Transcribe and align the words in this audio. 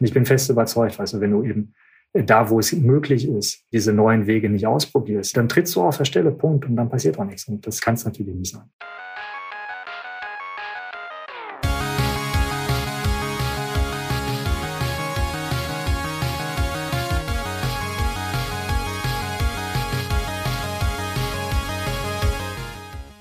Und 0.00 0.06
ich 0.06 0.14
bin 0.14 0.24
fest 0.24 0.48
überzeugt, 0.50 0.98
weißt 0.98 1.14
du, 1.14 1.20
wenn 1.20 1.30
du 1.30 1.44
eben 1.44 1.74
da, 2.12 2.50
wo 2.50 2.58
es 2.58 2.72
möglich 2.72 3.28
ist, 3.28 3.64
diese 3.72 3.92
neuen 3.92 4.26
Wege 4.26 4.50
nicht 4.50 4.66
ausprobierst, 4.66 5.36
dann 5.36 5.48
trittst 5.48 5.76
du 5.76 5.82
auf 5.82 5.98
der 5.98 6.06
Stelle, 6.06 6.32
Punkt, 6.32 6.64
und 6.64 6.74
dann 6.74 6.88
passiert 6.88 7.18
auch 7.18 7.24
nichts. 7.24 7.46
Und 7.46 7.66
das 7.66 7.80
kann 7.80 7.94
es 7.94 8.04
natürlich 8.04 8.34
nicht 8.34 8.52
sein. 8.52 8.68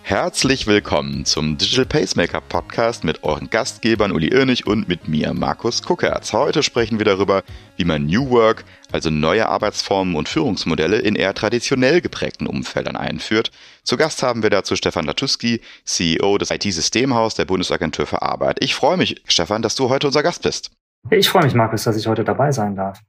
Herzlich 0.09 0.65
willkommen 0.65 1.23
zum 1.23 1.59
Digital 1.59 1.85
Pacemaker 1.85 2.41
Podcast 2.41 3.03
mit 3.03 3.23
euren 3.23 3.51
Gastgebern 3.51 4.11
Uli 4.11 4.29
Irnig 4.29 4.65
und 4.65 4.87
mit 4.87 5.07
mir, 5.07 5.35
Markus 5.35 5.83
Kuckertz. 5.83 6.33
Heute 6.33 6.63
sprechen 6.63 6.97
wir 6.97 7.05
darüber, 7.05 7.43
wie 7.77 7.85
man 7.85 8.07
New 8.07 8.31
Work, 8.31 8.65
also 8.91 9.11
neue 9.11 9.47
Arbeitsformen 9.47 10.15
und 10.15 10.27
Führungsmodelle 10.27 10.97
in 10.97 11.13
eher 11.13 11.35
traditionell 11.35 12.01
geprägten 12.01 12.47
Umfeldern 12.47 12.95
einführt. 12.95 13.51
Zu 13.83 13.97
Gast 13.97 14.23
haben 14.23 14.41
wir 14.41 14.49
dazu 14.49 14.75
Stefan 14.75 15.05
Latuski, 15.05 15.61
CEO 15.85 16.39
des 16.39 16.49
IT-Systemhaus 16.49 17.35
der 17.35 17.45
Bundesagentur 17.45 18.07
für 18.07 18.23
Arbeit. 18.23 18.63
Ich 18.63 18.73
freue 18.73 18.97
mich, 18.97 19.21
Stefan, 19.27 19.61
dass 19.61 19.75
du 19.75 19.89
heute 19.89 20.07
unser 20.07 20.23
Gast 20.23 20.41
bist. 20.41 20.71
Ich 21.11 21.29
freue 21.29 21.43
mich, 21.43 21.53
Markus, 21.53 21.83
dass 21.83 21.95
ich 21.95 22.07
heute 22.07 22.23
dabei 22.23 22.51
sein 22.51 22.75
darf. 22.75 22.99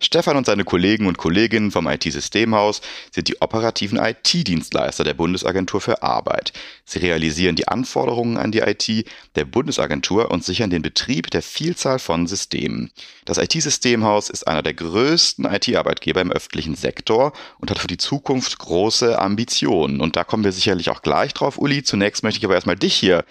Stefan 0.00 0.36
und 0.36 0.46
seine 0.46 0.64
Kollegen 0.64 1.06
und 1.06 1.18
Kolleginnen 1.18 1.70
vom 1.70 1.86
IT-Systemhaus 1.86 2.80
sind 3.12 3.28
die 3.28 3.40
operativen 3.40 3.98
IT-Dienstleister 3.98 5.04
der 5.04 5.14
Bundesagentur 5.14 5.80
für 5.80 6.02
Arbeit. 6.02 6.52
Sie 6.84 6.98
realisieren 6.98 7.56
die 7.56 7.68
Anforderungen 7.68 8.36
an 8.36 8.52
die 8.52 8.60
IT 8.60 9.06
der 9.36 9.44
Bundesagentur 9.44 10.30
und 10.30 10.44
sichern 10.44 10.70
den 10.70 10.82
Betrieb 10.82 11.30
der 11.30 11.42
Vielzahl 11.42 11.98
von 11.98 12.26
Systemen. 12.26 12.90
Das 13.24 13.38
IT-Systemhaus 13.38 14.30
ist 14.30 14.46
einer 14.46 14.62
der 14.62 14.74
größten 14.74 15.44
IT-Arbeitgeber 15.44 16.20
im 16.20 16.32
öffentlichen 16.32 16.74
Sektor 16.74 17.32
und 17.58 17.70
hat 17.70 17.78
für 17.78 17.86
die 17.86 17.96
Zukunft 17.96 18.58
große 18.58 19.18
Ambitionen. 19.18 20.00
Und 20.00 20.16
da 20.16 20.24
kommen 20.24 20.44
wir 20.44 20.52
sicherlich 20.52 20.90
auch 20.90 21.02
gleich 21.02 21.34
drauf, 21.34 21.58
Uli. 21.58 21.82
Zunächst 21.82 22.22
möchte 22.22 22.38
ich 22.38 22.44
aber 22.44 22.54
erstmal 22.54 22.76
dich 22.76 22.94
hier 22.94 23.24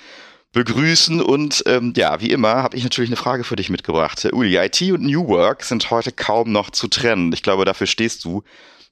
begrüßen. 0.54 1.22
Und 1.22 1.64
ähm, 1.66 1.94
ja, 1.98 2.22
wie 2.22 2.32
immer 2.32 2.64
habe 2.64 2.78
ich 2.78 2.84
natürlich 2.84 3.10
eine 3.10 3.18
Frage 3.18 3.44
für 3.44 3.58
dich 3.58 3.70
mitgebracht. 3.70 4.26
Uli, 4.32 4.56
IT 4.58 4.82
und 4.84 5.02
New 5.02 5.28
Work 5.28 5.64
sind 5.64 5.92
heute 5.92 6.12
kaum 6.12 6.52
noch 6.52 6.70
zu 6.70 6.88
trennen. 6.88 7.34
Ich 7.34 7.44
glaube, 7.44 7.66
dafür 7.66 7.88
stehst 7.88 8.24
du 8.24 8.44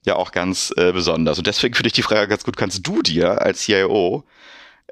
ja 0.04 0.16
auch 0.16 0.32
ganz 0.32 0.72
äh, 0.76 0.92
besonders. 0.92 1.38
Und 1.38 1.46
deswegen 1.46 1.74
finde 1.74 1.86
ich 1.86 1.94
die 1.94 2.02
Frage 2.02 2.28
ganz 2.28 2.44
gut, 2.44 2.56
kannst 2.56 2.86
du 2.86 3.00
dir 3.02 3.40
als 3.40 3.62
CIO 3.62 4.24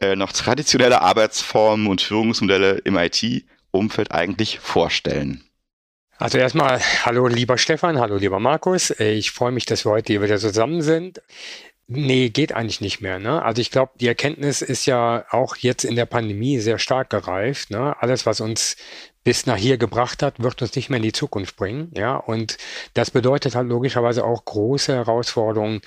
äh, 0.01 0.17
noch 0.17 0.33
traditionelle 0.33 1.03
Arbeitsformen 1.03 1.89
und 1.89 2.01
Führungsmodelle 2.01 2.79
im 2.85 2.97
IT-Umfeld 2.97 4.13
eigentlich 4.13 4.61
vorstellen? 4.61 5.45
Also 6.21 6.37
erstmal, 6.37 6.81
hallo 7.05 7.27
lieber 7.29 7.57
Stefan, 7.57 7.99
hallo 7.99 8.17
lieber 8.17 8.39
Markus. 8.41 8.91
Äh, 8.91 9.13
ich 9.13 9.31
freue 9.31 9.53
mich, 9.53 9.65
dass 9.65 9.85
wir 9.85 9.91
heute 9.91 10.13
hier 10.13 10.23
wieder 10.23 10.39
zusammen 10.39 10.83
sind. 10.83 11.21
Nee, 11.93 12.29
geht 12.29 12.53
eigentlich 12.53 12.81
nicht 12.81 13.01
mehr. 13.01 13.19
Ne? 13.19 13.43
Also 13.43 13.61
ich 13.61 13.73
glaube, 13.73 13.91
die 14.01 14.07
Erkenntnis 14.07 14.63
ist 14.63 14.87
ja 14.87 15.25
auch 15.31 15.57
jetzt 15.57 15.83
in 15.83 15.97
der 15.97 16.07
Pandemie 16.07 16.61
sehr 16.61 16.79
stark 16.79 17.11
gereift. 17.11 17.71
Ne? 17.71 18.01
Alles, 18.01 18.27
was 18.27 18.41
uns 18.41 18.77
bis 19.25 19.47
nach 19.47 19.57
hier 19.57 19.77
gebracht 19.77 20.23
hat, 20.23 20.43
wird 20.43 20.63
uns 20.63 20.75
nicht 20.75 20.91
mehr 20.91 20.97
in 20.97 21.03
die 21.03 21.13
Zukunft 21.13 21.57
bringen. 21.57 21.91
Ja, 21.95 22.17
und 22.17 22.57
das 22.95 23.11
bedeutet 23.11 23.55
halt 23.55 23.69
logischerweise 23.69 24.25
auch 24.25 24.45
große 24.45 24.95
Herausforderungen 24.95 25.83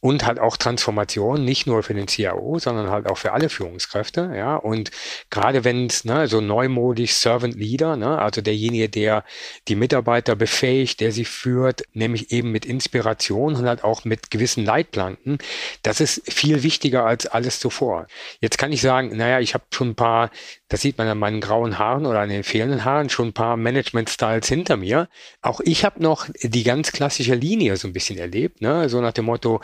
und 0.00 0.26
halt 0.26 0.38
auch 0.38 0.56
Transformation, 0.56 1.44
nicht 1.44 1.66
nur 1.66 1.82
für 1.82 1.94
den 1.94 2.06
CIO, 2.06 2.58
sondern 2.58 2.90
halt 2.90 3.06
auch 3.06 3.18
für 3.18 3.32
alle 3.32 3.48
Führungskräfte. 3.48 4.32
Ja, 4.36 4.56
und 4.56 4.90
gerade 5.30 5.64
wenn 5.64 5.86
es 5.86 6.04
ne, 6.04 6.28
so 6.28 6.40
neumodisch 6.40 7.14
Servant 7.14 7.56
Leader, 7.56 7.96
ne, 7.96 8.18
also 8.18 8.40
derjenige, 8.40 8.88
der 8.88 9.24
die 9.68 9.74
Mitarbeiter 9.74 10.36
befähigt, 10.36 11.00
der 11.00 11.12
sie 11.12 11.24
führt, 11.24 11.82
nämlich 11.92 12.30
eben 12.30 12.52
mit 12.52 12.66
Inspiration 12.66 13.56
und 13.56 13.66
halt 13.66 13.84
auch 13.84 14.04
mit 14.04 14.30
gewissen 14.30 14.64
Leitplanken, 14.64 15.38
das 15.82 16.00
ist 16.00 16.22
viel 16.30 16.62
wichtiger 16.62 17.04
als 17.04 17.26
alles 17.26 17.58
zuvor. 17.58 18.06
Jetzt 18.40 18.58
kann 18.58 18.72
ich 18.72 18.82
sagen, 18.82 19.16
naja, 19.16 19.40
ich 19.40 19.54
habe 19.54 19.64
schon 19.70 19.90
ein 19.90 19.96
paar, 19.96 20.30
das 20.68 20.80
sieht 20.80 20.98
man 20.98 21.08
an 21.08 21.18
meinen 21.18 21.40
grauen 21.40 21.78
Haaren 21.78 22.06
oder 22.06 22.20
an 22.20 22.28
den 22.28 22.42
fehlenden 22.42 22.84
Haaren, 22.84 23.08
schon 23.08 23.28
ein 23.28 23.32
paar 23.32 23.56
Management-Styles 23.56 24.48
hinter 24.48 24.76
mir. 24.76 25.08
Auch 25.40 25.60
ich 25.60 25.84
habe 25.84 26.02
noch 26.02 26.28
die 26.42 26.64
ganz 26.64 26.92
klassische 26.92 27.34
Linie 27.34 27.76
so 27.76 27.86
ein 27.88 27.92
bisschen 27.92 28.18
erlebt, 28.18 28.62
ne, 28.62 28.88
so 28.88 29.00
nach 29.00 29.12
dem 29.12 29.26
Motto, 29.26 29.60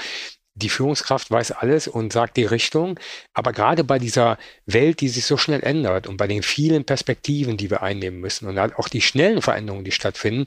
die 0.54 0.68
Führungskraft 0.68 1.30
weiß 1.30 1.52
alles 1.52 1.88
und 1.88 2.12
sagt 2.12 2.36
die 2.36 2.44
Richtung. 2.44 2.98
Aber 3.32 3.52
gerade 3.52 3.84
bei 3.84 3.98
dieser 3.98 4.38
Welt, 4.66 5.00
die 5.00 5.08
sich 5.08 5.24
so 5.24 5.36
schnell 5.36 5.62
ändert 5.62 6.06
und 6.06 6.18
bei 6.18 6.26
den 6.26 6.42
vielen 6.42 6.84
Perspektiven, 6.84 7.56
die 7.56 7.70
wir 7.70 7.82
einnehmen 7.82 8.20
müssen 8.20 8.48
und 8.48 8.58
halt 8.58 8.76
auch 8.76 8.88
die 8.88 9.00
schnellen 9.00 9.41
Veränderungen, 9.41 9.84
die 9.84 9.92
stattfinden, 9.92 10.44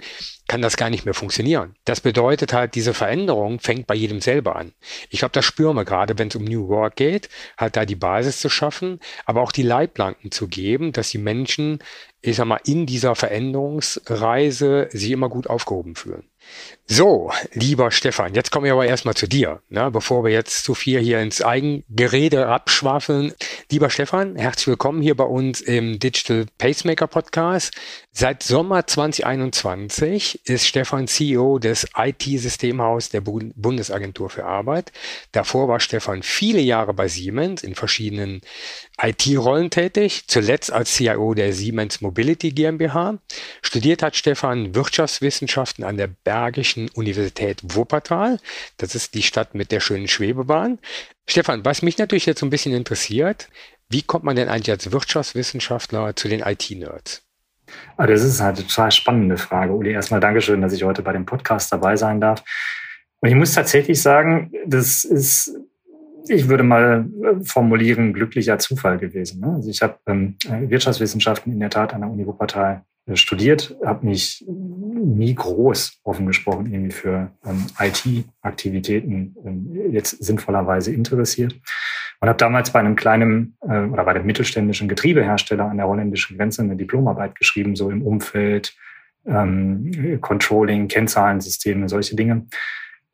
kann 0.47 0.61
das 0.61 0.77
gar 0.77 0.91
nicht 0.91 1.05
mehr 1.05 1.15
funktionieren. 1.15 1.75
Das 1.85 2.01
bedeutet 2.01 2.53
halt, 2.53 2.75
diese 2.75 2.93
Veränderung 2.93 3.59
fängt 3.59 3.87
bei 3.87 3.95
jedem 3.95 4.21
selber 4.21 4.55
an. 4.55 4.73
Ich 5.09 5.19
glaube, 5.19 5.31
das 5.31 5.45
spüren 5.45 5.75
wir 5.75 5.85
gerade, 5.85 6.19
wenn 6.19 6.27
es 6.27 6.35
um 6.35 6.43
New 6.43 6.67
Work 6.67 6.97
geht, 6.97 7.29
halt 7.57 7.75
da 7.75 7.85
die 7.85 7.95
Basis 7.95 8.39
zu 8.39 8.49
schaffen, 8.49 8.99
aber 9.25 9.41
auch 9.41 9.51
die 9.51 9.63
Leitplanken 9.63 10.31
zu 10.31 10.47
geben, 10.47 10.91
dass 10.91 11.09
die 11.09 11.17
Menschen, 11.17 11.79
ich 12.21 12.35
sag 12.35 12.45
mal, 12.45 12.59
in 12.65 12.85
dieser 12.85 13.15
Veränderungsreise 13.15 14.89
sich 14.91 15.09
immer 15.09 15.29
gut 15.29 15.47
aufgehoben 15.47 15.95
fühlen. 15.95 16.29
So, 16.87 17.31
lieber 17.53 17.89
Stefan, 17.89 18.35
jetzt 18.35 18.51
kommen 18.51 18.65
wir 18.65 18.73
aber 18.73 18.85
erstmal 18.85 19.15
zu 19.15 19.27
dir, 19.27 19.59
ne, 19.69 19.89
bevor 19.89 20.23
wir 20.23 20.31
jetzt 20.31 20.63
zu 20.63 20.75
viel 20.75 20.99
hier 20.99 21.19
ins 21.19 21.41
Eigengerede 21.41 22.45
abschwafeln. 22.45 23.33
Lieber 23.71 23.89
Stefan, 23.89 24.35
herzlich 24.35 24.67
willkommen 24.67 25.01
hier 25.01 25.15
bei 25.15 25.23
uns 25.23 25.61
im 25.61 25.97
Digital 25.97 26.45
Pacemaker 26.59 27.07
Podcast. 27.07 27.73
Seit 28.11 28.43
Sommer 28.43 28.85
2021 28.85 30.47
ist 30.47 30.67
Stefan 30.67 31.07
CEO 31.07 31.57
des 31.57 31.87
IT-Systemhaus 31.97 33.09
der 33.09 33.21
Bundesagentur 33.21 34.29
für 34.29 34.45
Arbeit. 34.45 34.91
Davor 35.31 35.67
war 35.67 35.79
Stefan 35.79 36.21
viele 36.21 36.61
Jahre 36.61 36.93
bei 36.93 37.07
Siemens 37.07 37.63
in 37.63 37.73
verschiedenen 37.73 38.41
IT-Rollen 39.01 39.71
tätig, 39.71 40.25
zuletzt 40.27 40.71
als 40.71 40.93
CIO 40.93 41.33
der 41.33 41.51
Siemens 41.51 41.99
Mobility 41.99 42.51
GmbH. 42.51 43.17
Studiert 43.63 44.03
hat 44.03 44.15
Stefan 44.15 44.75
Wirtschaftswissenschaften 44.75 45.83
an 45.83 45.97
der 45.97 46.07
Bergischen 46.07 46.74
Universität 46.93 47.61
Wuppertal. 47.63 48.39
Das 48.77 48.95
ist 48.95 49.13
die 49.13 49.23
Stadt 49.23 49.55
mit 49.55 49.71
der 49.71 49.79
schönen 49.79 50.07
Schwebebahn. 50.07 50.79
Stefan, 51.27 51.65
was 51.65 51.81
mich 51.81 51.97
natürlich 51.97 52.25
jetzt 52.25 52.39
so 52.39 52.45
ein 52.45 52.51
bisschen 52.51 52.73
interessiert, 52.73 53.49
wie 53.89 54.01
kommt 54.01 54.23
man 54.23 54.35
denn 54.35 54.49
eigentlich 54.49 54.71
als 54.71 54.91
Wirtschaftswissenschaftler 54.91 56.15
zu 56.15 56.27
den 56.27 56.41
IT-Nerds? 56.41 57.23
Ah, 57.97 58.07
das 58.07 58.23
ist 58.23 58.41
eine 58.41 58.55
total 58.55 58.91
spannende 58.91 59.37
Frage. 59.37 59.73
Uli, 59.73 59.91
erstmal 59.91 60.19
Dankeschön, 60.19 60.61
dass 60.61 60.73
ich 60.73 60.83
heute 60.83 61.01
bei 61.01 61.13
dem 61.13 61.25
Podcast 61.25 61.71
dabei 61.71 61.95
sein 61.95 62.21
darf. 62.21 62.43
Und 63.21 63.29
ich 63.29 63.35
muss 63.35 63.53
tatsächlich 63.53 64.01
sagen, 64.01 64.51
das 64.65 65.03
ist, 65.03 65.51
ich 66.27 66.47
würde 66.47 66.63
mal 66.63 67.07
formulieren, 67.43 68.13
glücklicher 68.13 68.59
Zufall 68.59 68.97
gewesen. 68.97 69.39
Ne? 69.39 69.53
Also 69.55 69.69
ich 69.69 69.81
habe 69.81 69.97
ähm, 70.07 70.37
Wirtschaftswissenschaften 70.47 71.51
in 71.51 71.59
der 71.59 71.69
Tat 71.69 71.93
an 71.93 72.01
der 72.01 72.09
Uni 72.09 72.25
Wuppertal 72.25 72.83
studiert, 73.13 73.75
habe 73.85 74.05
mich 74.05 74.43
nie 74.47 75.35
groß 75.35 75.99
offen 76.03 76.25
gesprochen 76.25 76.65
irgendwie 76.71 76.91
für 76.91 77.31
ähm, 77.45 77.65
IT-Aktivitäten 77.79 79.35
ähm, 79.45 79.91
jetzt 79.91 80.23
sinnvollerweise 80.23 80.91
interessiert 80.91 81.53
und 82.19 82.27
habe 82.27 82.37
damals 82.37 82.71
bei 82.71 82.79
einem 82.79 82.95
kleinen 82.95 83.57
äh, 83.61 83.81
oder 83.81 84.03
bei 84.05 84.13
dem 84.13 84.25
mittelständischen 84.25 84.87
Getriebehersteller 84.87 85.65
an 85.65 85.77
der 85.77 85.87
holländischen 85.87 86.37
Grenze 86.37 86.63
eine 86.63 86.75
Diplomarbeit 86.75 87.35
geschrieben, 87.35 87.75
so 87.75 87.91
im 87.91 88.01
Umfeld 88.01 88.75
ähm, 89.27 90.19
Controlling, 90.21 90.87
Kennzahlensysteme, 90.87 91.87
solche 91.89 92.15
Dinge. 92.15 92.47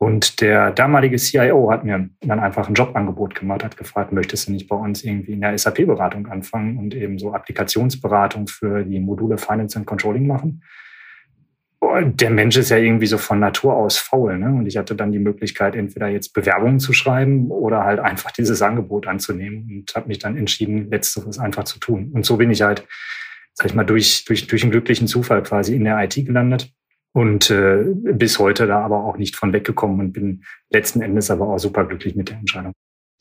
Und 0.02 0.40
der 0.40 0.72
damalige 0.72 1.16
CIO 1.16 1.70
hat 1.70 1.84
mir 1.84 2.10
dann 2.22 2.40
einfach 2.40 2.66
ein 2.66 2.74
Jobangebot 2.74 3.36
gemacht, 3.36 3.62
hat 3.62 3.76
gefragt, 3.76 4.10
möchtest 4.10 4.48
du 4.48 4.52
nicht 4.52 4.66
bei 4.66 4.74
uns 4.74 5.04
irgendwie 5.04 5.30
in 5.30 5.40
der 5.40 5.56
SAP-Beratung 5.56 6.26
anfangen 6.26 6.76
und 6.76 6.92
eben 6.92 7.20
so 7.20 7.32
Applikationsberatung 7.32 8.48
für 8.48 8.82
die 8.82 8.98
Module 8.98 9.38
Finance 9.38 9.78
and 9.78 9.86
Controlling 9.86 10.26
machen? 10.26 10.64
der 12.04 12.30
Mensch 12.30 12.56
ist 12.56 12.70
ja 12.70 12.78
irgendwie 12.78 13.06
so 13.06 13.16
von 13.16 13.38
Natur 13.38 13.76
aus 13.76 13.96
faul. 13.96 14.38
Ne? 14.38 14.48
Und 14.48 14.66
ich 14.66 14.76
hatte 14.76 14.96
dann 14.96 15.12
die 15.12 15.20
Möglichkeit, 15.20 15.76
entweder 15.76 16.08
jetzt 16.08 16.32
Bewerbungen 16.32 16.80
zu 16.80 16.92
schreiben 16.92 17.52
oder 17.52 17.84
halt 17.84 18.00
einfach 18.00 18.30
dieses 18.38 18.60
Angebot 18.60 19.06
anzunehmen 19.06 19.68
und 19.70 19.94
habe 19.94 20.08
mich 20.08 20.18
dann 20.18 20.36
entschieden, 20.36 20.90
letzteres 20.90 21.38
einfach 21.38 21.62
zu 21.62 21.78
tun. 21.78 22.10
Und 22.12 22.26
so 22.26 22.38
bin 22.38 22.50
ich 22.50 22.62
halt, 22.62 22.88
sag 23.54 23.68
ich 23.68 23.74
mal, 23.74 23.84
durch, 23.84 24.24
durch, 24.24 24.48
durch 24.48 24.64
einen 24.64 24.72
glücklichen 24.72 25.06
Zufall 25.06 25.44
quasi 25.44 25.76
in 25.76 25.84
der 25.84 26.02
IT 26.02 26.14
gelandet 26.26 26.72
und 27.12 27.50
äh, 27.50 27.84
bis 27.94 28.38
heute 28.38 28.66
da 28.66 28.80
aber 28.80 29.04
auch 29.04 29.16
nicht 29.16 29.36
von 29.36 29.52
weggekommen 29.52 30.00
und 30.00 30.12
bin 30.12 30.44
letzten 30.70 31.02
Endes 31.02 31.30
aber 31.30 31.48
auch 31.48 31.58
super 31.58 31.84
glücklich 31.84 32.14
mit 32.14 32.30
der 32.30 32.38
Entscheidung. 32.38 32.72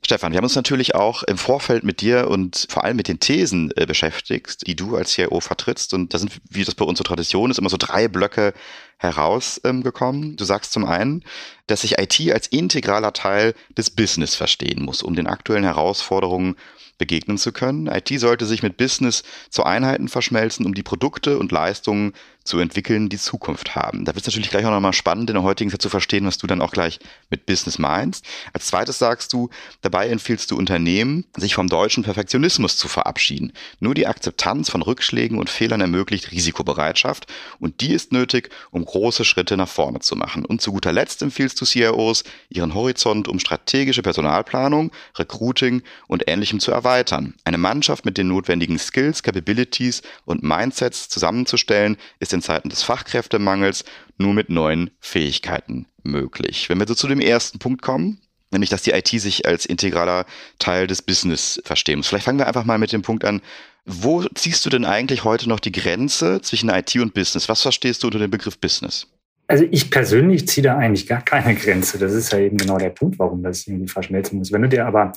Stefan, 0.04 0.32
wir 0.32 0.38
haben 0.38 0.46
uns 0.46 0.56
natürlich 0.56 0.96
auch 0.96 1.22
im 1.24 1.38
Vorfeld 1.38 1.84
mit 1.84 2.02
dir 2.02 2.28
und 2.28 2.66
vor 2.70 2.84
allem 2.84 2.98
mit 2.98 3.08
den 3.08 3.20
Thesen 3.20 3.72
äh, 3.76 3.86
beschäftigt, 3.86 4.66
die 4.66 4.76
du 4.76 4.96
als 4.96 5.12
CIO 5.12 5.40
vertrittst. 5.40 5.94
Und 5.94 6.14
da 6.14 6.18
sind, 6.18 6.42
wie 6.50 6.64
das 6.64 6.74
bei 6.74 6.86
uns 6.86 6.98
so 6.98 7.04
Tradition 7.04 7.52
ist, 7.52 7.60
immer 7.60 7.70
so 7.70 7.78
drei 7.78 8.08
Blöcke 8.08 8.54
herausgekommen. 9.01 10.38
Du 10.38 10.45
sagst 10.45 10.71
zum 10.71 10.86
einen, 10.86 11.24
dass 11.65 11.81
sich 11.81 11.98
IT 11.98 12.19
als 12.31 12.48
integraler 12.48 13.13
Teil 13.13 13.56
des 13.75 13.89
Business 13.89 14.36
verstehen 14.36 14.83
muss, 14.83 15.01
um 15.01 15.15
den 15.15 15.27
aktuellen 15.27 15.63
Herausforderungen 15.63 16.56
begegnen 17.00 17.39
zu 17.39 17.51
können. 17.51 17.88
IT 17.88 18.09
sollte 18.19 18.45
sich 18.45 18.62
mit 18.62 18.77
Business 18.77 19.24
zu 19.50 19.63
Einheiten 19.63 20.07
verschmelzen, 20.07 20.68
um 20.68 20.75
die 20.75 20.83
Produkte 20.83 21.39
und 21.39 21.51
Leistungen 21.51 22.13
zu 22.44 22.59
entwickeln, 22.59 23.09
die 23.09 23.18
Zukunft 23.18 23.75
haben. 23.75 24.06
Da 24.06 24.13
wird 24.13 24.21
es 24.21 24.27
natürlich 24.27 24.51
gleich 24.51 24.65
auch 24.65 24.71
nochmal 24.71 24.94
spannend, 24.94 25.30
in 25.30 25.36
der 25.36 25.44
heutigen 25.44 25.71
Zeit 25.71 25.81
zu 25.81 25.89
verstehen, 25.89 26.25
was 26.25 26.38
du 26.38 26.48
dann 26.48 26.62
auch 26.62 26.71
gleich 26.71 27.00
mit 27.30 27.48
Business 27.48 27.80
meinst. 27.80 28.25
Als 28.53 28.68
zweites 28.68 29.00
sagst 29.00 29.33
du, 29.33 29.50
dabei 29.81 30.09
empfiehlst 30.09 30.51
du 30.51 30.57
Unternehmen, 30.57 31.25
sich 31.36 31.56
vom 31.56 31.68
deutschen 31.68 32.03
Perfektionismus 32.03 32.77
zu 32.77 32.88
verabschieden. 32.88 33.53
Nur 33.80 33.95
die 33.95 34.07
Akzeptanz 34.07 34.69
von 34.69 34.83
Rückschlägen 34.83 35.39
und 35.39 35.50
Fehlern 35.50 35.81
ermöglicht 35.81 36.31
Risikobereitschaft 36.31 37.25
und 37.59 37.81
die 37.81 37.94
ist 37.94 38.12
nötig, 38.12 38.50
um 38.69 38.86
große 38.92 39.26
Schritte 39.26 39.58
nach 39.58 39.70
vorne 39.70 40.00
zu 40.00 40.16
machen. 40.16 40.46
Und 40.46 40.62
zu 40.62 40.72
guter 40.72 40.92
Letzt 40.92 41.22
empfiehlst 41.22 41.62
du 41.62 41.66
CIOs, 41.66 42.24
ihren 42.50 42.74
Horizont 42.74 43.28
um 43.28 43.40
strategische 43.40 44.02
Personalplanung, 44.02 44.92
Recruiting 45.18 45.84
und 46.08 46.28
Ähnlichem 46.28 46.60
zu 46.60 46.72
erweitern. 46.72 47.36
Eine 47.44 47.58
Mannschaft 47.58 48.06
mit 48.06 48.18
den 48.18 48.30
notwendigen 48.30 48.80
Skills, 48.80 49.22
Capabilities 49.22 50.02
und 50.26 50.42
Mindsets 50.42 51.08
zusammenzustellen, 51.08 51.98
ist 52.20 52.32
ist 52.32 52.34
in 52.34 52.42
Zeiten 52.42 52.70
des 52.70 52.84
Fachkräftemangels 52.84 53.84
nur 54.18 54.34
mit 54.34 54.50
neuen 54.50 54.92
Fähigkeiten 55.00 55.88
möglich. 56.04 56.70
Wenn 56.70 56.80
wir 56.80 56.88
so 56.88 56.96
zu 56.96 57.08
dem 57.08 57.20
ersten 57.20 57.60
Punkt 57.60 57.82
kommen, 57.82 58.22
nämlich 58.51 58.69
dass 58.69 58.83
die 58.83 58.92
IT 58.92 59.07
sich 59.07 59.48
als 59.48 59.65
integraler 59.65 60.25
Teil 60.59 60.88
des 60.88 61.01
Business 61.01 61.62
verstehen 61.65 62.00
muss. 62.00 62.07
Vielleicht 62.07 62.25
fangen 62.25 62.39
wir 62.39 62.48
einfach 62.48 62.65
mal 62.65 62.77
mit 62.77 62.92
dem 62.92 63.01
Punkt 63.01 63.25
an, 63.25 63.42
wo 63.86 64.24
ziehst 64.36 64.65
du 64.65 64.69
denn 64.69 64.86
eigentlich 64.86 65.24
heute 65.24 65.50
noch 65.50 65.59
die 65.59 65.71
Grenze 65.71 66.42
zwischen 66.42 66.69
IT 66.69 66.95
und 66.98 67.13
Business? 67.13 67.50
Was 67.50 67.62
verstehst 67.62 68.03
du 68.03 68.07
unter 68.07 68.19
dem 68.19 68.30
Begriff 68.30 68.59
Business? 68.59 69.07
Also 69.48 69.65
ich 69.69 69.89
persönlich 69.89 70.48
ziehe 70.48 70.63
da 70.63 70.77
eigentlich 70.77 71.07
gar 71.07 71.21
keine 71.21 71.56
Grenze. 71.56 71.98
Das 71.98 72.13
ist 72.13 72.31
ja 72.31 72.39
eben 72.39 72.57
genau 72.57 72.77
der 72.77 72.92
Punkt, 72.92 73.19
warum 73.19 73.44
das 73.44 73.68
irgendwie 73.68 73.88
verschmelzen 73.88 74.38
muss. 74.38 74.51
Wenn 74.51 74.62
du 74.62 74.69
dir 74.69 74.86
aber 74.86 75.12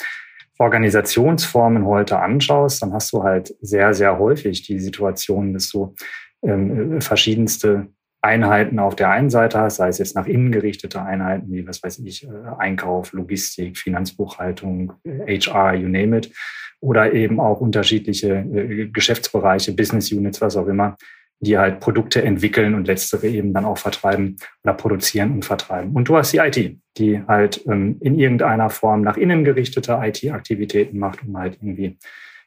Organisationsformen 0.59 1.85
heute 1.85 2.19
anschaust, 2.19 2.83
dann 2.83 2.93
hast 2.93 3.13
du 3.13 3.23
halt 3.23 3.55
sehr, 3.61 3.93
sehr 3.95 4.19
häufig 4.19 4.63
die 4.63 4.81
Situation, 4.81 5.53
dass 5.53 5.69
du 5.69 5.95
ähm, 6.43 7.01
verschiedenste 7.01 7.89
Einheiten 8.25 8.79
auf 8.79 8.97
der 8.97 9.11
einen 9.11 9.31
Seite 9.31 9.61
hast, 9.61 9.77
sei 9.77 9.89
es 9.89 9.99
jetzt 9.99 10.17
nach 10.17 10.27
innen 10.27 10.51
gerichtete 10.51 11.03
Einheiten 11.03 11.53
wie, 11.53 11.67
was 11.67 11.83
weiß 11.83 12.01
ich, 12.01 12.25
äh, 12.25 12.29
Einkauf, 12.59 13.13
Logistik, 13.13 13.77
Finanzbuchhaltung, 13.77 14.95
HR, 15.05 15.75
you 15.75 15.89
name 15.89 16.17
it, 16.17 16.33
oder 16.81 17.13
eben 17.13 17.39
auch 17.39 17.61
unterschiedliche 17.61 18.35
äh, 18.35 18.87
Geschäftsbereiche, 18.87 19.73
Business 19.73 20.11
Units, 20.11 20.41
was 20.41 20.57
auch 20.57 20.67
immer, 20.67 20.97
die 21.41 21.59
halt 21.59 21.81
Produkte 21.81 22.23
entwickeln 22.23 22.75
und 22.75 22.87
letztere 22.87 23.27
eben 23.27 23.53
dann 23.53 23.65
auch 23.65 23.79
vertreiben 23.79 24.37
oder 24.63 24.75
produzieren 24.75 25.33
und 25.33 25.45
vertreiben. 25.45 25.93
Und 25.93 26.09
du 26.09 26.17
hast 26.17 26.33
die 26.33 26.39
IT, 26.39 26.79
die 26.97 27.23
halt 27.27 27.65
ähm, 27.67 27.99
in 28.01 28.19
irgendeiner 28.19 28.71
Form 28.71 29.03
nach 29.03 29.17
innen 29.17 29.45
gerichtete 29.45 30.01
IT-Aktivitäten 30.03 30.99
macht, 30.99 31.23
um 31.27 31.37
halt 31.37 31.59
irgendwie 31.61 31.99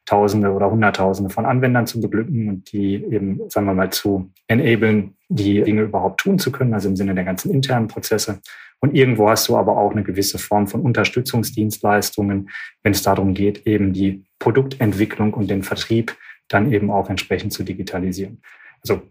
Tausende 0.07 0.53
oder 0.53 0.71
Hunderttausende 0.71 1.29
von 1.29 1.45
Anwendern 1.45 1.85
zu 1.85 1.99
beglücken 1.99 2.47
und 2.47 2.71
die 2.71 2.95
eben, 2.95 3.41
sagen 3.49 3.67
wir 3.67 3.73
mal, 3.73 3.91
zu 3.91 4.31
enablen, 4.47 5.16
die 5.29 5.61
Dinge 5.61 5.83
überhaupt 5.83 6.21
tun 6.21 6.39
zu 6.39 6.51
können, 6.51 6.73
also 6.73 6.87
im 6.89 6.95
Sinne 6.95 7.15
der 7.15 7.23
ganzen 7.23 7.51
internen 7.51 7.87
Prozesse. 7.87 8.39
Und 8.79 8.93
irgendwo 8.93 9.29
hast 9.29 9.47
du 9.47 9.57
aber 9.57 9.77
auch 9.77 9.91
eine 9.91 10.03
gewisse 10.03 10.37
Form 10.37 10.67
von 10.67 10.81
Unterstützungsdienstleistungen, 10.81 12.49
wenn 12.83 12.91
es 12.91 13.01
darum 13.01 13.33
geht, 13.33 13.65
eben 13.65 13.93
die 13.93 14.25
Produktentwicklung 14.39 15.33
und 15.33 15.49
den 15.49 15.63
Vertrieb 15.63 16.15
dann 16.47 16.71
eben 16.71 16.91
auch 16.91 17.09
entsprechend 17.09 17.53
zu 17.53 17.63
digitalisieren. 17.63 18.41
Also 18.81 19.01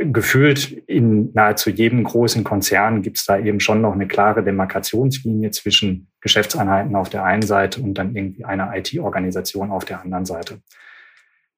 gefühlt 0.00 0.72
in 0.86 1.32
nahezu 1.34 1.70
jedem 1.70 2.04
großen 2.04 2.44
Konzern 2.44 3.02
gibt 3.02 3.18
es 3.18 3.26
da 3.26 3.38
eben 3.38 3.60
schon 3.60 3.80
noch 3.80 3.92
eine 3.92 4.08
klare 4.08 4.42
Demarkationslinie 4.42 5.50
zwischen 5.50 6.08
Geschäftseinheiten 6.20 6.96
auf 6.96 7.08
der 7.08 7.24
einen 7.24 7.42
Seite 7.42 7.80
und 7.80 7.94
dann 7.94 8.16
irgendwie 8.16 8.44
einer 8.44 8.74
IT-Organisation 8.76 9.70
auf 9.70 9.84
der 9.84 10.00
anderen 10.00 10.24
Seite. 10.24 10.60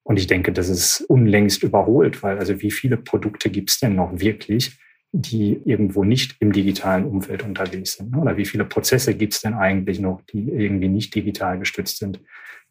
Und 0.05 0.19
ich 0.19 0.27
denke, 0.27 0.53
das 0.53 0.69
ist 0.69 1.01
unlängst 1.09 1.63
überholt, 1.63 2.23
weil 2.23 2.39
also 2.39 2.61
wie 2.61 2.71
viele 2.71 2.97
Produkte 2.97 3.51
gibt 3.51 3.71
es 3.71 3.81
denn 3.81 3.97
noch 3.97 4.21
wirklich, 4.21 4.79
die 5.13 5.61
irgendwo 5.65 6.05
nicht 6.05 6.37
im 6.41 6.53
digitalen 6.53 7.05
Umfeld 7.05 7.43
unterwegs 7.43 7.95
sind? 7.95 8.15
Oder 8.17 8.37
wie 8.37 8.45
viele 8.45 8.65
Prozesse 8.65 9.15
gibt 9.15 9.33
es 9.33 9.41
denn 9.41 9.55
eigentlich 9.55 10.01
noch, 10.01 10.21
die 10.23 10.51
irgendwie 10.51 10.89
nicht 10.89 11.15
digital 11.15 11.59
gestützt 11.59 11.99
sind? 11.99 12.21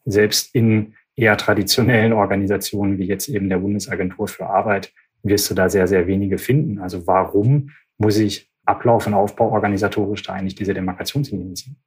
Selbst 0.05 0.53
in 0.53 0.93
eher 1.15 1.37
traditionellen 1.37 2.13
Organisationen 2.13 2.97
wie 2.97 3.05
jetzt 3.05 3.29
eben 3.29 3.49
der 3.49 3.59
Bundesagentur 3.59 4.27
für 4.27 4.47
Arbeit 4.47 4.93
wirst 5.23 5.49
du 5.49 5.55
da 5.55 5.69
sehr, 5.69 5.87
sehr 5.87 6.05
wenige 6.05 6.37
finden. 6.37 6.79
Also 6.79 7.07
warum 7.07 7.71
muss 7.97 8.17
ich 8.17 8.51
Ablauf 8.65 9.07
und 9.07 9.13
Aufbau 9.13 9.51
organisatorisch 9.51 10.23
da 10.23 10.33
eigentlich 10.33 10.55
diese 10.55 10.73
Demarkationslinien 10.73 11.55
ziehen? 11.55 11.77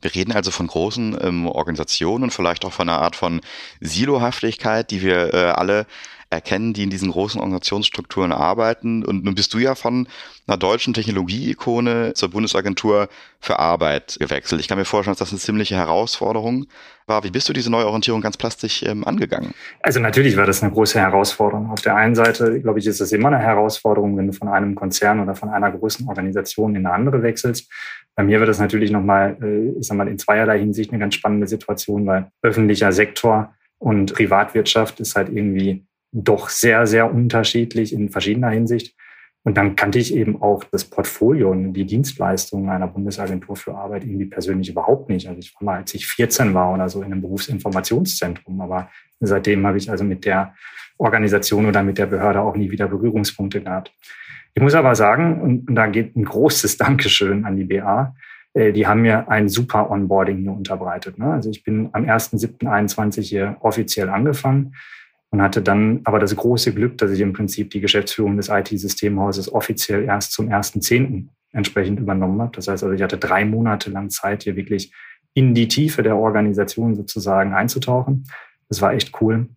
Wir 0.00 0.14
reden 0.14 0.32
also 0.32 0.50
von 0.50 0.66
großen 0.66 1.18
ähm, 1.20 1.46
Organisationen, 1.46 2.30
vielleicht 2.30 2.64
auch 2.64 2.72
von 2.72 2.88
einer 2.88 3.00
Art 3.00 3.16
von 3.16 3.40
Silohaftigkeit, 3.80 4.90
die 4.90 5.02
wir 5.02 5.34
äh, 5.34 5.36
alle 5.50 5.86
erkennen, 6.30 6.74
die 6.74 6.82
in 6.82 6.90
diesen 6.90 7.10
großen 7.10 7.40
Organisationsstrukturen 7.40 8.32
arbeiten. 8.32 9.04
Und 9.04 9.24
nun 9.24 9.34
bist 9.34 9.54
du 9.54 9.58
ja 9.58 9.74
von 9.74 10.06
einer 10.46 10.58
deutschen 10.58 10.92
Technologie-Ikone 10.92 12.12
zur 12.14 12.30
Bundesagentur 12.30 13.08
für 13.40 13.58
Arbeit 13.58 14.16
gewechselt. 14.20 14.60
Ich 14.60 14.68
kann 14.68 14.78
mir 14.78 14.84
vorstellen, 14.84 15.12
dass 15.12 15.20
das 15.20 15.30
eine 15.30 15.40
ziemliche 15.40 15.76
Herausforderung 15.76 16.66
war. 17.06 17.24
Wie 17.24 17.30
bist 17.30 17.48
du 17.48 17.54
diese 17.54 17.70
Neuorientierung 17.70 18.20
ganz 18.20 18.36
plastisch 18.36 18.82
ähm, 18.82 19.04
angegangen? 19.04 19.54
Also 19.80 20.00
natürlich 20.00 20.36
war 20.36 20.44
das 20.44 20.62
eine 20.62 20.70
große 20.72 20.98
Herausforderung. 20.98 21.70
Auf 21.70 21.80
der 21.80 21.96
einen 21.96 22.14
Seite, 22.14 22.60
glaube 22.60 22.78
ich, 22.78 22.86
ist 22.86 23.00
es 23.00 23.12
immer 23.12 23.28
eine 23.28 23.38
Herausforderung, 23.38 24.16
wenn 24.18 24.26
du 24.26 24.32
von 24.34 24.48
einem 24.48 24.74
Konzern 24.74 25.20
oder 25.20 25.34
von 25.34 25.48
einer 25.48 25.70
großen 25.70 26.06
Organisation 26.08 26.74
in 26.76 26.84
eine 26.84 26.94
andere 26.94 27.22
wechselst. 27.22 27.70
Bei 28.18 28.24
mir 28.24 28.40
wird 28.40 28.48
das 28.48 28.58
natürlich 28.58 28.90
nochmal, 28.90 29.36
äh, 29.40 29.78
ich 29.78 29.86
sag 29.86 29.96
mal, 29.96 30.08
in 30.08 30.18
zweierlei 30.18 30.58
Hinsicht 30.58 30.90
eine 30.90 30.98
ganz 30.98 31.14
spannende 31.14 31.46
Situation, 31.46 32.04
weil 32.04 32.32
öffentlicher 32.42 32.90
Sektor 32.90 33.54
und 33.78 34.12
Privatwirtschaft 34.12 34.98
ist 34.98 35.14
halt 35.14 35.28
irgendwie 35.28 35.86
doch 36.10 36.48
sehr, 36.48 36.88
sehr 36.88 37.14
unterschiedlich 37.14 37.92
in 37.92 38.08
verschiedener 38.08 38.50
Hinsicht. 38.50 38.96
Und 39.44 39.56
dann 39.56 39.76
kannte 39.76 40.00
ich 40.00 40.16
eben 40.16 40.42
auch 40.42 40.64
das 40.64 40.84
Portfolio 40.84 41.52
und 41.52 41.74
die 41.74 41.86
Dienstleistungen 41.86 42.70
einer 42.70 42.88
Bundesagentur 42.88 43.54
für 43.54 43.76
Arbeit 43.76 44.02
irgendwie 44.02 44.26
persönlich 44.26 44.68
überhaupt 44.68 45.08
nicht. 45.08 45.28
Also 45.28 45.38
ich 45.38 45.54
war 45.54 45.62
mal, 45.62 45.76
als 45.78 45.94
ich 45.94 46.08
14 46.08 46.52
war 46.54 46.74
oder 46.74 46.88
so 46.88 47.02
in 47.02 47.12
einem 47.12 47.22
Berufsinformationszentrum, 47.22 48.60
aber 48.60 48.90
seitdem 49.20 49.64
habe 49.64 49.78
ich 49.78 49.92
also 49.92 50.02
mit 50.02 50.24
der 50.24 50.56
Organisation 50.96 51.66
oder 51.66 51.84
mit 51.84 51.98
der 51.98 52.06
Behörde 52.06 52.40
auch 52.40 52.56
nie 52.56 52.72
wieder 52.72 52.88
Berührungspunkte 52.88 53.62
gehabt. 53.62 53.92
Ich 54.58 54.62
muss 54.62 54.74
aber 54.74 54.96
sagen, 54.96 55.40
und, 55.40 55.76
da 55.76 55.86
geht 55.86 56.16
ein 56.16 56.24
großes 56.24 56.76
Dankeschön 56.78 57.44
an 57.44 57.56
die 57.56 57.62
BA, 57.62 58.16
äh, 58.54 58.72
die 58.72 58.88
haben 58.88 59.02
mir 59.02 59.28
ein 59.28 59.48
super 59.48 59.88
Onboarding 59.88 60.38
hier 60.38 60.50
unterbreitet. 60.50 61.16
Ne? 61.16 61.30
Also 61.30 61.48
ich 61.48 61.62
bin 61.62 61.90
am 61.92 62.02
1.7.21 62.06 63.20
hier 63.20 63.56
offiziell 63.60 64.08
angefangen 64.08 64.74
und 65.30 65.42
hatte 65.42 65.62
dann 65.62 66.00
aber 66.02 66.18
das 66.18 66.34
große 66.34 66.74
Glück, 66.74 66.98
dass 66.98 67.12
ich 67.12 67.20
im 67.20 67.34
Prinzip 67.34 67.70
die 67.70 67.80
Geschäftsführung 67.80 68.36
des 68.36 68.48
IT-Systemhauses 68.48 69.52
offiziell 69.52 70.02
erst 70.02 70.32
zum 70.32 70.48
1.10. 70.48 71.28
entsprechend 71.52 72.00
übernommen 72.00 72.42
habe. 72.42 72.56
Das 72.56 72.66
heißt 72.66 72.82
also, 72.82 72.92
ich 72.96 73.02
hatte 73.02 73.16
drei 73.16 73.44
Monate 73.44 73.90
lang 73.90 74.10
Zeit, 74.10 74.42
hier 74.42 74.56
wirklich 74.56 74.92
in 75.34 75.54
die 75.54 75.68
Tiefe 75.68 76.02
der 76.02 76.16
Organisation 76.16 76.96
sozusagen 76.96 77.54
einzutauchen. 77.54 78.24
Das 78.68 78.82
war 78.82 78.92
echt 78.92 79.12
cool. 79.20 79.50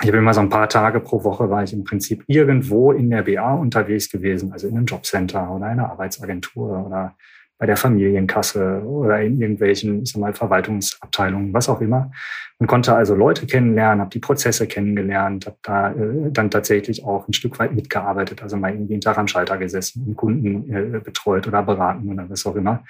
Ich 0.00 0.08
habe 0.08 0.18
immer 0.18 0.32
so 0.32 0.40
ein 0.40 0.48
paar 0.48 0.68
Tage 0.68 1.00
pro 1.00 1.22
Woche 1.22 1.50
war 1.50 1.62
ich 1.62 1.72
im 1.72 1.84
Prinzip 1.84 2.24
irgendwo 2.26 2.92
in 2.92 3.10
der 3.10 3.22
BA 3.22 3.54
unterwegs 3.54 4.10
gewesen, 4.10 4.52
also 4.52 4.66
in 4.66 4.76
einem 4.76 4.86
Jobcenter 4.86 5.50
oder 5.50 5.66
einer 5.66 5.90
Arbeitsagentur 5.90 6.86
oder 6.86 7.14
bei 7.58 7.66
der 7.66 7.76
Familienkasse 7.76 8.82
oder 8.84 9.22
in 9.22 9.40
irgendwelchen, 9.40 10.02
ich 10.02 10.10
sag 10.10 10.20
mal, 10.20 10.34
Verwaltungsabteilungen, 10.34 11.52
was 11.52 11.68
auch 11.68 11.80
immer. 11.80 12.10
Und 12.58 12.66
konnte 12.66 12.94
also 12.94 13.14
Leute 13.14 13.46
kennenlernen, 13.46 14.00
habe 14.00 14.10
die 14.10 14.18
Prozesse 14.18 14.66
kennengelernt, 14.66 15.46
habe 15.46 15.58
da 15.62 15.92
äh, 15.92 16.32
dann 16.32 16.50
tatsächlich 16.50 17.04
auch 17.04 17.28
ein 17.28 17.32
Stück 17.32 17.58
weit 17.60 17.72
mitgearbeitet, 17.72 18.42
also 18.42 18.56
mal 18.56 18.72
irgendwie 18.72 18.94
einen 18.94 19.00
Tag 19.00 19.18
am 19.18 19.28
Schalter 19.28 19.58
gesessen 19.58 20.04
und 20.06 20.16
Kunden 20.16 20.72
äh, 20.72 20.98
betreut 20.98 21.46
oder 21.46 21.62
beraten 21.62 22.10
oder 22.10 22.28
was 22.28 22.46
auch 22.46 22.56
immer. 22.56 22.82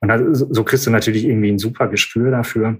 Und 0.00 0.10
also, 0.10 0.46
so 0.54 0.64
kriegst 0.64 0.86
du 0.86 0.90
natürlich 0.90 1.26
irgendwie 1.26 1.50
ein 1.50 1.58
super 1.58 1.88
Gespür 1.88 2.30
dafür, 2.30 2.78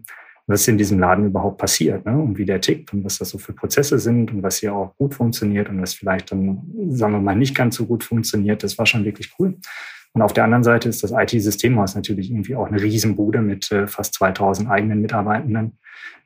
was 0.49 0.67
in 0.67 0.79
diesem 0.79 0.99
Laden 0.99 1.27
überhaupt 1.27 1.59
passiert 1.59 2.07
ne? 2.07 2.19
und 2.19 2.39
wie 2.39 2.47
der 2.47 2.61
tickt 2.61 2.93
und 2.95 3.05
was 3.05 3.19
das 3.19 3.29
so 3.29 3.39
für 3.39 3.53
Prozesse 3.53 3.99
sind 3.99 4.33
und 4.33 4.43
was 4.43 4.57
hier 4.57 4.75
auch 4.75 4.97
gut 4.97 5.15
funktioniert 5.15 5.69
und 5.69 5.81
was 5.81 5.95
vielleicht 5.95 6.33
dann, 6.33 6.63
sagen 6.89 7.13
wir 7.13 7.21
mal, 7.21 7.37
nicht 7.37 7.55
ganz 7.55 7.77
so 7.77 7.85
gut 7.85 8.03
funktioniert. 8.03 8.63
Das 8.63 8.79
war 8.79 8.87
schon 8.87 9.05
wirklich 9.05 9.31
cool. 9.39 9.59
Und 10.15 10.23
auf 10.23 10.33
der 10.33 10.45
anderen 10.45 10.65
Seite 10.65 10.89
ist 10.89 11.05
das 11.05 11.13
IT-Systemhaus 11.13 11.95
natürlich 11.95 12.31
irgendwie 12.31 12.57
auch 12.57 12.67
eine 12.67 12.81
Riesenbude 12.83 13.43
mit 13.43 13.71
äh, 13.71 13.87
fast 13.87 14.15
2000 14.15 14.71
eigenen 14.71 15.03
Mitarbeitenden. 15.03 15.79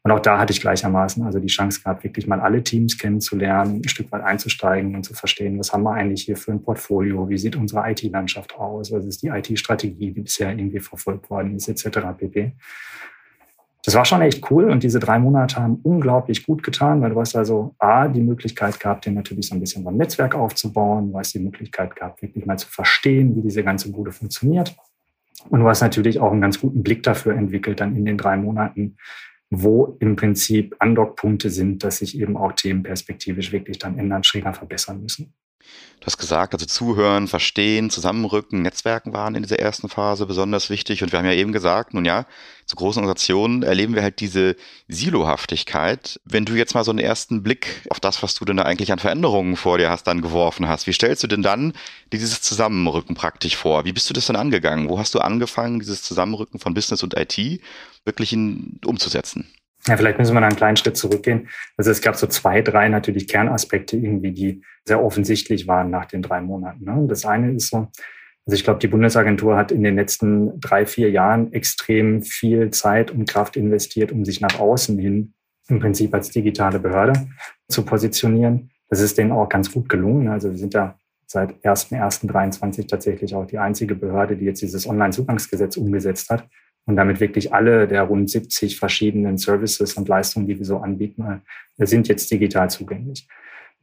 Und 0.04 0.10
auch 0.12 0.20
da 0.20 0.38
hatte 0.38 0.52
ich 0.52 0.60
gleichermaßen 0.60 1.24
also 1.24 1.40
die 1.40 1.48
Chance 1.48 1.80
gehabt, 1.82 2.04
wirklich 2.04 2.28
mal 2.28 2.40
alle 2.40 2.62
Teams 2.62 2.98
kennenzulernen, 2.98 3.82
ein 3.84 3.88
Stück 3.88 4.10
weit 4.12 4.22
einzusteigen 4.22 4.94
und 4.94 5.04
zu 5.04 5.14
verstehen, 5.14 5.58
was 5.58 5.72
haben 5.72 5.82
wir 5.82 5.92
eigentlich 5.92 6.22
hier 6.22 6.36
für 6.36 6.52
ein 6.52 6.62
Portfolio, 6.62 7.28
wie 7.28 7.38
sieht 7.38 7.56
unsere 7.56 7.88
IT-Landschaft 7.90 8.54
aus, 8.54 8.92
was 8.92 9.04
ist 9.04 9.22
die 9.22 9.28
IT-Strategie, 9.28 10.12
die 10.12 10.20
bisher 10.20 10.50
irgendwie 10.50 10.80
verfolgt 10.80 11.28
worden 11.28 11.56
ist, 11.56 11.68
etc. 11.68 12.00
pp. 12.16 12.52
Das 13.84 13.94
war 13.94 14.04
schon 14.04 14.22
echt 14.22 14.48
cool 14.50 14.70
und 14.70 14.84
diese 14.84 15.00
drei 15.00 15.18
Monate 15.18 15.56
haben 15.56 15.80
unglaublich 15.82 16.46
gut 16.46 16.62
getan, 16.62 17.02
weil 17.02 17.10
du 17.10 17.20
hast 17.20 17.34
also 17.34 17.74
A, 17.78 18.06
die 18.06 18.20
Möglichkeit 18.20 18.78
gehabt, 18.78 19.06
dir 19.06 19.10
natürlich 19.10 19.48
so 19.48 19.56
ein 19.56 19.60
bisschen 19.60 19.82
beim 19.82 19.96
Netzwerk 19.96 20.36
aufzubauen, 20.36 21.10
du 21.10 21.18
hast 21.18 21.34
die 21.34 21.40
Möglichkeit 21.40 21.96
gehabt, 21.96 22.22
wirklich 22.22 22.46
mal 22.46 22.58
zu 22.58 22.68
verstehen, 22.68 23.36
wie 23.36 23.42
diese 23.42 23.64
ganze 23.64 23.90
Bude 23.90 24.12
funktioniert. 24.12 24.76
Und 25.48 25.60
du 25.60 25.68
hast 25.68 25.80
natürlich 25.80 26.20
auch 26.20 26.30
einen 26.30 26.40
ganz 26.40 26.60
guten 26.60 26.84
Blick 26.84 27.02
dafür 27.02 27.34
entwickelt, 27.34 27.80
dann 27.80 27.96
in 27.96 28.04
den 28.04 28.16
drei 28.16 28.36
Monaten, 28.36 28.96
wo 29.50 29.96
im 29.98 30.14
Prinzip 30.14 30.76
Andockpunkte 30.78 31.50
sind, 31.50 31.82
dass 31.82 31.98
sich 31.98 32.18
eben 32.18 32.36
auch 32.36 32.52
Themen 32.52 32.84
perspektivisch 32.84 33.50
wirklich 33.50 33.80
dann 33.80 33.98
ändern, 33.98 34.22
schräger 34.22 34.54
verbessern 34.54 35.02
müssen. 35.02 35.34
Du 36.02 36.07
hast 36.07 36.19
gesagt, 36.19 36.52
also 36.52 36.66
zuhören, 36.66 37.28
verstehen, 37.28 37.88
zusammenrücken, 37.88 38.61
Netzwerken 38.62 39.12
waren 39.12 39.37
in 39.37 39.45
dieser 39.45 39.61
ersten 39.61 39.88
Phase 39.88 40.26
besonders 40.26 40.69
wichtig. 40.69 41.00
Und 41.04 41.12
wir 41.12 41.21
haben 41.21 41.26
ja 41.26 41.33
eben 41.33 41.52
gesagt, 41.52 41.95
nun 41.95 42.04
ja, 42.04 42.26
zu 42.66 42.75
großen 42.75 43.00
Organisationen 43.00 43.62
erleben 43.62 43.95
wir 43.95 44.02
halt 44.02 44.19
diese 44.19 44.57
Silohaftigkeit. 44.88 46.19
Wenn 46.25 46.45
du 46.45 46.54
jetzt 46.54 46.75
mal 46.75 46.83
so 46.83 46.90
einen 46.90 46.99
ersten 46.99 47.45
Blick 47.45 47.87
auf 47.88 48.00
das, 48.00 48.21
was 48.21 48.35
du 48.35 48.45
denn 48.45 48.57
da 48.57 48.64
eigentlich 48.64 48.90
an 48.90 48.99
Veränderungen 48.99 49.54
vor 49.54 49.78
dir 49.78 49.90
hast, 49.90 50.09
dann 50.09 50.23
geworfen 50.23 50.66
hast, 50.66 50.88
wie 50.88 50.92
stellst 50.92 51.23
du 51.23 51.28
denn 51.28 51.42
dann 51.42 51.73
dieses 52.12 52.42
Zusammenrücken 52.42 53.14
praktisch 53.14 53.54
vor? 53.54 53.85
Wie 53.85 53.92
bist 53.92 54.11
du 54.11 54.14
das 54.14 54.26
dann 54.26 54.35
angegangen? 54.35 54.88
Wo 54.88 54.99
hast 54.99 55.14
du 55.14 55.21
angefangen, 55.21 55.78
dieses 55.78 56.02
Zusammenrücken 56.02 56.59
von 56.59 56.75
Business 56.75 57.04
und 57.04 57.16
IT 57.16 57.61
wirklich 58.04 58.33
in, 58.33 58.81
umzusetzen? 58.85 59.49
Ja, 59.88 59.96
vielleicht 59.96 60.18
müssen 60.18 60.34
wir 60.34 60.40
da 60.40 60.46
einen 60.46 60.56
kleinen 60.56 60.76
Schritt 60.76 60.96
zurückgehen. 60.96 61.48
Also 61.76 61.90
es 61.90 62.00
gab 62.00 62.14
so 62.14 62.28
zwei, 62.28 62.62
drei 62.62 62.88
natürlich 62.88 63.26
Kernaspekte 63.26 63.96
irgendwie, 63.96 64.30
die 64.30 64.62
sehr 64.84 65.02
offensichtlich 65.02 65.66
waren 65.66 65.90
nach 65.90 66.04
den 66.04 66.22
drei 66.22 66.40
Monaten. 66.40 66.84
Ne? 66.84 67.06
Das 67.08 67.24
eine 67.24 67.52
ist 67.52 67.70
so, 67.70 67.88
also 68.46 68.54
ich 68.54 68.62
glaube, 68.62 68.78
die 68.78 68.88
Bundesagentur 68.88 69.56
hat 69.56 69.72
in 69.72 69.82
den 69.82 69.96
letzten 69.96 70.60
drei, 70.60 70.86
vier 70.86 71.10
Jahren 71.10 71.52
extrem 71.52 72.22
viel 72.22 72.70
Zeit 72.70 73.10
und 73.10 73.28
Kraft 73.28 73.56
investiert, 73.56 74.12
um 74.12 74.24
sich 74.24 74.40
nach 74.40 74.60
außen 74.60 74.98
hin 74.98 75.34
im 75.68 75.80
Prinzip 75.80 76.14
als 76.14 76.30
digitale 76.30 76.78
Behörde 76.78 77.28
zu 77.68 77.84
positionieren. 77.84 78.70
Das 78.88 79.00
ist 79.00 79.18
denen 79.18 79.32
auch 79.32 79.48
ganz 79.48 79.72
gut 79.72 79.88
gelungen. 79.88 80.28
Also 80.28 80.50
wir 80.50 80.58
sind 80.58 80.74
ja 80.74 80.96
seit 81.26 81.54
1.1.23 81.64 82.88
tatsächlich 82.88 83.34
auch 83.34 83.46
die 83.46 83.58
einzige 83.58 83.96
Behörde, 83.96 84.36
die 84.36 84.44
jetzt 84.44 84.62
dieses 84.62 84.86
Online-Zugangsgesetz 84.86 85.76
umgesetzt 85.76 86.30
hat 86.30 86.46
und 86.86 86.96
damit 86.96 87.20
wirklich 87.20 87.54
alle 87.54 87.86
der 87.86 88.02
rund 88.02 88.28
70 88.28 88.78
verschiedenen 88.78 89.38
Services 89.38 89.94
und 89.94 90.08
Leistungen, 90.08 90.46
die 90.46 90.58
wir 90.58 90.64
so 90.64 90.78
anbieten, 90.78 91.42
äh, 91.78 91.86
sind 91.86 92.08
jetzt 92.08 92.30
digital 92.30 92.70
zugänglich. 92.70 93.28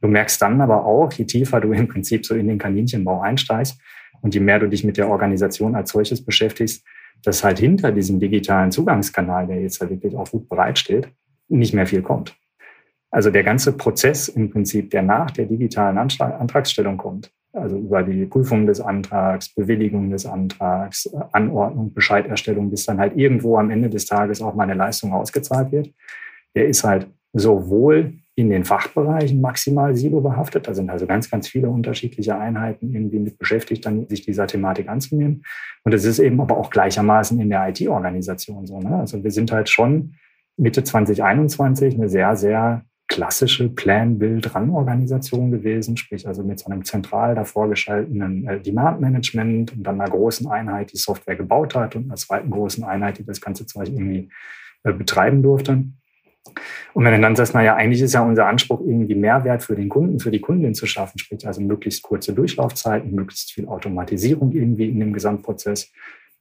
Du 0.00 0.08
merkst 0.08 0.40
dann 0.40 0.60
aber 0.60 0.84
auch, 0.84 1.12
je 1.12 1.24
tiefer 1.24 1.60
du 1.60 1.72
im 1.72 1.88
Prinzip 1.88 2.24
so 2.24 2.34
in 2.34 2.48
den 2.48 2.58
Kaninchenbau 2.58 3.20
einsteigst 3.20 3.80
und 4.22 4.34
je 4.34 4.40
mehr 4.40 4.58
du 4.58 4.68
dich 4.68 4.84
mit 4.84 4.96
der 4.96 5.08
Organisation 5.08 5.74
als 5.74 5.90
solches 5.90 6.24
beschäftigst, 6.24 6.84
dass 7.22 7.44
halt 7.44 7.58
hinter 7.58 7.92
diesem 7.92 8.18
digitalen 8.18 8.70
Zugangskanal, 8.70 9.46
der 9.46 9.60
jetzt 9.60 9.80
halt 9.80 9.90
wirklich 9.90 10.16
auch 10.16 10.30
gut 10.30 10.48
bereitsteht, 10.48 11.08
nicht 11.48 11.74
mehr 11.74 11.86
viel 11.86 12.02
kommt. 12.02 12.36
Also 13.10 13.30
der 13.30 13.42
ganze 13.42 13.76
Prozess 13.76 14.28
im 14.28 14.50
Prinzip, 14.50 14.90
der 14.90 15.02
nach 15.02 15.30
der 15.30 15.46
digitalen 15.46 15.98
Antragsstellung 15.98 16.96
kommt, 16.96 17.32
also 17.52 17.76
über 17.78 18.02
die 18.02 18.26
Prüfung 18.26 18.66
des 18.66 18.80
Antrags, 18.80 19.48
Bewilligung 19.54 20.10
des 20.10 20.26
Antrags, 20.26 21.08
Anordnung, 21.32 21.92
Bescheiderstellung, 21.92 22.70
bis 22.70 22.86
dann 22.86 22.98
halt 22.98 23.16
irgendwo 23.16 23.56
am 23.56 23.70
Ende 23.70 23.90
des 23.90 24.06
Tages 24.06 24.40
auch 24.40 24.54
meine 24.54 24.74
Leistung 24.74 25.12
ausgezahlt 25.12 25.72
wird. 25.72 25.90
Der 26.54 26.66
ist 26.66 26.84
halt 26.84 27.08
sowohl 27.32 28.14
in 28.36 28.50
den 28.50 28.64
Fachbereichen 28.64 29.40
maximal 29.40 29.94
silobehaftet, 29.94 30.66
da 30.66 30.74
sind 30.74 30.88
also 30.90 31.06
ganz, 31.06 31.30
ganz 31.30 31.48
viele 31.48 31.68
unterschiedliche 31.68 32.38
Einheiten 32.38 32.94
irgendwie 32.94 33.18
mit 33.18 33.38
beschäftigt, 33.38 33.84
dann 33.84 34.08
sich 34.08 34.22
dieser 34.22 34.46
Thematik 34.46 34.88
anzunehmen. 34.88 35.42
Und 35.84 35.92
es 35.92 36.04
ist 36.04 36.18
eben 36.20 36.40
aber 36.40 36.56
auch 36.56 36.70
gleichermaßen 36.70 37.38
in 37.38 37.50
der 37.50 37.68
IT-Organisation 37.68 38.66
so. 38.66 38.78
Ne? 38.78 38.96
Also 38.96 39.22
wir 39.22 39.30
sind 39.30 39.52
halt 39.52 39.68
schon 39.68 40.14
Mitte 40.56 40.84
2021 40.84 41.94
eine 41.94 42.08
sehr, 42.08 42.34
sehr 42.36 42.84
klassische 43.10 43.68
Plan-Build-Run-Organisation 43.68 45.50
gewesen, 45.50 45.96
sprich 45.96 46.26
also 46.28 46.44
mit 46.44 46.60
so 46.60 46.70
einem 46.70 46.84
zentral 46.84 47.34
davor 47.34 47.68
geschalteten 47.68 48.46
äh, 48.46 48.60
Demand-Management 48.60 49.72
und 49.72 49.82
dann 49.82 50.00
einer 50.00 50.08
großen 50.08 50.46
Einheit, 50.46 50.92
die 50.92 50.96
Software 50.96 51.34
gebaut 51.34 51.74
hat 51.74 51.96
und 51.96 52.04
einer 52.04 52.14
zweiten 52.14 52.50
großen 52.50 52.84
Einheit, 52.84 53.18
die 53.18 53.26
das 53.26 53.40
ganze 53.40 53.66
Zeug 53.66 53.88
irgendwie 53.88 54.30
äh, 54.84 54.92
betreiben 54.92 55.42
durfte. 55.42 55.84
Und 56.94 57.04
wenn 57.04 57.12
du 57.12 57.20
dann 57.20 57.34
sagst, 57.34 57.52
naja, 57.52 57.74
eigentlich 57.74 58.00
ist 58.00 58.14
ja 58.14 58.22
unser 58.22 58.46
Anspruch, 58.46 58.80
irgendwie 58.80 59.16
Mehrwert 59.16 59.64
für 59.64 59.74
den 59.74 59.88
Kunden, 59.88 60.20
für 60.20 60.30
die 60.30 60.40
Kundin 60.40 60.74
zu 60.74 60.86
schaffen, 60.86 61.18
sprich 61.18 61.44
also 61.46 61.60
möglichst 61.60 62.02
kurze 62.02 62.32
Durchlaufzeiten, 62.32 63.12
möglichst 63.12 63.52
viel 63.52 63.66
Automatisierung 63.66 64.52
irgendwie 64.52 64.88
in 64.88 65.00
dem 65.00 65.12
Gesamtprozess. 65.12 65.92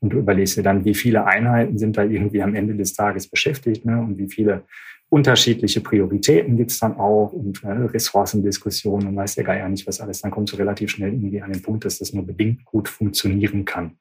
Und 0.01 0.13
du 0.13 0.19
überlegst 0.19 0.55
dir 0.55 0.63
dann, 0.63 0.85
wie 0.85 0.95
viele 0.95 1.25
Einheiten 1.25 1.79
sind 1.79 1.97
da 1.97 2.03
irgendwie 2.03 2.43
am 2.43 2.53
Ende 2.53 2.75
des 2.75 2.93
Tages 2.93 3.27
beschäftigt 3.27 3.85
ne? 3.85 3.99
und 3.99 4.17
wie 4.17 4.29
viele 4.29 4.63
unterschiedliche 5.09 5.81
Prioritäten 5.81 6.55
gibt's 6.55 6.79
dann 6.79 6.97
auch 6.97 7.33
und 7.33 7.63
äh, 7.63 7.67
Ressourcendiskussionen 7.67 9.07
und 9.07 9.15
weiß 9.15 9.35
der 9.35 9.43
Geier 9.43 9.67
nicht 9.67 9.87
was 9.87 9.99
alles. 9.99 10.21
Dann 10.21 10.31
kommst 10.31 10.53
du 10.53 10.57
relativ 10.57 10.91
schnell 10.91 11.13
irgendwie 11.13 11.41
an 11.41 11.51
den 11.51 11.61
Punkt, 11.61 11.83
dass 11.85 11.97
das 11.97 12.13
nur 12.13 12.25
bedingt 12.25 12.63
gut 12.65 12.87
funktionieren 12.87 13.65
kann. 13.65 13.97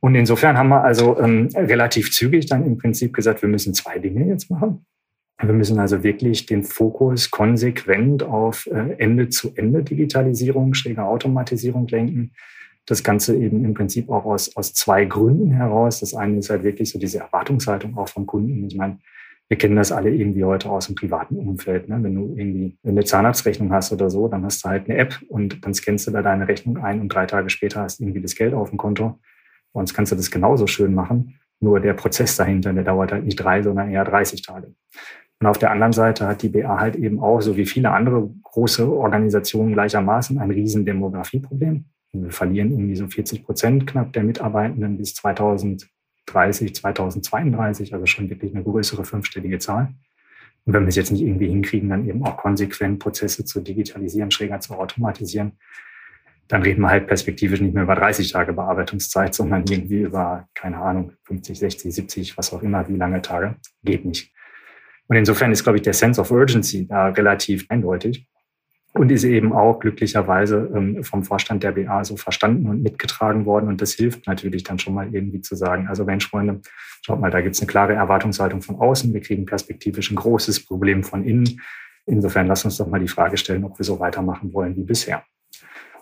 Und 0.00 0.14
insofern 0.14 0.56
haben 0.56 0.70
wir 0.70 0.82
also 0.82 1.18
ähm, 1.20 1.48
relativ 1.54 2.10
zügig 2.10 2.46
dann 2.46 2.66
im 2.66 2.78
Prinzip 2.78 3.12
gesagt, 3.12 3.42
wir 3.42 3.48
müssen 3.48 3.74
zwei 3.74 3.98
Dinge 3.98 4.26
jetzt 4.26 4.50
machen. 4.50 4.84
Wir 5.42 5.54
müssen 5.54 5.78
also 5.78 6.02
wirklich 6.02 6.46
den 6.46 6.64
Fokus 6.64 7.30
konsequent 7.30 8.22
auf 8.22 8.66
äh, 8.66 8.94
Ende-zu-Ende-Digitalisierung, 8.98 10.74
schräge 10.74 11.04
Automatisierung 11.04 11.86
lenken. 11.88 12.32
Das 12.86 13.04
Ganze 13.04 13.36
eben 13.36 13.64
im 13.64 13.74
Prinzip 13.74 14.08
auch 14.10 14.24
aus, 14.24 14.56
aus 14.56 14.74
zwei 14.74 15.04
Gründen 15.04 15.52
heraus. 15.52 16.00
Das 16.00 16.14
eine 16.14 16.38
ist 16.38 16.50
halt 16.50 16.62
wirklich 16.62 16.90
so 16.90 16.98
diese 16.98 17.18
Erwartungshaltung 17.18 17.96
auch 17.96 18.08
vom 18.08 18.26
Kunden. 18.26 18.66
Ich 18.66 18.74
meine, 18.74 18.98
wir 19.50 19.58
kennen 19.58 19.74
das 19.74 19.90
alle 19.90 20.10
irgendwie 20.10 20.44
heute 20.44 20.70
aus 20.70 20.86
dem 20.86 20.94
privaten 20.94 21.36
Umfeld. 21.36 21.88
Ne? 21.88 21.98
Wenn 22.00 22.14
du 22.14 22.34
irgendwie 22.36 22.78
eine 22.86 23.02
Zahnarztrechnung 23.02 23.72
hast 23.72 23.90
oder 23.92 24.08
so, 24.08 24.28
dann 24.28 24.44
hast 24.44 24.64
du 24.64 24.68
halt 24.68 24.88
eine 24.88 24.96
App 24.96 25.18
und 25.28 25.64
dann 25.66 25.74
scannst 25.74 26.06
du 26.06 26.12
da 26.12 26.22
deine 26.22 26.46
Rechnung 26.46 26.78
ein 26.78 27.00
und 27.00 27.08
drei 27.08 27.26
Tage 27.26 27.50
später 27.50 27.80
hast 27.82 27.98
du 27.98 28.04
irgendwie 28.04 28.22
das 28.22 28.36
Geld 28.36 28.54
auf 28.54 28.68
dem 28.68 28.78
Konto. 28.78 29.18
Bei 29.72 29.80
uns 29.80 29.92
kannst 29.92 30.12
du 30.12 30.16
das 30.16 30.30
genauso 30.30 30.68
schön 30.68 30.94
machen. 30.94 31.40
Nur 31.58 31.80
der 31.80 31.94
Prozess 31.94 32.36
dahinter, 32.36 32.72
der 32.72 32.84
dauert 32.84 33.10
halt 33.10 33.24
nicht 33.24 33.36
drei, 33.36 33.60
sondern 33.60 33.90
eher 33.90 34.04
30 34.04 34.40
Tage. 34.42 34.72
Und 35.40 35.46
auf 35.48 35.58
der 35.58 35.72
anderen 35.72 35.92
Seite 35.92 36.28
hat 36.28 36.42
die 36.42 36.48
BA 36.48 36.78
halt 36.78 36.94
eben 36.94 37.18
auch, 37.18 37.40
so 37.40 37.56
wie 37.56 37.66
viele 37.66 37.90
andere 37.90 38.30
große 38.44 38.88
Organisationen 38.88 39.72
gleichermaßen, 39.72 40.38
ein 40.38 40.50
riesen 40.52 40.84
Demografieproblem. 40.84 41.86
Wir 42.12 42.30
verlieren 42.30 42.70
irgendwie 42.70 42.94
so 42.94 43.08
40 43.08 43.44
Prozent 43.44 43.86
knapp 43.88 44.12
der 44.12 44.22
Mitarbeitenden 44.22 44.96
bis 44.96 45.14
2000 45.14 45.88
2030, 46.30 46.74
2032, 46.74 47.94
also 47.94 48.06
schon 48.06 48.30
wirklich 48.30 48.54
eine 48.54 48.62
größere 48.62 49.04
fünfstellige 49.04 49.58
Zahl. 49.58 49.94
Und 50.64 50.74
wenn 50.74 50.82
wir 50.82 50.88
es 50.88 50.96
jetzt 50.96 51.10
nicht 51.10 51.22
irgendwie 51.22 51.48
hinkriegen, 51.48 51.88
dann 51.88 52.06
eben 52.06 52.24
auch 52.24 52.36
konsequent 52.36 52.98
Prozesse 52.98 53.44
zu 53.44 53.60
digitalisieren, 53.60 54.30
schräger 54.30 54.60
zu 54.60 54.74
automatisieren, 54.74 55.52
dann 56.48 56.62
reden 56.62 56.82
wir 56.82 56.90
halt 56.90 57.06
perspektivisch 57.06 57.60
nicht 57.60 57.74
mehr 57.74 57.84
über 57.84 57.94
30 57.94 58.32
Tage 58.32 58.52
Bearbeitungszeit, 58.52 59.34
sondern 59.34 59.64
irgendwie 59.68 60.00
über, 60.00 60.48
keine 60.54 60.78
Ahnung, 60.78 61.12
50, 61.24 61.58
60, 61.58 61.94
70, 61.94 62.38
was 62.38 62.52
auch 62.52 62.62
immer, 62.62 62.88
wie 62.88 62.96
lange 62.96 63.22
Tage. 63.22 63.56
Geht 63.84 64.04
nicht. 64.04 64.34
Und 65.06 65.16
insofern 65.16 65.52
ist, 65.52 65.62
glaube 65.62 65.78
ich, 65.78 65.82
der 65.82 65.94
Sense 65.94 66.20
of 66.20 66.30
Urgency 66.30 66.86
da 66.86 67.08
relativ 67.08 67.66
eindeutig 67.68 68.28
und 68.92 69.12
ist 69.12 69.24
eben 69.24 69.52
auch 69.52 69.78
glücklicherweise 69.78 70.70
ähm, 70.74 71.04
vom 71.04 71.22
Vorstand 71.22 71.62
der 71.62 71.72
BA 71.72 72.04
so 72.04 72.16
verstanden 72.16 72.66
und 72.66 72.82
mitgetragen 72.82 73.46
worden. 73.46 73.68
Und 73.68 73.80
das 73.80 73.92
hilft 73.92 74.26
natürlich 74.26 74.64
dann 74.64 74.78
schon 74.78 74.94
mal 74.94 75.14
irgendwie 75.14 75.40
zu 75.40 75.54
sagen, 75.54 75.86
also 75.88 76.04
Mensch, 76.04 76.28
Freunde, 76.28 76.60
schaut 77.02 77.20
mal, 77.20 77.30
da 77.30 77.40
gibt 77.40 77.54
es 77.54 77.60
eine 77.60 77.68
klare 77.68 77.94
Erwartungshaltung 77.94 78.62
von 78.62 78.76
außen. 78.76 79.12
Wir 79.14 79.20
kriegen 79.20 79.46
perspektivisch 79.46 80.10
ein 80.10 80.16
großes 80.16 80.64
Problem 80.64 81.04
von 81.04 81.24
innen. 81.24 81.60
Insofern 82.06 82.48
lass 82.48 82.64
uns 82.64 82.78
doch 82.78 82.88
mal 82.88 82.98
die 82.98 83.08
Frage 83.08 83.36
stellen, 83.36 83.64
ob 83.64 83.78
wir 83.78 83.84
so 83.84 84.00
weitermachen 84.00 84.52
wollen 84.52 84.76
wie 84.76 84.82
bisher. 84.82 85.22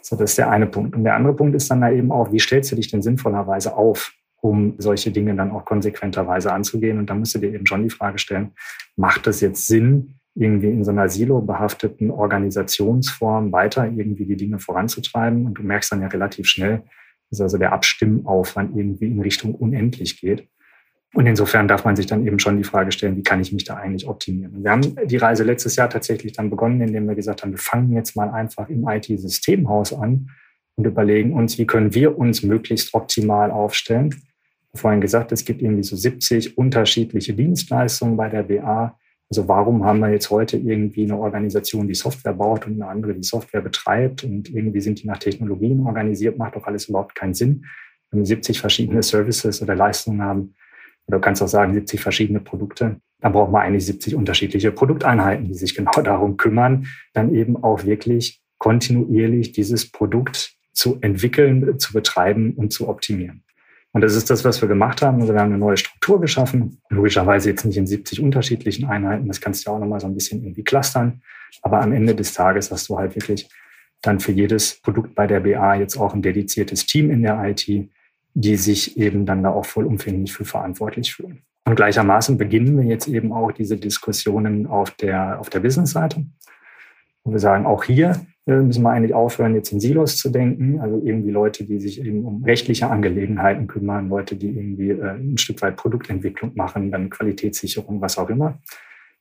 So, 0.01 0.17
das 0.17 0.31
ist 0.31 0.39
der 0.39 0.51
eine 0.51 0.67
Punkt. 0.67 0.97
Und 0.97 1.05
der 1.05 1.15
andere 1.15 1.35
Punkt 1.35 1.55
ist 1.55 1.71
dann 1.71 1.83
da 1.83 1.91
eben 1.91 2.11
auch, 2.11 2.33
wie 2.33 2.41
stellst 2.41 2.73
du 2.73 2.77
dich 2.77 2.91
denn 2.91 3.03
sinnvollerweise 3.03 3.77
auf, 3.77 4.15
um 4.41 4.77
solche 4.79 5.11
Dinge 5.11 5.35
dann 5.35 5.51
auch 5.51 5.67
konsequenterweise 5.67 6.53
anzugehen? 6.53 6.99
Und 6.99 7.11
da 7.11 7.15
musst 7.15 7.35
du 7.35 7.39
dir 7.39 7.53
eben 7.53 7.67
schon 7.67 7.83
die 7.83 7.91
Frage 7.91 8.19
stellen, 8.19 8.53
macht 8.97 9.27
das 9.27 9.43
jetzt 9.43 9.67
Sinn, 9.67 10.15
irgendwie 10.39 10.71
in 10.71 10.85
so 10.85 10.91
einer 10.91 11.09
silo-behafteten 11.09 12.11
Organisationsform 12.11 13.53
weiter 13.53 13.87
irgendwie 13.87 14.25
die 14.25 14.37
Dinge 14.37 14.59
voranzutreiben. 14.59 15.47
Und 15.47 15.55
du 15.55 15.63
merkst 15.63 15.91
dann 15.93 16.03
ja 16.03 16.09
relativ 16.09 16.47
schnell, 16.47 16.83
dass 17.31 17.41
also 17.41 17.59
der 17.59 17.73
Abstimmaufwand 17.73 18.77
irgendwie 18.77 19.07
in 19.07 19.21
Richtung 19.21 19.55
unendlich 19.55 20.21
geht. 20.21 20.49
Und 21.15 21.27
insofern 21.27 21.69
darf 21.69 21.85
man 21.85 21.97
sich 21.97 22.07
dann 22.07 22.27
eben 22.27 22.39
schon 22.39 22.59
die 22.59 22.65
Frage 22.65 22.93
stellen, 22.93 23.17
wie 23.17 23.23
kann 23.23 23.41
ich 23.41 23.53
mich 23.53 23.65
da 23.65 23.77
eigentlich 23.77 24.07
optimieren? 24.07 24.55
Und 24.55 24.65
wir 24.65 24.71
haben 24.71 24.95
die 25.07 25.17
Reise 25.17 25.43
letztes 25.43 25.77
Jahr 25.77 25.89
tatsächlich 25.89 26.33
dann 26.33 26.51
begonnen, 26.51 26.83
indem 26.83 27.09
wir 27.09 27.15
gesagt 27.15 27.43
haben, 27.43 27.53
wir 27.53 27.59
fangen 27.59 27.93
jetzt 27.95 28.15
mal 28.15 28.31
einfach 28.31 28.69
im 28.69 28.87
IT-Systemhaus 28.87 29.95
an 29.95 30.29
und 30.77 30.87
überlegen 30.87 31.33
uns, 31.33 31.59
wie 31.59 31.67
können 31.67 31.95
wir 31.95 32.19
uns 32.19 32.43
möglichst 32.43 32.95
optimal 32.95 33.51
aufstellen. 33.51 34.15
Vorhin 34.75 35.01
gesagt, 35.01 35.33
es 35.33 35.45
gibt 35.47 35.63
irgendwie 35.63 35.83
so 35.83 35.97
70 35.97 36.59
unterschiedliche 36.59 37.33
Dienstleistungen 37.33 38.17
bei 38.17 38.29
der 38.29 38.43
BA 38.43 38.99
also 39.31 39.47
warum 39.47 39.85
haben 39.85 40.01
wir 40.01 40.11
jetzt 40.11 40.31
heute 40.31 40.57
irgendwie 40.57 41.05
eine 41.05 41.19
Organisation, 41.19 41.87
die 41.87 41.95
Software 41.95 42.33
baut 42.33 42.67
und 42.67 42.75
eine 42.75 42.91
andere, 42.91 43.15
die 43.15 43.23
Software 43.23 43.61
betreibt 43.61 44.25
und 44.25 44.49
irgendwie 44.49 44.81
sind 44.81 45.03
die 45.03 45.07
nach 45.07 45.19
Technologien 45.19 45.85
organisiert, 45.87 46.39
macht 46.39 46.57
doch 46.57 46.67
alles 46.67 46.89
überhaupt 46.89 47.15
keinen 47.15 47.35
Sinn. 47.35 47.67
Wenn 48.11 48.21
wir 48.21 48.27
70 48.27 48.59
verschiedene 48.59 49.03
Services 49.03 49.61
oder 49.61 49.75
Leistungen 49.75 50.23
haben, 50.23 50.55
Oder 51.07 51.19
du 51.19 51.21
kannst 51.21 51.43
auch 51.43 51.49
sagen 51.49 51.75
70 51.75 52.01
verschiedene 52.01 52.41
Produkte. 52.41 53.01
Dann 53.21 53.33
braucht 53.33 53.51
man 53.51 53.63
eigentlich 53.63 53.87
70 53.87 54.15
unterschiedliche 54.15 54.73
Produkteinheiten, 54.73 55.47
die 55.47 55.55
sich 55.55 55.75
genau 55.75 55.91
darum 56.03 56.37
kümmern, 56.37 56.87
dann 57.13 57.35
eben 57.35 57.63
auch 57.63 57.85
wirklich 57.85 58.43
kontinuierlich 58.59 59.53
dieses 59.53 59.91
Produkt 59.91 60.57
zu 60.73 60.99
entwickeln, 61.01 61.79
zu 61.79 61.93
betreiben 61.93 62.55
und 62.55 62.73
zu 62.73 62.89
optimieren. 62.89 63.43
Und 63.99 64.03
das 64.03 64.15
ist 64.15 64.31
das, 64.31 64.45
was 64.45 64.61
wir 64.61 64.69
gemacht 64.69 65.03
haben. 65.03 65.21
Also 65.21 65.33
wir 65.33 65.41
haben 65.41 65.51
eine 65.51 65.59
neue 65.59 65.77
Struktur 65.77 66.21
geschaffen. 66.21 66.81
Logischerweise 66.89 67.51
jetzt 67.51 67.65
nicht 67.65 67.79
in 67.79 67.89
70 67.89 68.21
unterschiedlichen 68.21 68.85
Einheiten. 68.89 69.27
Das 69.27 69.41
kannst 69.41 69.67
du 69.67 69.71
ja 69.71 69.77
auch 69.77 69.81
nochmal 69.81 69.99
so 69.99 70.07
ein 70.07 70.15
bisschen 70.15 70.41
irgendwie 70.41 70.63
clustern. 70.63 71.21
Aber 71.63 71.81
am 71.81 71.91
Ende 71.91 72.15
des 72.15 72.33
Tages 72.33 72.71
hast 72.71 72.89
du 72.89 72.97
halt 72.97 73.17
wirklich 73.17 73.49
dann 74.01 74.21
für 74.21 74.31
jedes 74.31 74.81
Produkt 74.83 75.17
bei 75.17 75.27
der 75.27 75.41
BA 75.41 75.75
jetzt 75.75 75.97
auch 75.97 76.15
ein 76.15 76.23
dediziertes 76.23 76.87
Team 76.87 77.11
in 77.11 77.25
der 77.25 77.43
IT, 77.45 77.67
die 78.35 78.57
sich 78.57 78.97
eben 78.97 79.27
dann 79.27 79.43
da 79.43 79.51
auch 79.51 79.67
vollumfänglich 79.67 80.33
für 80.33 80.45
verantwortlich 80.45 81.17
fühlen. 81.17 81.43
Und 81.65 81.75
gleichermaßen 81.75 82.39
beginnen 82.39 82.79
wir 82.79 82.85
jetzt 82.85 83.09
eben 83.09 83.33
auch 83.33 83.51
diese 83.51 83.79
Diskussionen 83.79 84.69
auf 84.69 84.93
der, 84.93 85.41
auf 85.41 85.51
der 85.51 85.59
Business-Seite. 85.59 86.25
Und 87.25 87.33
wir 87.33 87.41
sagen, 87.41 87.67
auch 87.67 87.83
hier 87.83 88.25
müssen 88.57 88.83
wir 88.83 88.91
eigentlich 88.91 89.15
aufhören, 89.15 89.55
jetzt 89.55 89.73
in 89.73 89.81
Silos 89.81 90.17
zu 90.17 90.31
denken. 90.31 90.81
Also 90.81 91.01
irgendwie 91.05 91.31
Leute, 91.31 91.65
die 91.65 91.79
sich 91.79 92.05
eben 92.05 92.25
um 92.25 92.43
rechtliche 92.45 92.89
Angelegenheiten 92.89 93.67
kümmern, 93.67 94.09
Leute, 94.09 94.37
die 94.37 94.49
irgendwie 94.49 94.91
äh, 94.91 95.17
ein 95.17 95.39
Stück 95.39 95.61
weit 95.63 95.77
Produktentwicklung 95.77 96.53
machen, 96.55 96.91
dann 96.91 97.11
Qualitätssicherung, 97.11 98.01
was 98.01 98.19
auch 98.19 98.31
immer 98.31 98.59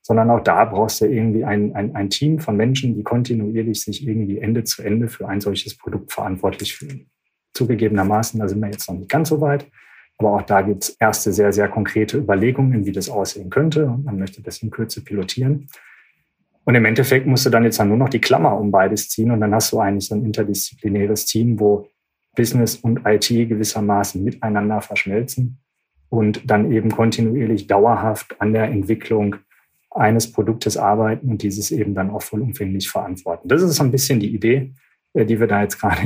sondern 0.07 0.29
auch 0.29 0.39
da 0.39 0.63
brauchst 0.63 1.01
du 1.01 1.05
irgendwie 1.05 1.43
ein, 1.43 1.75
ein, 1.75 1.93
ein 1.93 2.09
Team 2.09 2.39
von 2.39 2.55
Menschen, 2.55 2.95
die 2.95 3.03
kontinuierlich 3.03 3.81
sich 3.81 4.07
irgendwie 4.07 4.37
Ende 4.37 4.63
zu 4.63 4.81
Ende 4.81 5.09
für 5.09 5.27
ein 5.27 5.41
solches 5.41 5.77
Produkt 5.77 6.13
verantwortlich 6.13 6.77
fühlen. 6.77 7.09
Zugegebenermaßen, 7.53 8.39
da 8.39 8.47
sind 8.47 8.61
wir 8.61 8.69
jetzt 8.69 8.89
noch 8.89 8.95
nicht 8.97 9.09
ganz 9.09 9.27
so 9.27 9.41
weit, 9.41 9.69
aber 10.17 10.31
auch 10.31 10.43
da 10.43 10.61
gibt 10.61 10.83
es 10.83 10.89
erste 10.91 11.33
sehr, 11.33 11.51
sehr 11.51 11.67
konkrete 11.67 12.19
Überlegungen, 12.19 12.85
wie 12.85 12.93
das 12.93 13.09
aussehen 13.09 13.49
könnte. 13.49 13.87
Und 13.87 14.05
man 14.05 14.17
möchte 14.17 14.41
das 14.41 14.63
in 14.63 14.69
Kürze 14.69 15.03
pilotieren. 15.03 15.67
Und 16.67 16.75
im 16.75 16.83
Endeffekt 16.83 17.25
musst 17.25 17.45
du 17.45 17.49
dann 17.49 17.63
jetzt 17.63 17.81
nur 17.81 17.95
noch 17.95 18.09
die 18.09 18.19
Klammer 18.19 18.59
um 18.59 18.71
beides 18.71 19.07
ziehen 19.07 19.31
und 19.31 19.39
dann 19.39 19.55
hast 19.55 19.71
du 19.71 19.79
eigentlich 19.79 20.07
so 20.07 20.15
ein 20.15 20.25
interdisziplinäres 20.25 21.23
Team, 21.23 21.61
wo 21.61 21.87
Business 22.35 22.75
und 22.75 23.05
IT 23.05 23.29
gewissermaßen 23.29 24.21
miteinander 24.21 24.81
verschmelzen 24.81 25.59
und 26.09 26.41
dann 26.51 26.69
eben 26.73 26.91
kontinuierlich 26.91 27.67
dauerhaft 27.67 28.41
an 28.41 28.51
der 28.51 28.65
Entwicklung 28.65 29.37
eines 29.91 30.29
Produktes 30.29 30.75
arbeiten 30.75 31.29
und 31.29 31.41
dieses 31.41 31.71
eben 31.71 31.95
dann 31.95 32.09
auch 32.09 32.21
vollumfänglich 32.21 32.89
verantworten. 32.89 33.47
Das 33.47 33.61
ist 33.61 33.77
so 33.77 33.83
ein 33.83 33.91
bisschen 33.91 34.19
die 34.19 34.35
Idee, 34.35 34.73
äh, 35.13 35.25
die 35.25 35.39
wir 35.39 35.47
da 35.47 35.61
jetzt 35.61 35.79
gerade 35.79 36.01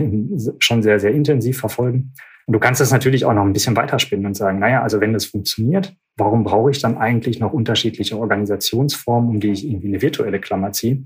schon 0.60 0.84
sehr, 0.84 1.00
sehr 1.00 1.12
intensiv 1.12 1.58
verfolgen. 1.58 2.14
Und 2.46 2.54
du 2.54 2.60
kannst 2.60 2.82
das 2.82 2.92
natürlich 2.92 3.26
auch 3.26 3.34
noch 3.34 3.44
ein 3.44 3.54
bisschen 3.54 3.76
weiterspinnen 3.76 4.26
und 4.26 4.36
sagen, 4.36 4.60
naja, 4.60 4.82
also 4.82 5.00
wenn 5.00 5.14
das 5.14 5.26
funktioniert, 5.26 5.96
warum 6.18 6.44
brauche 6.44 6.72
ich 6.72 6.80
dann 6.80 6.98
eigentlich 6.98 7.40
noch 7.40 7.54
unterschiedliche 7.54 8.18
Organisationsformen, 8.18 9.30
um 9.30 9.40
die 9.40 9.52
ich 9.52 9.66
irgendwie 9.66 9.88
eine 9.88 10.02
virtuelle 10.02 10.40
Klammer 10.40 10.72
ziehe? 10.72 11.04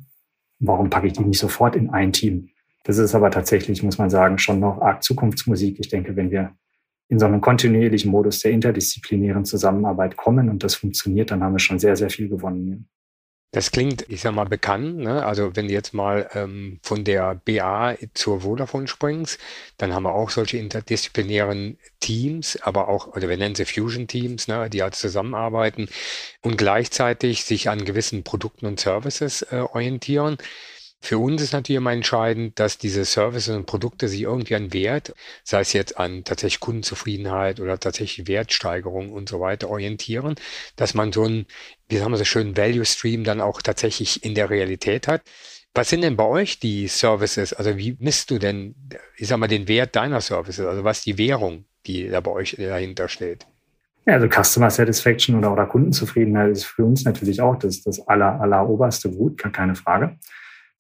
Warum 0.60 0.90
packe 0.90 1.08
ich 1.08 1.14
die 1.14 1.24
nicht 1.24 1.40
sofort 1.40 1.76
in 1.76 1.90
ein 1.90 2.14
Team? 2.14 2.50
Das 2.84 2.98
ist 2.98 3.16
aber 3.16 3.32
tatsächlich, 3.32 3.84
muss 3.84 3.98
man 3.98 4.10
sagen, 4.10 4.38
schon 4.38 4.60
noch 4.60 4.80
arg 4.80 5.04
Zukunftsmusik. 5.04 5.80
Ich 5.80 5.90
denke, 5.90 6.16
wenn 6.16 6.32
wir 6.32 6.56
in 7.10 7.20
so 7.20 7.26
einem 7.26 7.42
kontinuierlichen 7.42 8.12
Modus 8.12 8.42
der 8.42 8.52
interdisziplinären 8.52 9.46
Zusammenarbeit 9.46 10.18
kommen 10.18 10.50
und 10.50 10.64
das 10.64 10.76
funktioniert, 10.76 11.32
dann 11.32 11.44
haben 11.44 11.54
wir 11.54 11.60
schon 11.60 11.80
sehr, 11.80 11.96
sehr 11.96 12.10
viel 12.10 12.30
gewonnen. 12.30 12.88
Das 13.56 13.72
klingt, 13.72 14.04
ich 14.10 14.20
sag 14.20 14.34
mal, 14.34 14.44
bekannt. 14.44 14.98
Ne? 14.98 15.26
Also 15.26 15.56
wenn 15.56 15.70
du 15.70 15.74
jetzt 15.74 15.94
mal 15.94 16.30
ähm, 16.34 16.78
von 16.84 17.06
der 17.06 17.36
BA 17.36 17.96
zur 18.14 18.42
Vodafone 18.42 18.86
springst, 18.90 19.40
dann 19.78 19.94
haben 19.94 20.04
wir 20.04 20.14
auch 20.14 20.30
solche 20.30 20.58
interdisziplinären 20.58 21.78
Teams, 22.02 22.62
aber 22.64 22.90
auch, 22.90 23.16
oder 23.16 23.30
wir 23.30 23.38
nennen 23.38 23.56
sie 23.56 23.64
Fusion-Teams, 23.64 24.50
ne? 24.50 24.70
die 24.70 24.84
halt 24.84 24.96
zusammenarbeiten 24.96 25.88
und 26.42 26.58
gleichzeitig 26.58 27.46
sich 27.46 27.70
an 27.70 27.86
gewissen 27.86 28.26
Produkten 28.26 28.66
und 28.66 28.82
Services 28.82 29.44
äh, 29.44 29.60
orientieren. 29.60 30.36
Für 31.06 31.20
uns 31.20 31.40
ist 31.44 31.54
natürlich 31.54 31.78
immer 31.78 31.92
entscheidend, 31.92 32.60
dass 32.60 32.80
diese 32.80 33.06
Services 33.06 33.56
und 33.56 33.68
Produkte 33.68 34.08
sich 34.08 34.22
irgendwie 34.22 34.56
an 34.56 34.74
Wert, 34.74 35.14
sei 35.44 35.60
es 35.60 35.72
jetzt 35.72 36.00
an 36.00 36.24
tatsächlich 36.24 36.60
Kundenzufriedenheit 36.60 37.60
oder 37.60 37.80
tatsächlich 37.80 38.28
Wertsteigerung 38.28 39.12
und 39.12 39.30
so 39.30 39.40
weiter 39.40 39.70
orientieren, 39.70 40.34
dass 40.78 40.96
man 40.96 41.12
so 41.12 41.26
ein, 41.26 41.46
wie 41.90 41.98
sagen 41.98 42.10
wir 42.10 42.18
so 42.18 42.26
schön, 42.26 42.58
Value 42.58 42.86
Stream 42.86 43.24
dann 43.24 43.40
auch 43.40 43.62
tatsächlich 43.62 44.26
in 44.26 44.34
der 44.34 44.50
Realität 44.50 45.08
hat. 45.08 45.22
Was 45.76 45.90
sind 45.90 46.02
denn 46.02 46.16
bei 46.16 46.24
euch 46.24 46.60
die 46.60 46.88
Services? 46.88 47.54
Also 47.54 47.78
wie 47.78 47.96
misst 48.00 48.32
du 48.32 48.40
denn, 48.40 48.74
ich 49.16 49.28
sag 49.28 49.38
mal, 49.38 49.46
den 49.46 49.68
Wert 49.68 49.96
deiner 49.96 50.22
Services? 50.22 50.66
Also 50.66 50.84
was 50.84 51.04
die 51.04 51.20
Währung, 51.20 51.66
die 51.86 52.10
da 52.10 52.20
bei 52.20 52.32
euch 52.32 52.56
dahinter 52.58 53.10
steht? 53.10 53.46
Ja, 54.08 54.16
also 54.16 54.28
Customer 54.28 54.72
Satisfaction 54.72 55.36
oder, 55.36 55.54
oder 55.54 55.68
Kundenzufriedenheit 55.68 56.52
ist 56.52 56.66
für 56.66 56.84
uns 56.84 57.06
natürlich 57.06 57.42
auch 57.42 57.58
das, 57.58 57.84
das 57.84 58.08
aller, 58.08 58.42
aller 58.42 58.68
oberste 58.68 59.12
Gut, 59.12 59.38
keine 59.54 59.76
Frage. 59.76 60.18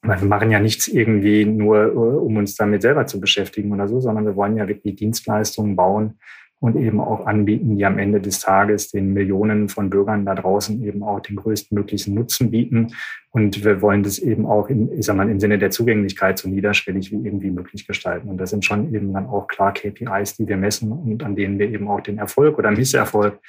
Wir 0.08 0.28
machen 0.28 0.52
ja 0.52 0.60
nichts 0.60 0.88
irgendwie 0.88 1.46
nur, 1.46 1.84
äh, 1.84 1.89
um 1.89 2.38
uns 2.38 2.56
damit 2.56 2.82
selber 2.82 3.08
zu 3.08 3.20
beschäftigen 3.20 3.72
oder 3.72 3.88
so, 3.88 4.00
sondern 4.00 4.26
wir 4.26 4.36
wollen 4.36 4.58
ja 4.58 4.68
wirklich 4.68 4.96
Dienstleistungen 4.96 5.76
bauen 5.76 6.20
und 6.60 6.76
eben 6.78 7.00
auch 7.00 7.26
anbieten, 7.26 7.78
die 7.78 7.86
am 7.86 8.00
Ende 8.00 8.22
des 8.22 8.39
Tages 8.39 8.89
den 8.89 9.13
Millionen 9.13 9.70
von 9.70 9.89
Bürgern 9.89 10.26
da 10.26 10.36
draußen 10.36 10.84
eben 10.84 11.04
auch 11.04 11.20
den 11.20 11.36
größtmöglichen 11.36 12.15
Nutzen 12.15 12.50
bieten. 12.50 12.88
Und 13.30 13.63
wir 13.63 13.82
wollen 13.82 14.04
das 14.04 14.18
eben 14.18 14.46
auch 14.46 14.70
im, 14.70 14.89
ich 14.94 15.06
sag 15.06 15.18
mal, 15.18 15.30
im 15.30 15.39
Sinne 15.39 15.60
der 15.60 15.70
Zugänglichkeit 15.70 16.39
so 16.39 16.48
niederschwellig 16.48 17.12
wie 17.12 17.18
irgendwie 17.18 17.52
möglich 17.52 17.86
gestalten. 17.86 18.30
Und 18.30 18.38
das 18.38 18.52
sind 18.52 18.63
schon 18.63 18.94
eben 18.96 19.13
dann 19.13 19.28
auch 19.28 19.48
klar 19.48 19.74
KPIs, 19.74 20.38
die 20.38 20.48
wir 20.48 20.58
messen 20.58 20.91
und 20.91 21.24
an 21.24 21.36
denen 21.36 21.60
wir 21.60 21.70
eben 21.70 21.88
auch 21.88 22.02
den 22.02 22.18
Erfolg 22.18 22.58
oder 22.58 22.72
Misserfolg 22.72 23.39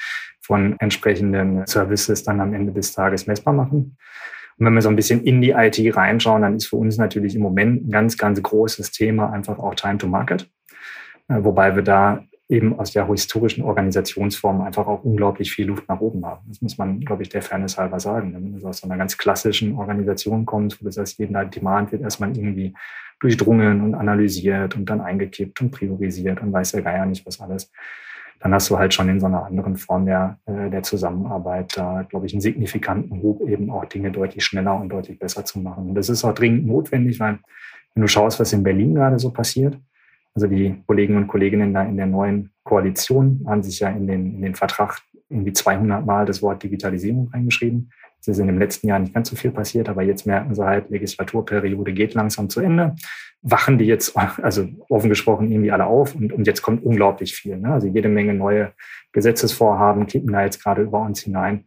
von 0.40 0.76
entsprechenden 0.80 1.64
Services 1.66 2.24
dann 2.24 2.40
am 2.40 2.52
Ende 2.52 2.72
des 2.72 2.92
Tages 2.92 3.26
messbar 3.26 3.54
machen. 3.54 3.96
Und 4.58 4.66
wenn 4.66 4.74
wir 4.74 4.82
so 4.82 4.88
ein 4.88 4.96
bisschen 4.96 5.22
in 5.22 5.40
die 5.40 5.50
IT 5.50 5.78
reinschauen, 5.96 6.42
dann 6.42 6.56
ist 6.56 6.66
für 6.66 6.76
uns 6.76 6.96
natürlich 6.96 7.34
im 7.34 7.42
Moment 7.42 7.86
ein 7.86 7.90
ganz, 7.90 8.16
ganz 8.16 8.42
großes 8.42 8.90
Thema 8.90 9.32
einfach 9.32 9.58
auch 9.58 9.74
Time 9.74 9.98
to 9.98 10.06
Market. 10.06 10.50
Äh, 11.28 11.44
wobei 11.44 11.74
wir 11.76 11.82
da 11.82 12.24
eben 12.48 12.78
aus 12.78 12.92
der 12.92 13.08
historischen 13.08 13.64
Organisationsform 13.64 14.60
einfach 14.60 14.86
auch 14.86 15.02
unglaublich 15.02 15.52
viel 15.52 15.66
Luft 15.66 15.88
nach 15.88 16.00
oben 16.00 16.24
haben. 16.24 16.46
Das 16.48 16.62
muss 16.62 16.78
man, 16.78 17.00
glaube 17.00 17.22
ich, 17.22 17.28
der 17.28 17.42
Fairness 17.42 17.76
halber 17.76 17.98
sagen. 17.98 18.32
Wenn 18.34 18.58
du 18.58 18.66
aus 18.66 18.84
einer 18.84 18.96
ganz 18.96 19.18
klassischen 19.18 19.76
Organisation 19.76 20.46
kommst, 20.46 20.80
wo 20.80 20.86
das 20.86 20.96
heißt, 20.96 21.18
jeder 21.18 21.44
Demand 21.44 21.90
wird 21.90 22.02
erstmal 22.02 22.36
irgendwie 22.36 22.72
durchdrungen 23.18 23.80
und 23.80 23.94
analysiert 23.94 24.76
und 24.76 24.88
dann 24.88 25.00
eingekippt 25.00 25.60
und 25.60 25.70
priorisiert 25.70 26.40
und 26.40 26.52
weiß 26.52 26.72
der 26.72 26.82
Geier 26.82 27.06
nicht 27.06 27.26
was 27.26 27.40
alles 27.40 27.72
dann 28.40 28.52
hast 28.54 28.70
du 28.70 28.78
halt 28.78 28.94
schon 28.94 29.08
in 29.08 29.20
so 29.20 29.26
einer 29.26 29.44
anderen 29.44 29.76
Form 29.76 30.06
der, 30.06 30.38
äh, 30.46 30.70
der 30.70 30.82
Zusammenarbeit 30.82 31.76
da, 31.76 32.02
glaube 32.08 32.26
ich, 32.26 32.32
einen 32.32 32.40
signifikanten 32.40 33.22
Hub, 33.22 33.48
eben 33.48 33.70
auch 33.70 33.84
Dinge 33.86 34.10
deutlich 34.10 34.44
schneller 34.44 34.78
und 34.78 34.90
deutlich 34.90 35.18
besser 35.18 35.44
zu 35.44 35.58
machen. 35.58 35.88
Und 35.88 35.94
das 35.94 36.08
ist 36.08 36.24
auch 36.24 36.34
dringend 36.34 36.66
notwendig, 36.66 37.18
weil 37.20 37.38
wenn 37.94 38.02
du 38.02 38.08
schaust, 38.08 38.38
was 38.38 38.52
in 38.52 38.62
Berlin 38.62 38.94
gerade 38.94 39.18
so 39.18 39.30
passiert, 39.30 39.78
also 40.34 40.48
die 40.48 40.82
Kollegen 40.86 41.16
und 41.16 41.28
Kolleginnen 41.28 41.72
da 41.72 41.82
in 41.82 41.96
der 41.96 42.06
neuen 42.06 42.50
Koalition 42.62 43.44
haben 43.48 43.62
sich 43.62 43.80
ja 43.80 43.88
in 43.88 44.06
den, 44.06 44.34
in 44.34 44.42
den 44.42 44.54
Vertrag 44.54 45.00
irgendwie 45.30 45.54
200 45.54 46.04
Mal 46.04 46.26
das 46.26 46.42
Wort 46.42 46.62
Digitalisierung 46.62 47.30
reingeschrieben. 47.32 47.90
Es 48.28 48.36
ist 48.36 48.38
in 48.38 48.48
dem 48.48 48.58
letzten 48.58 48.88
Jahr 48.88 48.98
nicht 48.98 49.14
ganz 49.14 49.28
so 49.28 49.36
viel 49.36 49.50
passiert, 49.50 49.88
aber 49.88 50.02
jetzt 50.02 50.26
merken 50.26 50.54
sie 50.54 50.64
halt, 50.64 50.90
Legislaturperiode 50.90 51.92
geht 51.92 52.14
langsam 52.14 52.48
zu 52.48 52.60
Ende 52.60 52.96
wachen 53.48 53.78
die 53.78 53.84
jetzt, 53.84 54.16
also 54.16 54.68
offen 54.88 55.08
gesprochen, 55.08 55.50
irgendwie 55.50 55.70
alle 55.70 55.86
auf 55.86 56.14
und, 56.14 56.32
und 56.32 56.46
jetzt 56.46 56.62
kommt 56.62 56.84
unglaublich 56.84 57.34
viel. 57.34 57.56
Ne? 57.56 57.72
Also 57.72 57.86
jede 57.86 58.08
Menge 58.08 58.34
neue 58.34 58.72
Gesetzesvorhaben 59.12 60.06
kippen 60.06 60.32
da 60.32 60.42
jetzt 60.42 60.62
gerade 60.62 60.82
über 60.82 61.00
uns 61.00 61.20
hinein. 61.22 61.64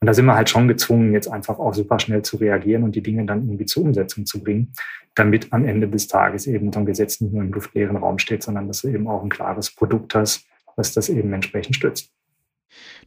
Und 0.00 0.06
da 0.06 0.14
sind 0.14 0.26
wir 0.26 0.34
halt 0.34 0.50
schon 0.50 0.68
gezwungen, 0.68 1.14
jetzt 1.14 1.28
einfach 1.28 1.58
auch 1.58 1.74
super 1.74 1.98
schnell 2.00 2.22
zu 2.22 2.36
reagieren 2.36 2.82
und 2.82 2.96
die 2.96 3.02
Dinge 3.02 3.24
dann 3.24 3.46
irgendwie 3.46 3.66
zur 3.66 3.84
Umsetzung 3.84 4.26
zu 4.26 4.42
bringen, 4.42 4.72
damit 5.14 5.52
am 5.52 5.64
Ende 5.64 5.88
des 5.88 6.08
Tages 6.08 6.46
eben 6.46 6.72
so 6.72 6.80
ein 6.80 6.86
Gesetz 6.86 7.20
nicht 7.20 7.32
nur 7.32 7.42
im 7.42 7.52
luftleeren 7.52 7.96
Raum 7.96 8.18
steht, 8.18 8.42
sondern 8.42 8.66
dass 8.66 8.82
du 8.82 8.88
eben 8.88 9.06
auch 9.06 9.22
ein 9.22 9.30
klares 9.30 9.70
Produkt 9.74 10.14
hast, 10.14 10.44
was 10.76 10.92
das 10.92 11.08
eben 11.08 11.32
entsprechend 11.32 11.76
stützt. 11.76 12.10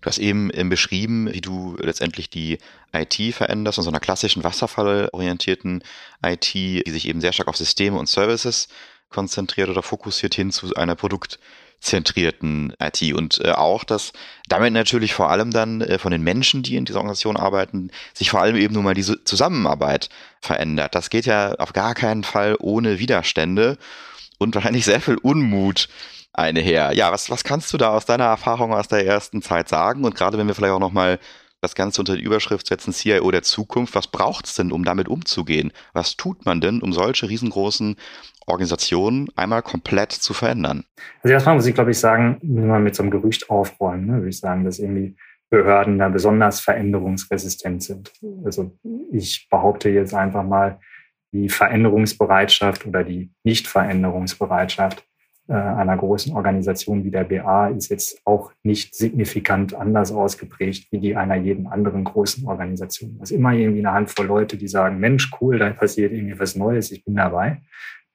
Du 0.01 0.07
hast 0.07 0.17
eben 0.17 0.49
ähm, 0.53 0.69
beschrieben, 0.69 1.31
wie 1.31 1.41
du 1.41 1.77
letztendlich 1.79 2.29
die 2.29 2.59
IT 2.93 3.33
veränderst, 3.33 3.77
in 3.77 3.83
so 3.83 3.89
einer 3.89 3.99
klassischen 3.99 4.43
wasserfallorientierten 4.43 5.83
IT, 6.23 6.53
die 6.53 6.83
sich 6.87 7.07
eben 7.07 7.21
sehr 7.21 7.33
stark 7.33 7.47
auf 7.47 7.57
Systeme 7.57 7.97
und 7.97 8.07
Services 8.07 8.67
konzentriert 9.09 9.69
oder 9.69 9.81
fokussiert 9.81 10.35
hin 10.35 10.51
zu 10.51 10.73
einer 10.75 10.95
produktzentrierten 10.95 12.73
IT 12.79 13.13
und 13.13 13.39
äh, 13.43 13.51
auch, 13.51 13.83
dass 13.83 14.11
damit 14.49 14.73
natürlich 14.73 15.13
vor 15.13 15.29
allem 15.29 15.51
dann 15.51 15.81
äh, 15.81 15.97
von 15.99 16.11
den 16.11 16.21
Menschen, 16.21 16.63
die 16.63 16.75
in 16.75 16.85
dieser 16.85 16.99
Organisation 16.99 17.37
arbeiten, 17.37 17.91
sich 18.13 18.29
vor 18.29 18.41
allem 18.41 18.57
eben 18.57 18.73
nur 18.73 18.83
mal 18.83 18.93
diese 18.93 19.23
Zusammenarbeit 19.23 20.09
verändert. 20.41 20.95
Das 20.95 21.09
geht 21.09 21.25
ja 21.25 21.53
auf 21.55 21.73
gar 21.73 21.93
keinen 21.95 22.23
Fall 22.23 22.57
ohne 22.59 22.99
Widerstände 22.99 23.77
und 24.37 24.55
wahrscheinlich 24.55 24.85
sehr 24.85 25.01
viel 25.01 25.15
Unmut 25.15 25.87
eine 26.37 26.59
her. 26.59 26.91
Ja, 26.93 27.11
was, 27.11 27.29
was 27.29 27.43
kannst 27.43 27.71
du 27.73 27.77
da 27.77 27.89
aus 27.89 28.05
deiner 28.05 28.25
Erfahrung 28.25 28.73
aus 28.73 28.87
der 28.87 29.05
ersten 29.05 29.41
Zeit 29.41 29.69
sagen? 29.69 30.03
Und 30.03 30.15
gerade 30.15 30.37
wenn 30.37 30.47
wir 30.47 30.55
vielleicht 30.55 30.73
auch 30.73 30.79
nochmal 30.79 31.19
das 31.61 31.73
Ganze 31.73 32.01
unter 32.01 32.15
die 32.15 32.23
Überschrift 32.23 32.67
setzen, 32.67 32.93
CIO 32.93 33.31
der 33.31 33.41
Zukunft. 33.41 33.95
Was 33.95 34.07
braucht 34.07 34.45
es 34.45 34.55
denn, 34.55 34.71
um 34.71 34.83
damit 34.83 35.07
umzugehen? 35.07 35.71
Was 35.93 36.15
tut 36.15 36.45
man 36.45 36.61
denn, 36.61 36.81
um 36.81 36.93
solche 36.93 37.27
riesengroßen 37.27 37.95
Organisationen 38.45 39.29
einmal 39.35 39.63
komplett 39.63 40.11
zu 40.11 40.33
verändern? 40.33 40.83
Also 41.23 41.33
erstmal 41.33 41.55
muss 41.55 41.65
ich, 41.65 41.73
glaube 41.73 41.91
ich, 41.91 41.99
sagen, 41.99 42.37
wenn 42.43 42.67
man 42.67 42.83
mit 42.83 42.95
so 42.95 43.01
einem 43.01 43.11
Gerücht 43.11 43.49
aufräumen, 43.49 44.05
ne, 44.05 44.13
würde 44.17 44.29
ich 44.29 44.39
sagen, 44.39 44.63
dass 44.63 44.77
irgendwie 44.77 45.15
Behörden 45.49 45.97
da 45.97 46.09
besonders 46.09 46.59
veränderungsresistent 46.59 47.81
sind. 47.81 48.11
Also 48.43 48.77
ich 49.11 49.47
behaupte 49.49 49.89
jetzt 49.89 50.13
einfach 50.13 50.43
mal, 50.43 50.79
die 51.31 51.49
Veränderungsbereitschaft 51.49 52.85
oder 52.85 53.03
die 53.03 53.29
Nichtveränderungsbereitschaft 53.43 55.05
einer 55.53 55.95
großen 55.95 56.33
Organisation 56.33 57.03
wie 57.03 57.11
der 57.11 57.23
BA 57.23 57.67
ist 57.67 57.89
jetzt 57.89 58.19
auch 58.25 58.51
nicht 58.63 58.95
signifikant 58.95 59.75
anders 59.75 60.11
ausgeprägt 60.11 60.91
wie 60.91 60.99
die 60.99 61.15
einer 61.15 61.35
jeden 61.35 61.67
anderen 61.67 62.03
großen 62.03 62.47
Organisation. 62.47 63.19
Es 63.21 63.29
ist 63.29 63.37
immer 63.37 63.53
irgendwie 63.53 63.79
eine 63.79 63.93
Handvoll 63.93 64.25
Leute, 64.25 64.57
die 64.57 64.67
sagen, 64.67 64.99
Mensch, 64.99 65.31
cool, 65.39 65.59
da 65.59 65.69
passiert 65.69 66.13
irgendwie 66.13 66.39
was 66.39 66.55
Neues, 66.55 66.91
ich 66.91 67.05
bin 67.05 67.15
dabei. 67.15 67.61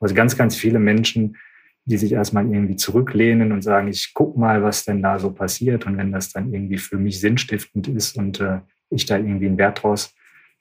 Also 0.01 0.15
ganz, 0.15 0.37
ganz 0.37 0.57
viele 0.57 0.81
Menschen, 0.81 1.37
die 1.85 1.99
sich 1.99 2.13
erstmal 2.13 2.47
irgendwie 2.47 2.77
zurücklehnen 2.77 3.53
und 3.53 3.63
sagen, 3.63 3.89
ich 3.89 4.13
guck 4.15 4.37
mal, 4.37 4.63
was 4.63 4.85
denn 4.85 5.03
da 5.03 5.19
so 5.19 5.31
passiert. 5.31 5.87
Und 5.87 5.97
wenn 5.99 6.13
das 6.13 6.33
dann 6.33 6.53
irgendwie 6.53 6.79
für 6.79 6.99
mich 6.99 7.21
sinnstiftend 7.21 7.89
ist 7.89 8.17
und 8.17 8.41
äh, 8.41 8.61
ich 8.91 9.07
da 9.07 9.17
irgendwie 9.17 9.47
einen 9.47 9.59
Wert 9.59 9.83
draus 9.83 10.15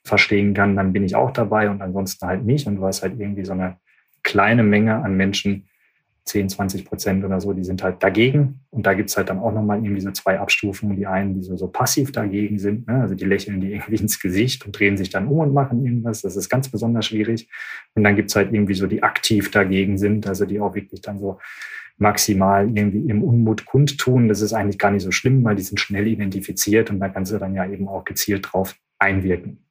verstehen 0.04 0.54
kann, 0.54 0.76
dann 0.76 0.92
bin 0.92 1.04
ich 1.04 1.14
auch 1.14 1.30
dabei 1.30 1.68
und 1.68 1.82
ansonsten 1.82 2.26
halt 2.26 2.44
nicht. 2.44 2.66
Und 2.66 2.76
du 2.76 2.86
hast 2.86 3.02
halt 3.02 3.18
irgendwie 3.18 3.44
so 3.44 3.52
eine 3.52 3.76
kleine 4.22 4.62
Menge 4.62 4.96
an 4.96 5.16
Menschen, 5.16 5.68
10, 6.24 6.48
20 6.48 6.84
Prozent 6.84 7.24
oder 7.24 7.40
so, 7.40 7.52
die 7.52 7.64
sind 7.64 7.82
halt 7.82 8.02
dagegen. 8.02 8.60
Und 8.70 8.86
da 8.86 8.94
gibt 8.94 9.10
es 9.10 9.16
halt 9.16 9.28
dann 9.28 9.38
auch 9.38 9.52
nochmal 9.52 9.82
irgendwie 9.82 10.00
so 10.00 10.10
zwei 10.12 10.38
Abstufungen. 10.38 10.96
Die 10.96 11.06
einen, 11.06 11.34
die 11.34 11.42
so, 11.42 11.56
so 11.56 11.68
passiv 11.68 12.12
dagegen 12.12 12.58
sind, 12.58 12.86
ne? 12.86 13.00
also 13.00 13.14
die 13.14 13.24
lächeln 13.24 13.60
die 13.60 13.72
irgendwie 13.72 13.96
ins 13.96 14.20
Gesicht 14.20 14.64
und 14.66 14.78
drehen 14.78 14.96
sich 14.96 15.10
dann 15.10 15.28
um 15.28 15.38
und 15.38 15.52
machen 15.52 15.84
irgendwas. 15.84 16.22
Das 16.22 16.36
ist 16.36 16.48
ganz 16.48 16.68
besonders 16.68 17.06
schwierig. 17.06 17.48
Und 17.94 18.04
dann 18.04 18.16
gibt 18.16 18.30
es 18.30 18.36
halt 18.36 18.52
irgendwie 18.52 18.74
so, 18.74 18.86
die 18.86 19.02
aktiv 19.02 19.50
dagegen 19.50 19.98
sind, 19.98 20.26
also 20.26 20.46
die 20.46 20.60
auch 20.60 20.74
wirklich 20.74 21.00
dann 21.00 21.18
so 21.18 21.38
maximal 21.98 22.66
irgendwie 22.66 23.10
im 23.10 23.22
Unmut 23.22 23.66
kundtun. 23.66 24.28
Das 24.28 24.40
ist 24.40 24.52
eigentlich 24.52 24.78
gar 24.78 24.90
nicht 24.90 25.02
so 25.02 25.10
schlimm, 25.10 25.44
weil 25.44 25.56
die 25.56 25.62
sind 25.62 25.78
schnell 25.78 26.06
identifiziert 26.06 26.90
und 26.90 26.98
da 26.98 27.08
kannst 27.08 27.32
du 27.32 27.38
dann 27.38 27.54
ja 27.54 27.66
eben 27.66 27.88
auch 27.88 28.04
gezielt 28.04 28.48
drauf 28.50 28.74
einwirken. 28.98 29.64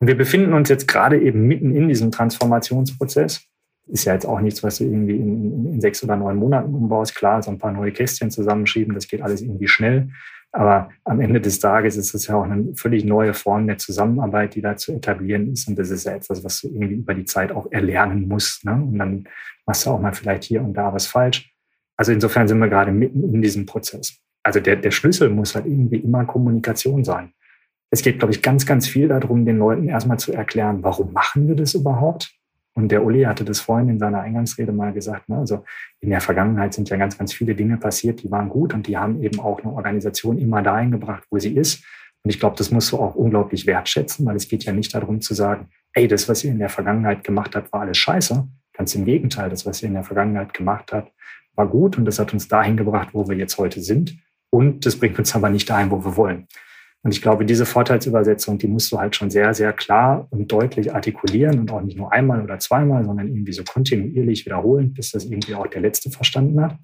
Und 0.00 0.06
wir 0.06 0.16
befinden 0.16 0.52
uns 0.52 0.68
jetzt 0.68 0.86
gerade 0.86 1.20
eben 1.20 1.46
mitten 1.46 1.74
in 1.74 1.88
diesem 1.88 2.10
Transformationsprozess 2.10 3.47
ist 3.88 4.04
ja 4.04 4.14
jetzt 4.14 4.26
auch 4.26 4.40
nichts, 4.40 4.62
was 4.62 4.78
du 4.78 4.84
irgendwie 4.84 5.16
in, 5.16 5.52
in, 5.52 5.72
in, 5.74 5.80
sechs 5.80 6.02
oder 6.02 6.16
neun 6.16 6.36
Monaten 6.36 6.74
umbaust. 6.74 7.14
Klar, 7.14 7.42
so 7.42 7.50
ein 7.50 7.58
paar 7.58 7.72
neue 7.72 7.92
Kästchen 7.92 8.30
zusammenschieben, 8.30 8.94
das 8.94 9.08
geht 9.08 9.22
alles 9.22 9.42
irgendwie 9.42 9.68
schnell. 9.68 10.10
Aber 10.52 10.90
am 11.04 11.20
Ende 11.20 11.40
des 11.40 11.60
Tages 11.60 11.96
ist 11.96 12.14
es 12.14 12.26
ja 12.26 12.36
auch 12.36 12.44
eine 12.44 12.74
völlig 12.74 13.04
neue 13.04 13.34
Form 13.34 13.66
der 13.66 13.78
Zusammenarbeit, 13.78 14.54
die 14.54 14.62
da 14.62 14.76
zu 14.76 14.92
etablieren 14.92 15.52
ist. 15.52 15.68
Und 15.68 15.78
das 15.78 15.90
ist 15.90 16.04
ja 16.04 16.12
etwas, 16.12 16.42
was 16.42 16.60
du 16.60 16.68
irgendwie 16.68 16.94
über 16.94 17.14
die 17.14 17.26
Zeit 17.26 17.52
auch 17.52 17.70
erlernen 17.70 18.28
musst. 18.28 18.64
Ne? 18.64 18.72
Und 18.72 18.98
dann 18.98 19.28
machst 19.66 19.84
du 19.84 19.90
auch 19.90 20.00
mal 20.00 20.14
vielleicht 20.14 20.44
hier 20.44 20.62
und 20.62 20.74
da 20.74 20.92
was 20.92 21.06
falsch. 21.06 21.52
Also 21.96 22.12
insofern 22.12 22.48
sind 22.48 22.58
wir 22.58 22.68
gerade 22.68 22.92
mitten 22.92 23.34
in 23.34 23.42
diesem 23.42 23.66
Prozess. 23.66 24.18
Also 24.42 24.60
der, 24.60 24.76
der 24.76 24.90
Schlüssel 24.90 25.28
muss 25.28 25.54
halt 25.54 25.66
irgendwie 25.66 25.98
immer 25.98 26.24
Kommunikation 26.24 27.04
sein. 27.04 27.32
Es 27.90 28.02
geht, 28.02 28.18
glaube 28.18 28.32
ich, 28.32 28.42
ganz, 28.42 28.64
ganz 28.64 28.86
viel 28.86 29.08
darum, 29.08 29.44
den 29.44 29.58
Leuten 29.58 29.88
erstmal 29.88 30.18
zu 30.18 30.32
erklären, 30.32 30.82
warum 30.82 31.12
machen 31.12 31.48
wir 31.48 31.56
das 31.56 31.74
überhaupt? 31.74 32.37
Und 32.78 32.92
der 32.92 33.04
Uli 33.04 33.24
hatte 33.24 33.44
das 33.44 33.58
vorhin 33.58 33.88
in 33.88 33.98
seiner 33.98 34.20
Eingangsrede 34.20 34.70
mal 34.70 34.92
gesagt. 34.92 35.28
Ne? 35.28 35.38
Also 35.38 35.64
in 35.98 36.10
der 36.10 36.20
Vergangenheit 36.20 36.74
sind 36.74 36.88
ja 36.88 36.96
ganz, 36.96 37.18
ganz 37.18 37.32
viele 37.32 37.56
Dinge 37.56 37.76
passiert, 37.76 38.22
die 38.22 38.30
waren 38.30 38.48
gut 38.48 38.72
und 38.72 38.86
die 38.86 38.96
haben 38.96 39.20
eben 39.20 39.40
auch 39.40 39.60
eine 39.60 39.72
Organisation 39.72 40.38
immer 40.38 40.62
dahin 40.62 40.92
gebracht, 40.92 41.24
wo 41.28 41.40
sie 41.40 41.56
ist. 41.56 41.82
Und 42.22 42.30
ich 42.30 42.38
glaube, 42.38 42.54
das 42.56 42.70
musst 42.70 42.92
du 42.92 42.98
auch 42.98 43.16
unglaublich 43.16 43.66
wertschätzen, 43.66 44.24
weil 44.26 44.36
es 44.36 44.46
geht 44.46 44.62
ja 44.62 44.72
nicht 44.72 44.94
darum 44.94 45.20
zu 45.20 45.34
sagen, 45.34 45.70
ey, 45.92 46.06
das, 46.06 46.28
was 46.28 46.44
ihr 46.44 46.52
in 46.52 46.60
der 46.60 46.68
Vergangenheit 46.68 47.24
gemacht 47.24 47.56
habt, 47.56 47.72
war 47.72 47.80
alles 47.80 47.98
scheiße. 47.98 48.46
Ganz 48.74 48.94
im 48.94 49.04
Gegenteil, 49.04 49.50
das, 49.50 49.66
was 49.66 49.82
ihr 49.82 49.88
in 49.88 49.94
der 49.94 50.04
Vergangenheit 50.04 50.54
gemacht 50.54 50.92
habt, 50.92 51.12
war 51.56 51.66
gut 51.66 51.98
und 51.98 52.04
das 52.04 52.20
hat 52.20 52.32
uns 52.32 52.46
dahin 52.46 52.76
gebracht, 52.76 53.08
wo 53.12 53.28
wir 53.28 53.36
jetzt 53.36 53.58
heute 53.58 53.80
sind. 53.80 54.16
Und 54.50 54.86
das 54.86 54.94
bringt 54.94 55.18
uns 55.18 55.34
aber 55.34 55.50
nicht 55.50 55.68
dahin, 55.68 55.90
wo 55.90 56.04
wir 56.04 56.14
wollen. 56.14 56.46
Und 57.02 57.12
ich 57.12 57.22
glaube, 57.22 57.44
diese 57.44 57.64
Vorteilsübersetzung, 57.64 58.58
die 58.58 58.66
musst 58.66 58.90
du 58.90 58.98
halt 58.98 59.14
schon 59.14 59.30
sehr, 59.30 59.54
sehr 59.54 59.72
klar 59.72 60.26
und 60.30 60.50
deutlich 60.50 60.92
artikulieren 60.92 61.60
und 61.60 61.70
auch 61.70 61.80
nicht 61.80 61.96
nur 61.96 62.12
einmal 62.12 62.42
oder 62.42 62.58
zweimal, 62.58 63.04
sondern 63.04 63.28
irgendwie 63.28 63.52
so 63.52 63.62
kontinuierlich 63.62 64.44
wiederholen, 64.44 64.92
bis 64.92 65.12
das 65.12 65.24
irgendwie 65.24 65.54
auch 65.54 65.68
der 65.68 65.80
Letzte 65.80 66.10
verstanden 66.10 66.60
hat. 66.60 66.76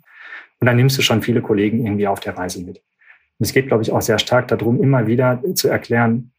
Und 0.60 0.66
dann 0.66 0.76
nimmst 0.76 0.96
du 0.96 1.02
schon 1.02 1.22
viele 1.22 1.42
Kollegen 1.42 1.84
irgendwie 1.84 2.06
auf 2.06 2.20
der 2.20 2.36
Reise 2.38 2.64
mit. 2.64 2.78
Und 2.78 3.46
es 3.46 3.52
geht, 3.52 3.66
glaube 3.66 3.82
ich, 3.82 3.90
auch 3.90 4.02
sehr 4.02 4.20
stark 4.20 4.48
darum, 4.48 4.80
immer 4.80 5.06
wieder 5.08 5.42
zu 5.54 5.68
erklären, 5.68 6.30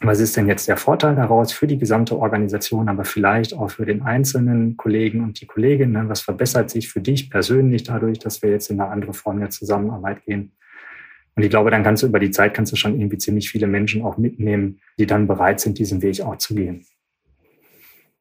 was 0.00 0.20
ist 0.20 0.36
denn 0.36 0.46
jetzt 0.46 0.68
der 0.68 0.76
Vorteil 0.76 1.16
daraus 1.16 1.52
für 1.52 1.66
die 1.66 1.78
gesamte 1.78 2.16
Organisation, 2.16 2.88
aber 2.88 3.04
vielleicht 3.04 3.52
auch 3.54 3.70
für 3.70 3.84
den 3.84 4.02
einzelnen 4.02 4.76
Kollegen 4.76 5.24
und 5.24 5.40
die 5.40 5.46
Kolleginnen? 5.46 6.08
Was 6.08 6.20
verbessert 6.20 6.70
sich 6.70 6.88
für 6.88 7.00
dich 7.00 7.30
persönlich 7.30 7.82
dadurch, 7.82 8.20
dass 8.20 8.40
wir 8.42 8.50
jetzt 8.50 8.70
in 8.70 8.80
eine 8.80 8.90
andere 8.90 9.12
Form 9.12 9.40
der 9.40 9.50
Zusammenarbeit 9.50 10.22
gehen? 10.24 10.52
Und 11.38 11.44
ich 11.44 11.50
glaube, 11.50 11.70
dann 11.70 11.84
kannst 11.84 12.02
du 12.02 12.08
über 12.08 12.18
die 12.18 12.32
Zeit 12.32 12.52
kannst 12.52 12.72
du 12.72 12.76
schon 12.76 12.98
irgendwie 12.98 13.16
ziemlich 13.16 13.48
viele 13.48 13.68
Menschen 13.68 14.02
auch 14.02 14.18
mitnehmen, 14.18 14.80
die 14.98 15.06
dann 15.06 15.28
bereit 15.28 15.60
sind, 15.60 15.78
diesen 15.78 16.02
Weg 16.02 16.20
auch 16.20 16.34
zu 16.34 16.56
gehen. 16.56 16.84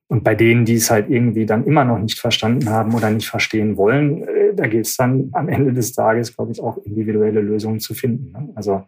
Und 0.08 0.24
bei 0.24 0.36
denen, 0.36 0.66
die 0.66 0.76
es 0.76 0.92
halt 0.92 1.10
irgendwie 1.10 1.48
dann 1.48 1.66
immer 1.66 1.84
noch 1.84 1.98
nicht 1.98 2.20
verstanden 2.20 2.70
haben 2.70 2.94
oder 2.94 3.10
nicht 3.10 3.28
verstehen 3.28 3.76
wollen, 3.76 4.22
äh, 4.22 4.54
da 4.54 4.68
gilt 4.68 4.86
es 4.86 4.98
dann 4.98 5.30
am 5.32 5.50
Ende 5.50 5.74
des 5.74 5.94
Tages, 5.94 6.36
glaube 6.36 6.52
ich, 6.52 6.62
auch 6.62 6.78
individuelle 6.86 7.42
Lösungen 7.42 7.80
zu 7.80 7.96
finden. 7.96 8.34
Ne? 8.34 8.50
Also 8.54 8.84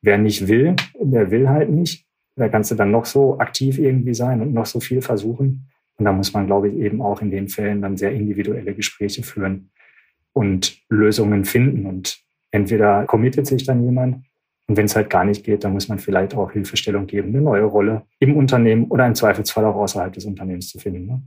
wer 0.00 0.16
nicht 0.16 0.48
will, 0.48 0.74
der 0.98 1.30
will 1.30 1.50
halt 1.50 1.68
nicht. 1.68 2.06
Da 2.34 2.48
kannst 2.48 2.70
du 2.70 2.76
dann 2.76 2.90
noch 2.90 3.04
so 3.04 3.38
aktiv 3.38 3.78
irgendwie 3.78 4.14
sein 4.14 4.40
und 4.40 4.54
noch 4.54 4.64
so 4.64 4.80
viel 4.80 5.02
versuchen. 5.02 5.68
Und 5.98 6.06
da 6.06 6.12
muss 6.12 6.32
man, 6.32 6.46
glaube 6.46 6.70
ich, 6.70 6.76
eben 6.76 7.02
auch 7.02 7.20
in 7.20 7.30
den 7.30 7.48
Fällen 7.48 7.82
dann 7.82 7.98
sehr 7.98 8.12
individuelle 8.12 8.72
Gespräche 8.72 9.22
führen 9.22 9.68
und 10.32 10.80
Lösungen 10.88 11.44
finden. 11.44 11.84
Und 11.84 12.25
entweder 12.56 13.04
committet 13.04 13.46
sich 13.46 13.64
dann 13.64 13.84
jemand 13.84 14.24
und 14.66 14.76
wenn 14.76 14.86
es 14.86 14.96
halt 14.96 15.10
gar 15.10 15.24
nicht 15.24 15.44
geht, 15.44 15.62
dann 15.62 15.72
muss 15.72 15.88
man 15.88 15.98
vielleicht 15.98 16.34
auch 16.34 16.50
Hilfestellung 16.50 17.06
geben, 17.06 17.28
eine 17.28 17.40
neue 17.40 17.64
Rolle 17.64 18.02
im 18.18 18.36
Unternehmen 18.36 18.86
oder 18.90 19.06
im 19.06 19.14
Zweifelsfall 19.14 19.64
auch 19.64 19.76
außerhalb 19.76 20.12
des 20.12 20.24
Unternehmens 20.24 20.70
zu 20.70 20.78
finden. 20.78 21.06
Ne? 21.06 21.22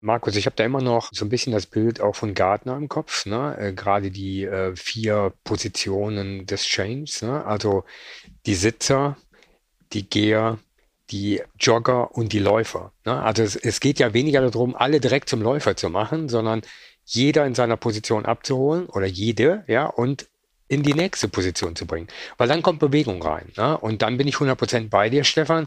Markus, 0.00 0.36
ich 0.36 0.46
habe 0.46 0.54
da 0.54 0.64
immer 0.64 0.82
noch 0.82 1.08
so 1.12 1.24
ein 1.24 1.30
bisschen 1.30 1.52
das 1.52 1.66
Bild 1.66 2.00
auch 2.00 2.14
von 2.14 2.34
Gartner 2.34 2.76
im 2.76 2.88
Kopf, 2.88 3.24
ne? 3.26 3.56
Äh, 3.58 3.72
gerade 3.72 4.10
die 4.10 4.44
äh, 4.44 4.76
vier 4.76 5.32
Positionen 5.44 6.46
des 6.46 6.66
Changes, 6.66 7.22
ne? 7.22 7.44
also 7.44 7.84
die 8.46 8.54
Sitzer, 8.54 9.16
die 9.92 10.08
Geher, 10.08 10.58
die 11.10 11.40
Jogger 11.58 12.14
und 12.14 12.32
die 12.32 12.38
Läufer. 12.38 12.92
Ne? 13.06 13.20
Also 13.22 13.42
es, 13.42 13.56
es 13.56 13.80
geht 13.80 13.98
ja 13.98 14.12
weniger 14.12 14.42
darum, 14.42 14.76
alle 14.76 15.00
direkt 15.00 15.30
zum 15.30 15.42
Läufer 15.42 15.74
zu 15.74 15.88
machen, 15.88 16.28
sondern 16.28 16.62
jeder 17.06 17.46
in 17.46 17.54
seiner 17.54 17.76
Position 17.76 18.24
abzuholen 18.24 18.86
oder 18.86 19.06
jede, 19.06 19.64
ja, 19.66 19.86
und 19.86 20.28
in 20.68 20.82
die 20.82 20.94
nächste 20.94 21.28
Position 21.28 21.76
zu 21.76 21.86
bringen. 21.86 22.08
Weil 22.36 22.48
dann 22.48 22.62
kommt 22.62 22.80
Bewegung 22.80 23.22
rein. 23.22 23.52
Ne? 23.56 23.76
Und 23.78 24.02
dann 24.02 24.16
bin 24.16 24.28
ich 24.28 24.36
100% 24.36 24.88
bei 24.88 25.10
dir, 25.10 25.24
Stefan. 25.24 25.66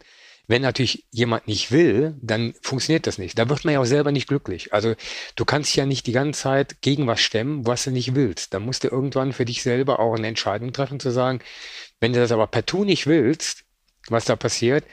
Wenn 0.50 0.62
natürlich 0.62 1.06
jemand 1.12 1.46
nicht 1.48 1.74
will, 1.74 2.16
dann 2.22 2.54
funktioniert 2.62 3.06
das 3.06 3.18
nicht. 3.18 3.38
Da 3.38 3.50
wird 3.50 3.66
man 3.66 3.74
ja 3.74 3.82
auch 3.82 3.86
selber 3.86 4.14
nicht 4.14 4.30
glücklich. 4.30 4.74
Also 4.74 4.96
du 5.36 5.44
kannst 5.44 5.76
ja 5.76 5.86
nicht 5.86 6.08
die 6.08 6.14
ganze 6.14 6.42
Zeit 6.42 6.82
gegen 6.82 7.06
was 7.06 7.20
stemmen, 7.20 7.68
was 7.68 7.84
du 7.84 7.92
nicht 7.92 8.16
willst. 8.16 8.54
Da 8.54 8.60
musst 8.60 8.86
du 8.86 8.88
irgendwann 8.88 9.34
für 9.34 9.44
dich 9.44 9.62
selber 9.62 10.00
auch 10.00 10.16
eine 10.16 10.28
Entscheidung 10.28 10.72
treffen, 10.72 11.02
zu 11.02 11.12
sagen, 11.12 11.42
wenn 12.00 12.14
du 12.14 12.20
das 12.20 12.32
aber 12.32 12.48
partout 12.48 12.86
nicht 12.86 13.08
willst, 13.08 13.66
was 14.08 14.24
da 14.24 14.38
passiert, 14.38 14.86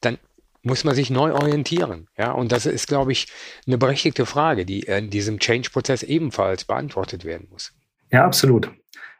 dann 0.00 0.18
muss 0.62 0.84
man 0.84 0.94
sich 0.94 1.10
neu 1.10 1.32
orientieren. 1.34 2.08
Ja, 2.16 2.32
und 2.32 2.50
das 2.50 2.64
ist, 2.64 2.88
glaube 2.88 3.12
ich, 3.12 3.26
eine 3.66 3.76
berechtigte 3.76 4.24
Frage, 4.24 4.64
die 4.64 4.80
in 4.80 5.10
diesem 5.10 5.38
Change-Prozess 5.38 6.02
ebenfalls 6.02 6.64
beantwortet 6.64 7.26
werden 7.26 7.48
muss. 7.50 7.72
Ja, 8.10 8.24
absolut. 8.24 8.70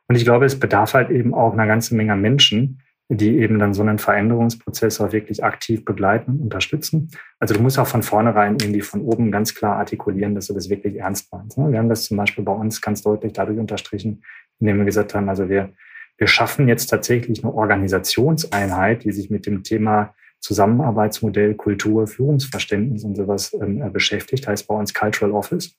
Und 0.09 0.17
ich 0.17 0.25
glaube, 0.25 0.45
es 0.45 0.59
bedarf 0.59 0.95
halt 0.95 1.11
eben 1.11 1.35
auch 1.35 1.53
einer 1.53 1.67
ganzen 1.67 1.97
Menge 1.97 2.17
Menschen, 2.17 2.81
die 3.09 3.38
eben 3.38 3.59
dann 3.59 3.75
so 3.75 3.83
einen 3.83 3.99
Veränderungsprozess 3.99 5.01
auch 5.01 5.12
wirklich 5.12 5.45
aktiv 5.45 5.85
begleiten 5.85 6.33
und 6.33 6.40
unterstützen. 6.40 7.11
Also 7.38 7.55
du 7.55 7.61
musst 7.61 7.79
auch 7.79 7.87
von 7.87 8.03
vornherein 8.03 8.57
irgendwie 8.61 8.81
von 8.81 9.03
oben 9.03 9.31
ganz 9.31 9.55
klar 9.55 9.77
artikulieren, 9.77 10.35
dass 10.35 10.47
du 10.47 10.55
das 10.55 10.71
wirklich 10.71 10.97
ernst 10.97 11.31
meinst. 11.31 11.59
Ne? 11.59 11.71
Wir 11.71 11.79
haben 11.79 11.90
das 11.90 12.05
zum 12.05 12.17
Beispiel 12.17 12.45
bei 12.45 12.53
uns 12.53 12.81
ganz 12.81 13.03
deutlich 13.03 13.35
dadurch 13.35 13.59
unterstrichen, 13.59 14.23
indem 14.59 14.79
wir 14.79 14.85
gesagt 14.87 15.14
haben, 15.14 15.29
also 15.29 15.49
wir, 15.49 15.73
wir 16.17 16.27
schaffen 16.27 16.67
jetzt 16.67 16.87
tatsächlich 16.87 17.45
eine 17.45 17.53
Organisationseinheit, 17.53 19.05
die 19.05 19.12
sich 19.12 19.29
mit 19.29 19.47
dem 19.47 19.62
Thema 19.62 20.14
Zusammenarbeitsmodell, 20.40 21.55
Kultur, 21.55 22.07
Führungsverständnis 22.07 23.05
und 23.05 23.17
sowas 23.17 23.55
ähm, 23.61 23.93
beschäftigt, 23.93 24.47
heißt 24.47 24.67
bei 24.67 24.75
uns 24.75 24.93
Cultural 24.95 25.33
Office. 25.35 25.77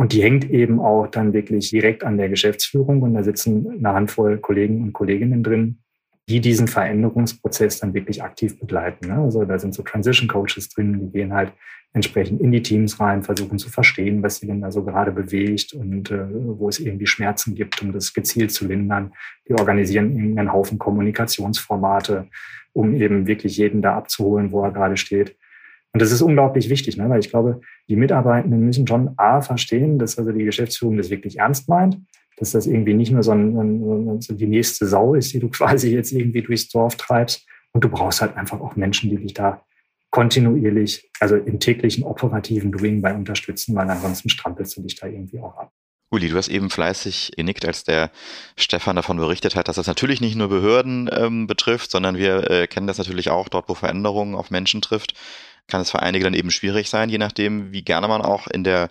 Und 0.00 0.14
die 0.14 0.22
hängt 0.22 0.48
eben 0.48 0.80
auch 0.80 1.08
dann 1.08 1.34
wirklich 1.34 1.68
direkt 1.68 2.04
an 2.04 2.16
der 2.16 2.30
Geschäftsführung 2.30 3.02
und 3.02 3.12
da 3.12 3.22
sitzen 3.22 3.70
eine 3.70 3.92
Handvoll 3.92 4.38
Kollegen 4.38 4.82
und 4.82 4.94
Kolleginnen 4.94 5.42
drin, 5.42 5.80
die 6.26 6.40
diesen 6.40 6.68
Veränderungsprozess 6.68 7.80
dann 7.80 7.92
wirklich 7.92 8.22
aktiv 8.22 8.58
begleiten. 8.58 9.08
Ne? 9.08 9.16
Also 9.16 9.44
da 9.44 9.58
sind 9.58 9.74
so 9.74 9.82
Transition 9.82 10.26
Coaches 10.26 10.70
drin, 10.70 10.98
die 10.98 11.12
gehen 11.12 11.34
halt 11.34 11.52
entsprechend 11.92 12.40
in 12.40 12.50
die 12.50 12.62
Teams 12.62 12.98
rein, 12.98 13.22
versuchen 13.22 13.58
zu 13.58 13.68
verstehen, 13.68 14.22
was 14.22 14.36
sie 14.36 14.46
denn 14.46 14.62
da 14.62 14.70
so 14.70 14.84
gerade 14.84 15.12
bewegt 15.12 15.74
und 15.74 16.10
äh, 16.10 16.24
wo 16.32 16.70
es 16.70 16.80
irgendwie 16.80 17.06
Schmerzen 17.06 17.54
gibt, 17.54 17.82
um 17.82 17.92
das 17.92 18.14
gezielt 18.14 18.52
zu 18.52 18.66
lindern. 18.66 19.12
Die 19.50 19.52
organisieren 19.52 20.16
irgendeinen 20.16 20.50
Haufen 20.50 20.78
Kommunikationsformate, 20.78 22.26
um 22.72 22.94
eben 22.94 23.26
wirklich 23.26 23.58
jeden 23.58 23.82
da 23.82 23.98
abzuholen, 23.98 24.50
wo 24.50 24.64
er 24.64 24.72
gerade 24.72 24.96
steht. 24.96 25.36
Und 25.92 26.00
das 26.00 26.12
ist 26.12 26.22
unglaublich 26.22 26.68
wichtig, 26.70 26.96
ne? 26.96 27.08
weil 27.08 27.20
ich 27.20 27.30
glaube, 27.30 27.60
die 27.88 27.96
Mitarbeitenden 27.96 28.60
müssen 28.60 28.86
schon 28.86 29.14
A 29.16 29.40
verstehen, 29.40 29.98
dass 29.98 30.18
also 30.18 30.30
die 30.30 30.44
Geschäftsführung 30.44 30.96
das 30.96 31.10
wirklich 31.10 31.38
ernst 31.38 31.68
meint, 31.68 31.98
dass 32.36 32.52
das 32.52 32.66
irgendwie 32.66 32.94
nicht 32.94 33.10
nur 33.10 33.22
so, 33.22 33.32
ein, 33.32 34.20
so 34.20 34.34
die 34.34 34.46
nächste 34.46 34.86
Sau 34.86 35.14
ist, 35.14 35.32
die 35.32 35.40
du 35.40 35.48
quasi 35.50 35.92
jetzt 35.92 36.12
irgendwie 36.12 36.42
durchs 36.42 36.68
Dorf 36.68 36.96
treibst. 36.96 37.46
Und 37.72 37.84
du 37.84 37.88
brauchst 37.88 38.20
halt 38.20 38.36
einfach 38.36 38.60
auch 38.60 38.76
Menschen, 38.76 39.10
die 39.10 39.16
dich 39.16 39.34
da 39.34 39.62
kontinuierlich, 40.10 41.08
also 41.20 41.36
im 41.36 41.60
täglichen 41.60 42.02
operativen 42.02 42.72
Doing 42.72 43.00
bei 43.00 43.14
unterstützen, 43.14 43.76
weil 43.76 43.88
ansonsten 43.88 44.28
strampelst 44.28 44.76
du 44.76 44.82
dich 44.82 44.96
da 44.96 45.06
irgendwie 45.06 45.38
auch 45.38 45.56
ab. 45.56 45.72
Uli, 46.12 46.28
du 46.28 46.36
hast 46.36 46.48
eben 46.48 46.70
fleißig 46.70 47.32
genickt, 47.36 47.64
als 47.64 47.84
der 47.84 48.10
Stefan 48.56 48.96
davon 48.96 49.16
berichtet 49.16 49.54
hat, 49.54 49.68
dass 49.68 49.76
das 49.76 49.86
natürlich 49.86 50.20
nicht 50.20 50.34
nur 50.34 50.48
Behörden 50.48 51.08
ähm, 51.12 51.46
betrifft, 51.46 51.92
sondern 51.92 52.16
wir 52.16 52.50
äh, 52.50 52.66
kennen 52.66 52.88
das 52.88 52.98
natürlich 52.98 53.30
auch 53.30 53.48
dort, 53.48 53.68
wo 53.68 53.74
Veränderungen 53.74 54.34
auf 54.34 54.50
Menschen 54.50 54.82
trifft, 54.82 55.14
kann 55.70 55.80
es 55.80 55.90
für 55.90 56.00
einige 56.00 56.24
dann 56.24 56.34
eben 56.34 56.50
schwierig 56.50 56.90
sein, 56.90 57.08
je 57.08 57.18
nachdem, 57.18 57.72
wie 57.72 57.82
gerne 57.82 58.08
man 58.08 58.20
auch 58.20 58.46
in 58.46 58.64
der 58.64 58.90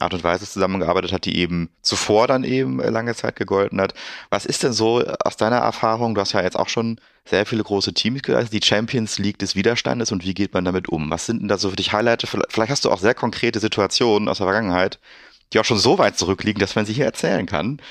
Art 0.00 0.14
und 0.14 0.22
Weise 0.22 0.48
zusammengearbeitet 0.48 1.12
hat, 1.12 1.24
die 1.24 1.36
eben 1.38 1.70
zuvor 1.82 2.28
dann 2.28 2.44
eben 2.44 2.80
äh, 2.80 2.88
lange 2.90 3.14
Zeit 3.16 3.34
gegolten 3.34 3.80
hat. 3.80 3.94
Was 4.30 4.46
ist 4.46 4.62
denn 4.62 4.72
so 4.72 5.04
aus 5.24 5.36
deiner 5.36 5.56
Erfahrung? 5.56 6.14
Du 6.14 6.20
hast 6.20 6.32
ja 6.32 6.42
jetzt 6.42 6.58
auch 6.58 6.68
schon 6.68 7.00
sehr 7.24 7.46
viele 7.46 7.64
große 7.64 7.92
Teams 7.94 8.22
geleistet, 8.22 8.52
die 8.62 8.66
Champions 8.66 9.18
League 9.18 9.38
des 9.38 9.56
Widerstandes 9.56 10.12
und 10.12 10.24
wie 10.24 10.34
geht 10.34 10.54
man 10.54 10.64
damit 10.64 10.88
um? 10.88 11.10
Was 11.10 11.26
sind 11.26 11.40
denn 11.40 11.48
da 11.48 11.58
so 11.58 11.70
für 11.70 11.76
dich 11.76 11.92
Highlights? 11.92 12.28
Vielleicht 12.48 12.70
hast 12.70 12.84
du 12.84 12.90
auch 12.90 13.00
sehr 13.00 13.14
konkrete 13.14 13.58
Situationen 13.58 14.28
aus 14.28 14.38
der 14.38 14.46
Vergangenheit, 14.46 15.00
die 15.52 15.58
auch 15.58 15.64
schon 15.64 15.78
so 15.78 15.98
weit 15.98 16.16
zurückliegen, 16.16 16.60
dass 16.60 16.76
man 16.76 16.86
sie 16.86 16.92
hier 16.92 17.04
erzählen 17.06 17.46
kann. 17.46 17.82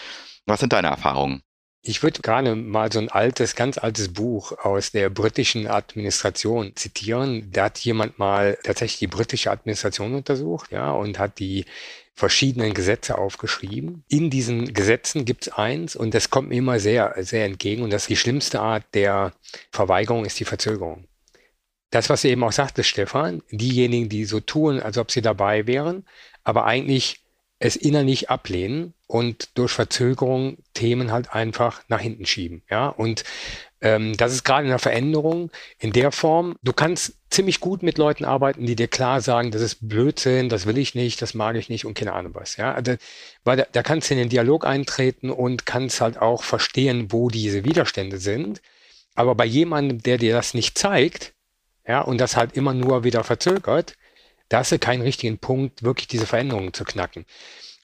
Was 0.45 0.61
sind 0.61 0.73
deine 0.73 0.87
Erfahrungen? 0.87 1.41
Ich 1.87 2.03
würde 2.03 2.21
gerade 2.21 2.53
mal 2.53 2.91
so 2.91 2.99
ein 2.99 3.07
altes, 3.07 3.55
ganz 3.55 3.77
altes 3.77 4.11
Buch 4.11 4.51
aus 4.57 4.91
der 4.91 5.09
britischen 5.09 5.67
Administration 5.67 6.75
zitieren. 6.75 7.49
Da 7.53 7.65
hat 7.65 7.79
jemand 7.79 8.19
mal 8.19 8.57
tatsächlich 8.61 8.99
die 8.99 9.07
britische 9.07 9.51
Administration 9.51 10.13
untersucht, 10.13 10.69
ja, 10.73 10.91
und 10.91 11.17
hat 11.17 11.39
die 11.39 11.63
verschiedenen 12.13 12.73
Gesetze 12.73 13.17
aufgeschrieben. 13.17 14.03
In 14.09 14.29
diesen 14.29 14.73
Gesetzen 14.73 15.23
gibt 15.23 15.47
es 15.47 15.53
eins 15.53 15.95
und 15.95 16.13
das 16.13 16.29
kommt 16.29 16.49
mir 16.49 16.57
immer 16.57 16.81
sehr, 16.81 17.15
sehr 17.19 17.45
entgegen 17.45 17.83
und 17.83 17.93
das 17.93 18.01
ist 18.03 18.09
die 18.09 18.17
schlimmste 18.17 18.59
Art 18.59 18.83
der 18.93 19.31
Verweigerung 19.71 20.25
ist 20.25 20.41
die 20.41 20.45
Verzögerung. 20.45 21.05
Das, 21.91 22.09
was 22.09 22.23
du 22.23 22.27
eben 22.27 22.43
auch 22.43 22.51
sagte, 22.51 22.83
Stefan, 22.83 23.43
diejenigen, 23.49 24.09
die 24.09 24.25
so 24.25 24.41
tun, 24.41 24.81
als 24.81 24.97
ob 24.97 25.09
sie 25.09 25.21
dabei 25.21 25.67
wären, 25.67 26.05
aber 26.43 26.65
eigentlich 26.65 27.21
es 27.59 27.75
innerlich 27.75 28.29
ablehnen 28.29 28.93
und 29.07 29.57
durch 29.57 29.71
Verzögerung 29.71 30.57
Themen 30.73 31.11
halt 31.11 31.33
einfach 31.33 31.81
nach 31.87 31.99
hinten 31.99 32.25
schieben. 32.25 32.61
Ja, 32.69 32.87
und 32.89 33.23
ähm, 33.81 34.15
das 34.17 34.33
ist 34.33 34.43
gerade 34.43 34.63
in 34.63 34.69
der 34.69 34.79
Veränderung 34.79 35.51
in 35.79 35.91
der 35.91 36.11
Form. 36.11 36.55
Du 36.61 36.73
kannst 36.73 37.13
ziemlich 37.29 37.59
gut 37.59 37.83
mit 37.83 37.97
Leuten 37.97 38.25
arbeiten, 38.25 38.65
die 38.65 38.75
dir 38.75 38.87
klar 38.87 39.21
sagen, 39.21 39.51
das 39.51 39.61
ist 39.61 39.87
Blödsinn, 39.87 40.49
das 40.49 40.65
will 40.65 40.77
ich 40.77 40.95
nicht, 40.95 41.21
das 41.21 41.33
mag 41.33 41.55
ich 41.55 41.69
nicht 41.69 41.85
und 41.85 41.93
keine 41.95 42.13
Ahnung 42.13 42.35
was. 42.35 42.57
Ja, 42.57 42.73
also, 42.73 42.95
weil 43.43 43.57
da, 43.57 43.65
da 43.71 43.83
kannst 43.83 44.09
du 44.09 44.13
in 44.13 44.19
den 44.19 44.29
Dialog 44.29 44.65
eintreten 44.65 45.29
und 45.29 45.65
kannst 45.65 46.01
halt 46.01 46.19
auch 46.19 46.43
verstehen, 46.43 47.11
wo 47.11 47.29
diese 47.29 47.65
Widerstände 47.65 48.17
sind. 48.17 48.61
Aber 49.15 49.35
bei 49.35 49.45
jemandem, 49.45 50.01
der 50.03 50.17
dir 50.17 50.33
das 50.33 50.53
nicht 50.53 50.77
zeigt, 50.77 51.33
ja, 51.87 52.01
und 52.01 52.19
das 52.19 52.35
halt 52.35 52.55
immer 52.57 52.73
nur 52.73 53.03
wieder 53.03 53.23
verzögert, 53.23 53.93
da 54.49 54.59
hast 54.59 54.71
du 54.71 54.79
keinen 54.79 55.01
richtigen 55.01 55.37
Punkt, 55.37 55.83
wirklich 55.83 56.07
diese 56.07 56.25
Veränderungen 56.25 56.73
zu 56.73 56.83
knacken. 56.83 57.25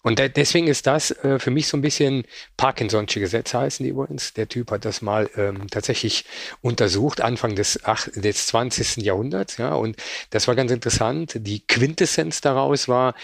Und 0.03 0.19
de 0.19 0.27
deswegen 0.27 0.67
ist 0.67 0.85
das 0.85 1.11
äh, 1.11 1.39
für 1.39 1.49
mich 1.49 1.67
so 1.67 1.77
ein 1.77 1.81
bisschen 1.81 2.25
Parkinson'sche 2.57 3.21
Gesetz 3.21 3.53
heißen 3.53 3.85
die 3.85 3.91
übrigens. 3.91 4.33
Der 4.33 4.49
Typ 4.49 4.69
hat 4.71 4.83
das 4.83 5.01
mal 5.01 5.29
ähm, 5.37 5.69
tatsächlich 5.69 6.25
untersucht, 6.61 7.21
Anfang 7.21 7.55
des, 7.55 7.79
ach, 7.83 8.09
des 8.13 8.47
20. 8.47 8.97
Jahrhunderts. 8.97 9.57
Ja, 9.57 9.75
und 9.75 9.95
das 10.29 10.47
war 10.49 10.55
ganz 10.55 10.71
interessant. 10.71 11.37
Die 11.39 11.65
Quintessenz 11.65 12.41
daraus 12.41 12.89
war, 12.89 13.15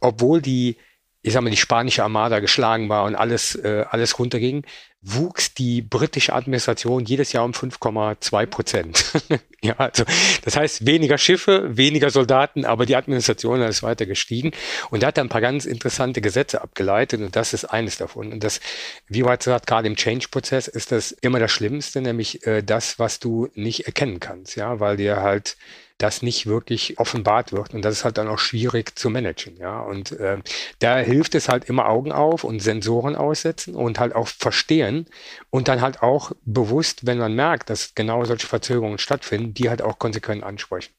obwohl 0.00 0.40
die 0.40 0.78
ich 1.22 1.32
sag 1.32 1.42
mal, 1.42 1.50
die 1.50 1.56
spanische 1.56 2.02
Armada 2.02 2.40
geschlagen 2.40 2.88
war 2.88 3.04
und 3.04 3.14
alles, 3.14 3.54
äh, 3.54 3.84
alles 3.88 4.18
runterging, 4.18 4.64
wuchs 5.02 5.52
die 5.54 5.82
britische 5.82 6.32
Administration 6.32 7.04
jedes 7.04 7.32
Jahr 7.32 7.44
um 7.44 7.52
5,2 7.52 8.46
Prozent. 8.46 9.12
ja, 9.62 9.74
also 9.76 10.04
das 10.44 10.56
heißt 10.56 10.86
weniger 10.86 11.18
Schiffe, 11.18 11.76
weniger 11.76 12.10
Soldaten, 12.10 12.64
aber 12.64 12.86
die 12.86 12.94
Administration 12.94 13.60
ist 13.62 13.82
weiter 13.82 14.06
gestiegen 14.06 14.52
und 14.90 15.04
hat 15.04 15.18
er 15.18 15.24
ein 15.24 15.28
paar 15.28 15.40
ganz 15.40 15.64
interessante 15.64 16.20
Gesetze 16.20 16.62
abgeleitet 16.62 17.20
und 17.20 17.34
das 17.34 17.52
ist 17.52 17.64
eines 17.64 17.96
davon. 17.98 18.32
Und 18.32 18.44
das, 18.44 18.60
wie 19.08 19.22
bereits 19.22 19.44
gesagt, 19.44 19.66
gerade 19.66 19.88
im 19.88 19.96
Change-Prozess 19.96 20.68
ist 20.68 20.92
das 20.92 21.10
immer 21.10 21.40
das 21.40 21.50
Schlimmste, 21.50 22.00
nämlich 22.00 22.46
äh, 22.46 22.62
das, 22.62 23.00
was 23.00 23.18
du 23.18 23.48
nicht 23.54 23.86
erkennen 23.86 24.20
kannst, 24.20 24.56
ja, 24.56 24.78
weil 24.78 24.96
dir 24.96 25.16
halt 25.16 25.56
das 25.98 26.22
nicht 26.22 26.46
wirklich 26.46 26.98
offenbart 26.98 27.52
wird. 27.52 27.74
Und 27.74 27.84
das 27.84 27.94
ist 27.94 28.04
halt 28.04 28.18
dann 28.18 28.28
auch 28.28 28.38
schwierig 28.38 28.98
zu 28.98 29.10
managen. 29.10 29.56
Ja, 29.56 29.80
und 29.80 30.12
äh, 30.12 30.38
da 30.78 30.98
hilft 30.98 31.34
es 31.34 31.48
halt 31.48 31.64
immer 31.64 31.88
Augen 31.88 32.12
auf 32.12 32.44
und 32.44 32.60
Sensoren 32.60 33.16
aussetzen 33.16 33.74
und 33.74 33.98
halt 33.98 34.14
auch 34.14 34.28
verstehen 34.28 35.06
und 35.50 35.68
dann 35.68 35.80
halt 35.80 36.02
auch 36.02 36.32
bewusst, 36.44 37.06
wenn 37.06 37.18
man 37.18 37.34
merkt, 37.34 37.70
dass 37.70 37.94
genau 37.94 38.24
solche 38.24 38.46
Verzögerungen 38.46 38.98
stattfinden, 38.98 39.54
die 39.54 39.68
halt 39.68 39.82
auch 39.82 39.98
konsequent 39.98 40.42
ansprechen. 40.42 40.92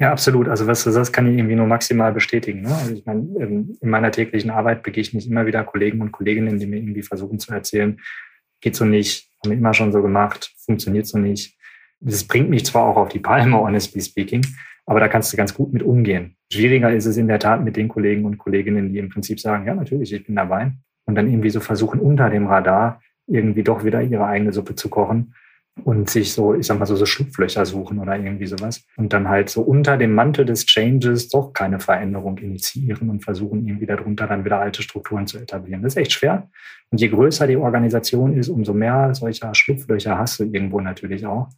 Ja, 0.00 0.12
absolut. 0.12 0.48
Also 0.48 0.66
was 0.66 0.82
du 0.82 0.90
sagst, 0.90 1.12
kann 1.12 1.30
ich 1.30 1.36
irgendwie 1.36 1.56
nur 1.56 1.66
maximal 1.66 2.10
bestätigen. 2.10 2.62
Ne? 2.62 2.74
Also 2.74 2.94
ich 2.94 3.04
meine, 3.04 3.20
ähm, 3.38 3.76
in 3.82 3.90
meiner 3.90 4.10
täglichen 4.10 4.50
Arbeit 4.50 4.82
begegne 4.82 5.20
ich 5.20 5.28
immer 5.28 5.44
wieder 5.44 5.62
Kollegen 5.62 6.00
und 6.00 6.10
Kolleginnen, 6.10 6.58
die 6.58 6.66
mir 6.66 6.78
irgendwie 6.78 7.02
versuchen 7.02 7.38
zu 7.38 7.52
erzählen, 7.52 8.00
geht 8.62 8.76
so 8.76 8.86
nicht, 8.86 9.28
haben 9.42 9.50
wir 9.50 9.58
immer 9.58 9.74
schon 9.74 9.92
so 9.92 10.00
gemacht, 10.00 10.54
funktioniert 10.64 11.06
so 11.06 11.18
nicht. 11.18 11.58
Das 12.00 12.24
bringt 12.24 12.50
mich 12.50 12.64
zwar 12.66 12.84
auch 12.84 12.96
auf 12.96 13.08
die 13.10 13.18
Palme, 13.18 13.56
honestly 13.60 14.00
speaking, 14.00 14.44
aber 14.86 15.00
da 15.00 15.08
kannst 15.08 15.32
du 15.32 15.36
ganz 15.36 15.54
gut 15.54 15.72
mit 15.72 15.82
umgehen. 15.82 16.36
Schwieriger 16.52 16.92
ist 16.92 17.06
es 17.06 17.16
in 17.16 17.28
der 17.28 17.38
Tat 17.38 17.62
mit 17.62 17.76
den 17.76 17.88
Kollegen 17.88 18.24
und 18.24 18.38
Kolleginnen, 18.38 18.92
die 18.92 18.98
im 18.98 19.08
Prinzip 19.08 19.38
sagen, 19.38 19.66
ja, 19.66 19.74
natürlich, 19.74 20.12
ich 20.12 20.26
bin 20.26 20.36
dabei. 20.36 20.72
Und 21.04 21.14
dann 21.14 21.28
irgendwie 21.28 21.50
so 21.50 21.60
versuchen, 21.60 22.00
unter 22.00 22.30
dem 22.30 22.46
Radar 22.46 23.00
irgendwie 23.26 23.62
doch 23.62 23.84
wieder 23.84 24.02
ihre 24.02 24.26
eigene 24.26 24.52
Suppe 24.52 24.74
zu 24.74 24.88
kochen 24.88 25.34
und 25.84 26.10
sich 26.10 26.32
so, 26.32 26.54
ich 26.54 26.66
sag 26.66 26.78
mal 26.78 26.86
so, 26.86 26.96
so 26.96 27.06
Schlupflöcher 27.06 27.64
suchen 27.64 27.98
oder 27.98 28.16
irgendwie 28.16 28.46
sowas. 28.46 28.84
Und 28.96 29.12
dann 29.12 29.28
halt 29.28 29.48
so 29.48 29.62
unter 29.62 29.96
dem 29.96 30.14
Mantel 30.14 30.44
des 30.44 30.66
Changes 30.66 31.28
doch 31.28 31.52
keine 31.52 31.78
Veränderung 31.80 32.38
initiieren 32.38 33.10
und 33.10 33.24
versuchen 33.24 33.66
irgendwie 33.66 33.86
darunter 33.86 34.26
dann 34.26 34.44
wieder 34.44 34.60
alte 34.60 34.82
Strukturen 34.82 35.26
zu 35.26 35.38
etablieren. 35.38 35.82
Das 35.82 35.94
ist 35.94 35.98
echt 35.98 36.12
schwer. 36.12 36.48
Und 36.90 37.00
je 37.00 37.08
größer 37.08 37.46
die 37.46 37.56
Organisation 37.56 38.34
ist, 38.34 38.48
umso 38.48 38.74
mehr 38.74 39.14
solcher 39.14 39.54
Schlupflöcher 39.54 40.18
hast 40.18 40.40
du 40.40 40.44
irgendwo 40.44 40.80
natürlich 40.80 41.24
auch. 41.26 41.48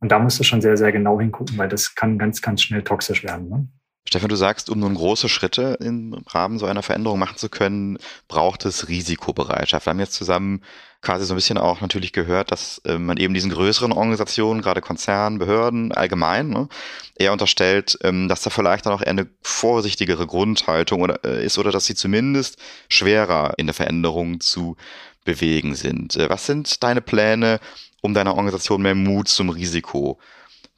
Und 0.00 0.10
da 0.10 0.18
musst 0.18 0.38
du 0.38 0.44
schon 0.44 0.62
sehr, 0.62 0.76
sehr 0.76 0.92
genau 0.92 1.20
hingucken, 1.20 1.58
weil 1.58 1.68
das 1.68 1.94
kann 1.94 2.18
ganz, 2.18 2.40
ganz 2.40 2.62
schnell 2.62 2.82
toxisch 2.82 3.22
werden. 3.22 3.48
Ne? 3.48 3.68
Stefan, 4.08 4.30
du 4.30 4.36
sagst, 4.36 4.70
um 4.70 4.80
nun 4.80 4.94
große 4.94 5.28
Schritte 5.28 5.76
im 5.80 6.14
Rahmen 6.26 6.58
so 6.58 6.66
einer 6.66 6.82
Veränderung 6.82 7.18
machen 7.18 7.36
zu 7.36 7.48
können, 7.48 7.98
braucht 8.28 8.64
es 8.64 8.88
Risikobereitschaft. 8.88 9.86
Wir 9.86 9.90
haben 9.90 10.00
jetzt 10.00 10.14
zusammen 10.14 10.62
quasi 11.02 11.24
so 11.24 11.32
ein 11.32 11.36
bisschen 11.36 11.58
auch 11.58 11.80
natürlich 11.80 12.12
gehört, 12.12 12.50
dass 12.50 12.78
äh, 12.84 12.98
man 12.98 13.18
eben 13.18 13.34
diesen 13.34 13.50
größeren 13.50 13.92
Organisationen, 13.92 14.62
gerade 14.62 14.80
Konzernen, 14.80 15.38
Behörden 15.38 15.92
allgemein, 15.92 16.48
ne, 16.48 16.68
eher 17.14 17.32
unterstellt, 17.32 17.98
ähm, 18.02 18.28
dass 18.28 18.42
da 18.42 18.50
vielleicht 18.50 18.86
dann 18.86 18.92
auch 18.92 19.00
eher 19.00 19.08
eine 19.10 19.28
vorsichtigere 19.42 20.26
Grundhaltung 20.26 21.08
äh, 21.08 21.44
ist 21.44 21.58
oder 21.58 21.70
dass 21.70 21.84
sie 21.84 21.94
zumindest 21.94 22.58
schwerer 22.88 23.54
in 23.58 23.66
der 23.66 23.74
Veränderung 23.74 24.40
zu 24.40 24.76
bewegen 25.24 25.74
sind. 25.74 26.16
Äh, 26.16 26.30
was 26.30 26.46
sind 26.46 26.82
deine 26.82 27.00
Pläne, 27.00 27.60
um 28.02 28.14
deiner 28.14 28.34
Organisation 28.34 28.82
mehr 28.82 28.94
Mut 28.94 29.28
zum 29.28 29.50
Risiko 29.50 30.18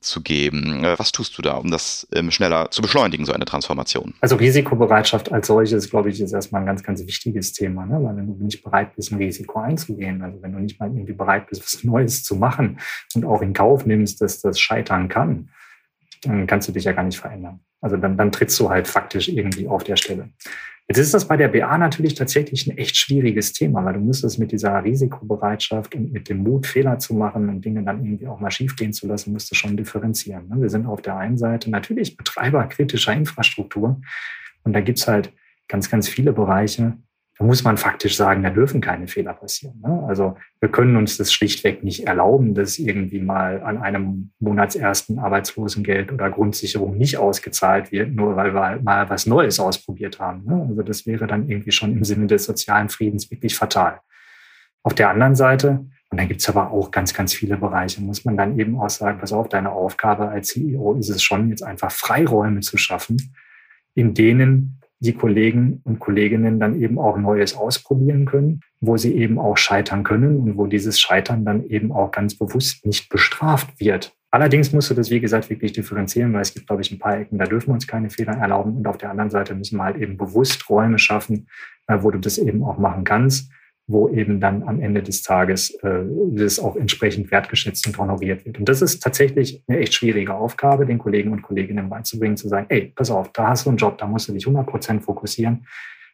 zu 0.03 0.21
geben. 0.21 0.85
Äh, 0.85 0.99
was 0.99 1.13
tust 1.13 1.37
du 1.39 1.43
da, 1.43 1.55
um 1.55 1.71
das 1.71 2.07
ähm, 2.13 2.31
schneller 2.31 2.71
zu 2.71 2.83
beschleunigen, 2.83 3.25
so 3.25 3.33
eine 3.33 3.45
Transformation? 3.45 4.15
Also 4.21 4.37
Risikobereitschaft 4.37 5.33
als 5.33 5.47
solches, 5.47 5.89
glaube 5.89 6.11
ich, 6.11 6.21
ist 6.21 6.33
erstmal 6.33 6.63
ein 6.63 6.67
ganz, 6.67 6.83
ganz 6.83 7.05
wichtiges 7.07 7.53
Thema, 7.53 7.87
ne? 7.87 8.03
weil 8.03 8.17
wenn 8.17 8.27
du 8.27 8.45
nicht 8.45 8.63
bereit 8.63 8.95
bist, 8.97 9.13
ein 9.13 9.19
Risiko 9.19 9.61
einzugehen, 9.61 10.23
also 10.23 10.43
wenn 10.43 10.53
du 10.53 10.59
nicht 10.59 10.79
mal 10.79 10.89
irgendwie 10.89 11.13
bereit 11.13 11.49
bist, 11.49 11.63
was 11.63 11.85
Neues 11.85 12.25
zu 12.25 12.37
machen 12.37 12.79
und 13.15 13.25
auch 13.25 13.43
in 13.43 13.53
Kauf 13.53 13.87
nimmst, 13.87 14.21
dass 14.21 14.41
das 14.41 14.59
scheitern 14.59 15.09
kann, 15.09 15.51
dann 16.23 16.47
kannst 16.47 16.69
du 16.69 16.73
dich 16.73 16.85
ja 16.85 16.93
gar 16.93 17.05
nicht 17.05 17.19
verändern. 17.19 17.61
Also 17.81 17.97
dann, 17.97 18.17
dann 18.17 18.31
trittst 18.31 18.59
du 18.61 18.71
halt 18.71 18.87
faktisch 18.87 19.29
irgendwie 19.29 19.67
auf 19.67 19.83
der 19.83 19.97
Stelle. 19.97 20.31
Jetzt 20.93 20.99
ist 20.99 21.15
das 21.15 21.27
bei 21.27 21.39
der 21.39 21.49
BA 21.49 21.79
natürlich 21.79 22.13
tatsächlich 22.17 22.67
ein 22.67 22.77
echt 22.77 22.99
schwieriges 22.99 23.55
Thema, 23.55 23.83
weil 23.83 23.95
du 23.95 24.01
müsstest 24.01 24.39
mit 24.39 24.53
dieser 24.53 24.85
Risikobereitschaft 24.85 25.95
und 25.95 26.13
mit 26.13 26.29
dem 26.29 26.43
Mut, 26.43 26.67
Fehler 26.67 26.99
zu 26.99 27.15
machen 27.15 27.49
und 27.49 27.65
Dinge 27.65 27.83
dann 27.83 28.05
irgendwie 28.05 28.27
auch 28.27 28.41
mal 28.41 28.51
schiefgehen 28.51 28.93
zu 28.93 29.07
lassen, 29.07 29.33
musst 29.33 29.51
du 29.51 29.55
schon 29.55 29.75
differenzieren. 29.75 30.51
Ne? 30.51 30.61
Wir 30.61 30.69
sind 30.69 30.85
auf 30.85 31.01
der 31.01 31.17
einen 31.17 31.39
Seite 31.39 31.71
natürlich 31.71 32.19
Betreiber 32.19 32.67
kritischer 32.67 33.15
Infrastruktur 33.15 34.03
und 34.65 34.75
da 34.75 34.83
gibt's 34.83 35.09
halt 35.09 35.33
ganz, 35.67 35.89
ganz 35.89 36.11
viele 36.11 36.35
Bereiche, 36.35 36.99
muss 37.41 37.65
man 37.65 37.77
faktisch 37.77 38.17
sagen, 38.17 38.43
da 38.43 38.51
dürfen 38.51 38.81
keine 38.81 39.09
Fehler 39.09 39.33
passieren. 39.33 39.81
Ne? 39.81 40.05
Also 40.07 40.37
wir 40.61 40.69
können 40.69 40.97
uns 40.97 41.17
das 41.17 41.33
schlichtweg 41.33 41.83
nicht 41.83 42.07
erlauben, 42.07 42.55
dass 42.55 42.79
irgendwie 42.79 43.21
mal 43.21 43.63
an 43.63 43.79
einem 43.79 44.33
monatsersten 44.39 45.19
Arbeitslosengeld 45.19 46.13
oder 46.13 46.31
Grundsicherung 46.31 46.97
nicht 46.97 47.17
ausgezahlt 47.17 47.91
wird, 47.91 48.13
nur 48.13 48.37
weil 48.37 48.55
wir 48.55 48.63
halt 48.63 48.85
mal 48.85 49.09
was 49.09 49.27
Neues 49.27 49.59
ausprobiert 49.59 50.21
haben. 50.21 50.45
Ne? 50.45 50.67
Also 50.69 50.83
das 50.83 51.07
wäre 51.07 51.27
dann 51.27 51.49
irgendwie 51.49 51.73
schon 51.73 51.93
im 51.93 52.05
Sinne 52.05 52.27
des 52.27 52.45
sozialen 52.45 52.91
Friedens 52.91 53.31
wirklich 53.31 53.55
fatal. 53.55 54.01
Auf 54.83 54.95
der 54.95 55.11
anderen 55.11 55.35
Seite, 55.35 55.87
und 56.11 56.21
dann 56.21 56.29
gibt's 56.29 56.49
aber 56.49 56.71
auch 56.71 56.91
ganz, 56.91 57.15
ganz 57.15 57.33
viele 57.33 57.57
Bereiche, 57.57 58.03
muss 58.03 58.25
man 58.25 58.37
dann 58.37 58.59
eben 58.59 58.79
auch 58.79 58.91
sagen, 58.91 59.19
pass 59.19 59.33
auf, 59.33 59.49
deine 59.49 59.73
Aufgabe 59.73 60.29
als 60.29 60.49
CEO 60.49 60.95
ist 60.99 61.09
es 61.09 61.23
schon, 61.23 61.49
jetzt 61.49 61.63
einfach 61.63 61.91
Freiräume 61.91 62.61
zu 62.61 62.77
schaffen, 62.77 63.35
in 63.95 64.13
denen 64.13 64.82
die 65.03 65.15
Kollegen 65.15 65.81
und 65.85 65.99
Kolleginnen 65.99 66.61
dann 66.61 66.81
eben 66.81 66.99
auch 66.99 67.19
Neues 67.19 67.57
ausprobieren 67.57 68.25
können, 68.25 68.61
wo 68.81 68.97
sie 68.97 69.15
eben 69.15 69.39
auch 69.39 69.57
scheitern 69.57 70.05
können 70.05 70.37
und 70.39 70.57
wo 70.57 70.67
dieses 70.67 71.01
Scheitern 71.01 71.45
dann 71.45 71.67
eben 71.67 71.91
auch 71.91 72.13
ganz 72.13 72.37
bewusst 72.37 72.87
nicht 72.87 73.09
bestraft 73.09 73.81
wird. 73.81 74.15
Allerdings 74.31 74.73
musst 74.73 74.91
du 74.91 74.95
das, 74.95 75.11
wie 75.11 75.21
gesagt, 75.21 75.51
wirklich 75.51 75.73
differenzieren, 75.73 76.33
weil 76.33 76.43
es 76.43 76.55
gibt, 76.55 76.69
glaube 76.69 76.83
ich, 76.83 76.91
ein 76.93 76.99
paar 76.99 77.19
Ecken, 77.19 77.37
da 77.37 77.45
dürfen 77.45 77.69
wir 77.69 77.75
uns 77.75 77.87
keine 77.87 78.11
Fehler 78.11 78.35
erlauben. 78.35 78.77
Und 78.77 78.87
auf 78.87 78.97
der 78.97 79.11
anderen 79.11 79.31
Seite 79.31 79.55
müssen 79.55 79.77
wir 79.77 79.85
halt 79.85 79.97
eben 79.97 80.17
bewusst 80.17 80.71
Räume 80.71 80.99
schaffen, 80.99 81.49
äh, 81.89 81.99
wo 82.01 82.11
du 82.11 82.19
das 82.19 82.39
eben 82.39 82.63
auch 82.63 82.79
machen 82.79 83.05
kannst 83.05 83.51
wo 83.87 84.09
eben 84.09 84.41
dann 84.41 84.63
am 84.63 84.81
Ende 84.81 85.03
des 85.03 85.23
Tages 85.23 85.71
äh, 85.83 86.05
das 86.31 86.59
auch 86.61 86.77
entsprechend 86.77 87.31
wertgeschätzt 87.31 87.87
und 87.87 87.99
honoriert 87.99 88.45
wird. 88.45 88.59
Und 88.59 88.69
das 88.69 88.81
ist 88.81 89.03
tatsächlich 89.03 89.63
eine 89.67 89.79
echt 89.79 89.95
schwierige 89.95 90.35
Aufgabe, 90.35 90.87
den 90.87 90.99
Kollegen 90.99 91.33
und 91.33 91.43
Kolleginnen 91.43 91.89
beizubringen, 91.89 92.37
zu 92.37 92.49
sagen, 92.49 92.67
ey, 92.69 92.93
pass 92.95 93.11
auf, 93.11 93.33
da 93.33 93.49
hast 93.49 93.67
du 93.67 93.71
einen 93.71 93.79
Job, 93.79 93.99
da 93.99 94.07
musst 94.07 94.29
du 94.29 94.33
dich 94.33 94.47
100 94.47 94.67
Prozent 94.67 95.03
fokussieren. 95.03 95.67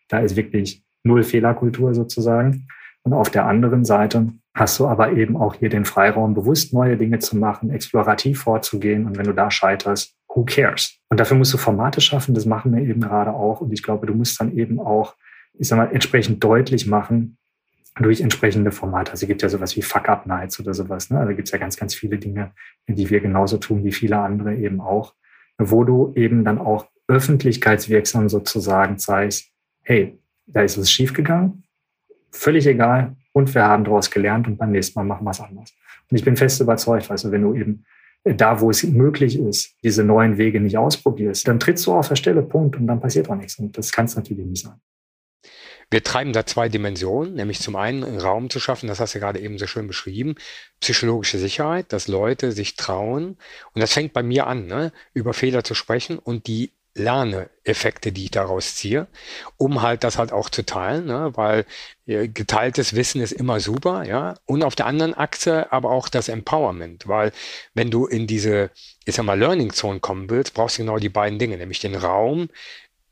Da 0.09 0.21
ist 0.21 0.37
wirklich 0.37 0.83
null 1.05 1.23
Fehlerkultur 1.23 1.95
sozusagen. 1.95 2.67
Und 3.03 3.13
auf 3.13 3.31
der 3.31 3.47
anderen 3.47 3.85
Seite 3.85 4.33
hast 4.55 4.79
du 4.81 4.87
aber 4.87 5.13
eben 5.13 5.37
auch 5.37 5.55
hier 5.55 5.69
den 5.69 5.85
Freiraum, 5.85 6.35
bewusst 6.35 6.75
neue 6.75 6.97
Dinge 6.97 7.21
zu 7.21 7.37
machen, 7.37 7.71
explorativ 7.71 8.41
vorzugehen. 8.41 9.07
Und 9.07 9.17
wenn 9.17 9.27
du 9.27 9.33
da 9.33 9.51
scheiterst, 9.51 10.15
who 10.29 10.45
cares? 10.45 10.99
Und 11.09 11.21
dafür 11.21 11.37
musst 11.37 11.53
du 11.55 11.59
Formate 11.59 12.01
schaffen. 12.01 12.35
Das 12.35 12.45
machen 12.45 12.75
wir 12.75 12.83
eben 12.83 13.01
gerade 13.01 13.33
auch. 13.33 13.61
Und 13.61 13.73
ich 13.73 13.83
glaube, 13.83 14.07
du 14.07 14.15
musst 14.15 14.41
dann 14.41 14.57
eben 14.57 14.81
auch, 14.81 15.15
ich 15.55 15.69
sag 15.69 15.77
mal, 15.77 15.91
entsprechend 15.93 16.43
deutlich 16.43 16.87
machen, 16.87 17.39
durch 18.01 18.21
entsprechende 18.21 18.71
Formate. 18.73 19.13
Also 19.13 19.25
es 19.25 19.29
gibt 19.29 19.43
ja 19.43 19.49
sowas 19.49 19.77
wie 19.77 19.83
Fuck-Up-Nights 19.83 20.61
oder 20.61 20.75
sowas. 20.75 21.11
Ne? 21.11 21.19
Also 21.19 21.35
gibt 21.35 21.49
es 21.49 21.53
ja 21.53 21.59
ganz, 21.59 21.77
ganz 21.77 21.95
viele 21.95 22.19
Dinge, 22.19 22.53
die 22.87 23.09
wir 23.11 23.21
genauso 23.21 23.59
tun 23.59 23.85
wie 23.85 23.93
viele 23.93 24.19
andere 24.19 24.55
eben 24.55 24.81
auch, 24.81 25.15
wo 25.59 25.85
du 25.85 26.13
eben 26.15 26.45
dann 26.45 26.59
auch 26.59 26.89
öffentlichkeitswirksam 27.09 28.29
sozusagen 28.29 28.99
zeigst, 28.99 29.51
hey, 29.83 30.19
da 30.47 30.63
ist 30.63 30.79
was 30.79 30.91
schiefgegangen, 30.91 31.65
völlig 32.31 32.67
egal, 32.67 33.17
und 33.33 33.55
wir 33.55 33.65
haben 33.65 33.85
daraus 33.85 34.11
gelernt 34.11 34.49
und 34.49 34.57
beim 34.57 34.73
nächsten 34.73 34.99
Mal 34.99 35.05
machen 35.05 35.25
wir 35.25 35.31
es 35.31 35.41
anders. 35.41 35.73
Und 36.11 36.17
ich 36.17 36.25
bin 36.25 36.37
fest 36.37 36.61
überzeugt, 36.61 37.09
du, 37.09 37.31
wenn 37.31 37.43
du 37.43 37.55
eben 37.55 37.85
da, 38.25 38.61
wo 38.61 38.71
es 38.71 38.83
möglich 38.83 39.39
ist, 39.39 39.77
diese 39.83 40.03
neuen 40.05 40.39
Wege 40.39 40.61
nicht 40.61 40.77
ausprobierst, 40.77 41.47
dann 41.47 41.61
trittst 41.61 41.87
du 41.87 41.93
auf 41.93 42.09
der 42.09 42.17
Stelle, 42.17 42.43
Punkt, 42.43 42.77
und 42.77 42.87
dann 42.87 43.01
passiert 43.01 43.31
auch 43.31 43.37
nichts. 43.37 43.59
Und 43.59 43.79
das 43.79 43.93
kann 43.93 44.07
es 44.07 44.17
natürlich 44.17 44.45
nicht 44.45 44.65
sein. 44.65 44.81
Wir 45.91 46.03
treiben 46.05 46.33
da 46.33 46.45
zwei 46.45 46.69
Dimensionen, 46.69 47.35
nämlich 47.35 47.61
zum 47.61 47.77
einen 47.77 48.05
einen 48.05 48.21
Raum 48.21 48.51
zu 48.51 48.61
schaffen, 48.61 48.89
das 48.89 49.01
hast 49.01 49.15
du 49.15 49.21
gerade 49.21 49.41
eben 49.41 49.59
so 49.59 49.67
schön 49.67 49.87
beschrieben, 49.87 50.35
psychologische 50.81 51.39
Sicherheit, 51.39 51.93
dass 51.93 52.09
Leute 52.09 52.53
sich 52.53 52.77
trauen. 52.77 53.39
Und 53.73 53.81
das 53.81 53.95
fängt 53.95 54.13
bei 54.13 54.23
mir 54.23 54.47
an, 54.47 54.67
ne, 54.67 54.93
über 55.15 55.33
Fehler 55.33 55.65
zu 55.65 55.75
sprechen 55.75 56.19
und 56.19 56.47
die 56.47 56.73
Lerneffekte, 56.99 58.13
die 58.13 58.25
ich 58.25 58.31
daraus 58.31 58.75
ziehe, 58.75 59.07
um 59.57 59.83
halt 59.83 60.05
das 60.05 60.19
halt 60.19 60.33
auch 60.33 60.51
zu 60.51 60.65
teilen, 60.67 61.07
ne? 61.07 61.33
weil 61.35 61.65
äh, 62.07 62.29
geteiltes 62.29 62.95
Wissen 62.95 63.21
ist 63.21 63.33
immer 63.33 63.61
super, 63.61 64.05
ja. 64.05 64.35
Und 64.47 64.63
auf 64.63 64.75
der 64.75 64.87
anderen 64.87 65.15
Achse 65.15 65.73
aber 65.73 65.91
auch 65.91 66.09
das 66.09 66.29
Empowerment, 66.29 67.09
weil 67.09 67.33
wenn 67.75 67.91
du 67.91 68.07
in 68.07 68.27
diese, 68.27 68.71
ich 69.05 69.15
sag 69.15 69.25
mal, 69.25 69.39
Learning 69.39 69.73
Zone 69.73 70.01
kommen 70.01 70.29
willst, 70.29 70.55
brauchst 70.55 70.79
du 70.79 70.83
genau 70.83 70.99
die 70.99 71.09
beiden 71.09 71.39
Dinge, 71.39 71.57
nämlich 71.57 71.81
den 71.81 71.95
Raum, 71.95 72.49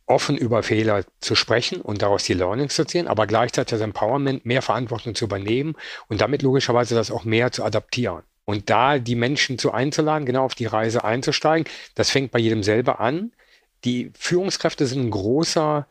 offen 0.07 0.37
über 0.37 0.63
Fehler 0.63 1.05
zu 1.21 1.35
sprechen 1.35 1.81
und 1.81 2.03
daraus 2.03 2.25
die 2.25 2.35
Learnings 2.35 2.75
zu 2.75 2.85
ziehen, 2.85 3.09
aber 3.09 3.27
gleichzeitig 3.27 3.71
das 3.71 3.81
Empowerment, 3.81 4.47
mehr 4.47 4.63
Verantwortung 4.63 5.15
zu 5.15 5.25
übernehmen 5.25 5.75
und 6.09 6.21
damit 6.21 6.43
logischerweise 6.43 6.95
das 6.95 7.11
auch 7.11 7.25
mehr 7.25 7.53
zu 7.53 7.65
adaptieren. 7.65 8.23
Und 8.45 8.71
da 8.71 8.99
die 8.99 9.17
Menschen 9.17 9.59
zu 9.59 9.73
einzuladen, 9.73 10.25
genau 10.25 10.45
auf 10.45 10.55
die 10.55 10.67
Reise 10.67 11.03
einzusteigen, 11.03 11.69
das 11.97 12.11
fängt 12.11 12.31
bei 12.31 12.39
jedem 12.39 12.63
selber 12.63 13.01
an. 13.01 13.33
Die 13.85 14.13
Führungskräfte 14.17 14.87
sind 14.87 15.07
ein 15.07 15.11
großer 15.11 15.87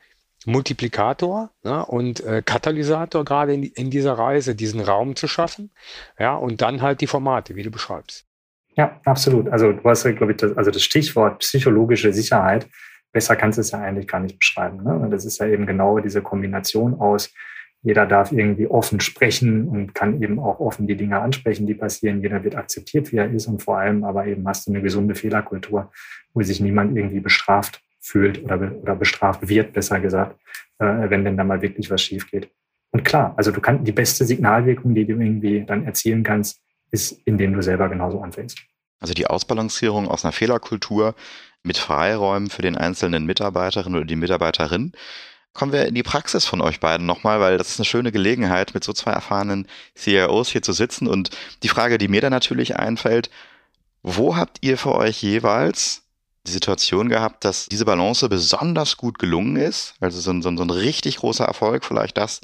Multiplikator 0.45 1.49
ja, 1.63 1.79
ne, 1.79 1.85
und 1.85 2.23
äh, 2.23 2.41
Katalysator 2.45 3.25
gerade 3.25 3.53
in, 3.53 3.63
in, 3.63 3.89
dieser 3.89 4.13
Reise, 4.13 4.55
diesen 4.55 4.79
Raum 4.79 5.15
zu 5.15 5.27
schaffen. 5.27 5.71
Ja, 6.17 6.35
und 6.35 6.61
dann 6.61 6.81
halt 6.81 7.01
die 7.01 7.07
Formate, 7.07 7.55
wie 7.55 7.63
du 7.63 7.71
beschreibst. 7.71 8.25
Ja, 8.77 8.99
absolut. 9.05 9.49
Also 9.49 9.73
du 9.73 9.83
hast 9.83 10.03
glaube 10.03 10.31
ich, 10.31 10.37
das, 10.37 10.55
also 10.55 10.71
das 10.71 10.83
Stichwort 10.83 11.39
psychologische 11.39 12.13
Sicherheit 12.13 12.67
besser 13.15 13.37
kannst 13.37 13.57
du 13.57 13.61
es 13.61 13.71
ja 13.71 13.79
eigentlich 13.79 14.09
gar 14.09 14.19
nicht 14.19 14.37
beschreiben. 14.37 14.83
Ne? 14.83 14.93
Und 14.93 15.09
das 15.09 15.23
ist 15.23 15.39
ja 15.39 15.47
eben 15.47 15.65
genau 15.65 15.99
diese 15.99 16.21
Kombination 16.21 16.99
aus, 16.99 17.33
jeder 17.81 18.05
darf 18.05 18.33
irgendwie 18.33 18.67
offen 18.67 18.99
sprechen 18.99 19.69
und 19.69 19.95
kann 19.95 20.21
eben 20.21 20.37
auch 20.37 20.59
offen 20.59 20.85
die 20.85 20.97
Dinge 20.97 21.21
ansprechen, 21.21 21.65
die 21.65 21.75
passieren. 21.75 22.21
Jeder 22.21 22.43
wird 22.43 22.55
akzeptiert, 22.55 23.13
wie 23.13 23.17
er 23.17 23.31
ist. 23.31 23.47
Und 23.47 23.63
vor 23.63 23.77
allem 23.77 24.03
aber 24.03 24.27
eben 24.27 24.45
hast 24.47 24.67
du 24.67 24.71
eine 24.71 24.81
gesunde 24.81 25.15
Fehlerkultur, 25.15 25.93
wo 26.33 26.41
sich 26.41 26.59
niemand 26.59 26.97
irgendwie 26.97 27.21
bestraft 27.21 27.81
fühlt 28.01 28.43
oder, 28.43 28.73
oder 28.81 28.95
bestraft 28.95 29.47
wird, 29.47 29.71
besser 29.71 30.01
gesagt, 30.01 30.37
äh, 30.79 31.09
wenn 31.09 31.23
denn 31.23 31.37
da 31.37 31.45
mal 31.45 31.61
wirklich 31.61 31.89
was 31.89 32.01
schief 32.01 32.29
geht. 32.29 32.51
Und 32.91 33.05
klar, 33.05 33.33
also 33.37 33.51
du 33.51 33.61
kannst 33.61 33.87
die 33.87 33.93
beste 33.93 34.25
Signalwirkung, 34.25 34.93
die 34.93 35.05
du 35.05 35.13
irgendwie 35.13 35.63
dann 35.63 35.85
erzielen 35.85 36.23
kannst, 36.23 36.59
ist, 36.91 37.21
indem 37.23 37.53
du 37.53 37.61
selber 37.61 37.87
genauso 37.87 38.19
anfängst. 38.19 38.59
Also 38.99 39.13
die 39.13 39.27
Ausbalancierung 39.27 40.07
aus 40.09 40.25
einer 40.25 40.31
Fehlerkultur 40.31 41.15
mit 41.65 41.77
Freiräumen 41.77 42.49
für 42.49 42.61
den 42.61 42.77
einzelnen 42.77 43.25
Mitarbeiterinnen 43.25 43.97
oder 43.97 44.05
die 44.05 44.15
Mitarbeiterin. 44.15 44.93
Kommen 45.53 45.71
wir 45.71 45.85
in 45.85 45.95
die 45.95 46.03
Praxis 46.03 46.45
von 46.45 46.61
euch 46.61 46.79
beiden 46.79 47.05
nochmal, 47.05 47.39
weil 47.39 47.57
das 47.57 47.69
ist 47.69 47.79
eine 47.79 47.85
schöne 47.85 48.11
Gelegenheit, 48.11 48.73
mit 48.73 48.83
so 48.83 48.93
zwei 48.93 49.11
erfahrenen 49.11 49.67
CIOs 49.95 50.49
hier 50.49 50.61
zu 50.61 50.73
sitzen. 50.73 51.07
Und 51.07 51.29
die 51.63 51.69
Frage, 51.69 51.97
die 51.97 52.09
mir 52.09 52.21
da 52.21 52.29
natürlich 52.29 52.77
einfällt, 52.77 53.29
wo 54.03 54.35
habt 54.35 54.59
ihr 54.61 54.77
für 54.77 54.93
euch 54.93 55.21
jeweils 55.23 56.03
die 56.45 56.51
Situation 56.51 57.09
gehabt, 57.09 57.45
dass 57.45 57.67
diese 57.67 57.85
Balance 57.85 58.27
besonders 58.29 58.97
gut 58.97 59.17
gelungen 59.17 59.55
ist? 59.55 59.95
Also 59.99 60.19
so 60.19 60.31
ein, 60.31 60.41
so 60.41 60.49
ein, 60.49 60.57
so 60.57 60.63
ein 60.63 60.69
richtig 60.69 61.17
großer 61.17 61.45
Erfolg, 61.45 61.85
vielleicht 61.85 62.17
das, 62.17 62.41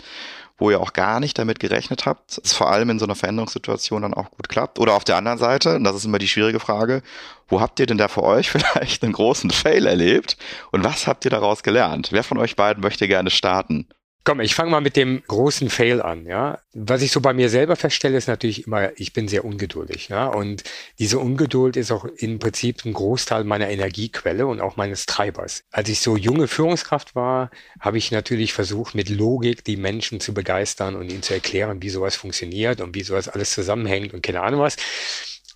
wo 0.61 0.69
ihr 0.69 0.79
auch 0.79 0.93
gar 0.93 1.19
nicht 1.19 1.39
damit 1.39 1.59
gerechnet 1.59 2.05
habt, 2.05 2.39
es 2.43 2.53
vor 2.53 2.69
allem 2.69 2.91
in 2.91 2.99
so 2.99 3.05
einer 3.05 3.15
Veränderungssituation 3.15 4.03
dann 4.03 4.13
auch 4.13 4.29
gut 4.29 4.47
klappt? 4.47 4.77
Oder 4.77 4.93
auf 4.93 5.03
der 5.03 5.17
anderen 5.17 5.39
Seite, 5.39 5.75
und 5.75 5.83
das 5.83 5.95
ist 5.95 6.05
immer 6.05 6.19
die 6.19 6.27
schwierige 6.27 6.59
Frage, 6.59 7.01
wo 7.47 7.59
habt 7.59 7.79
ihr 7.79 7.87
denn 7.87 7.97
da 7.97 8.07
für 8.07 8.23
euch 8.23 8.49
vielleicht 8.51 9.03
einen 9.03 9.13
großen 9.13 9.49
Fail 9.49 9.87
erlebt 9.87 10.37
und 10.71 10.83
was 10.83 11.07
habt 11.07 11.25
ihr 11.25 11.31
daraus 11.31 11.63
gelernt? 11.63 12.09
Wer 12.11 12.23
von 12.23 12.37
euch 12.37 12.55
beiden 12.55 12.83
möchte 12.83 13.07
gerne 13.07 13.31
starten? 13.31 13.87
Komm, 14.23 14.39
ich 14.39 14.53
fange 14.53 14.69
mal 14.69 14.81
mit 14.81 14.97
dem 14.97 15.23
großen 15.27 15.71
Fail 15.71 15.99
an, 15.99 16.27
ja. 16.27 16.59
Was 16.73 17.01
ich 17.01 17.11
so 17.11 17.21
bei 17.21 17.33
mir 17.33 17.49
selber 17.49 17.75
feststelle, 17.75 18.17
ist 18.17 18.27
natürlich 18.27 18.67
immer, 18.67 18.91
ich 18.99 19.13
bin 19.13 19.27
sehr 19.27 19.43
ungeduldig, 19.43 20.09
ja. 20.09 20.27
Und 20.27 20.63
diese 20.99 21.17
Ungeduld 21.17 21.75
ist 21.75 21.91
auch 21.91 22.05
im 22.05 22.37
Prinzip 22.37 22.85
ein 22.85 22.93
Großteil 22.93 23.43
meiner 23.45 23.69
Energiequelle 23.69 24.45
und 24.45 24.61
auch 24.61 24.77
meines 24.77 25.07
Treibers. 25.07 25.63
Als 25.71 25.89
ich 25.89 26.01
so 26.01 26.17
junge 26.17 26.47
Führungskraft 26.47 27.15
war, 27.15 27.49
habe 27.79 27.97
ich 27.97 28.11
natürlich 28.11 28.53
versucht, 28.53 28.93
mit 28.93 29.09
Logik 29.09 29.63
die 29.63 29.77
Menschen 29.77 30.19
zu 30.19 30.35
begeistern 30.35 30.95
und 30.95 31.11
ihnen 31.11 31.23
zu 31.23 31.33
erklären, 31.33 31.81
wie 31.81 31.89
sowas 31.89 32.15
funktioniert 32.15 32.79
und 32.79 32.93
wie 32.93 33.01
sowas 33.01 33.27
alles 33.27 33.51
zusammenhängt 33.51 34.13
und 34.13 34.21
keine 34.21 34.41
Ahnung 34.41 34.61
was. 34.61 34.75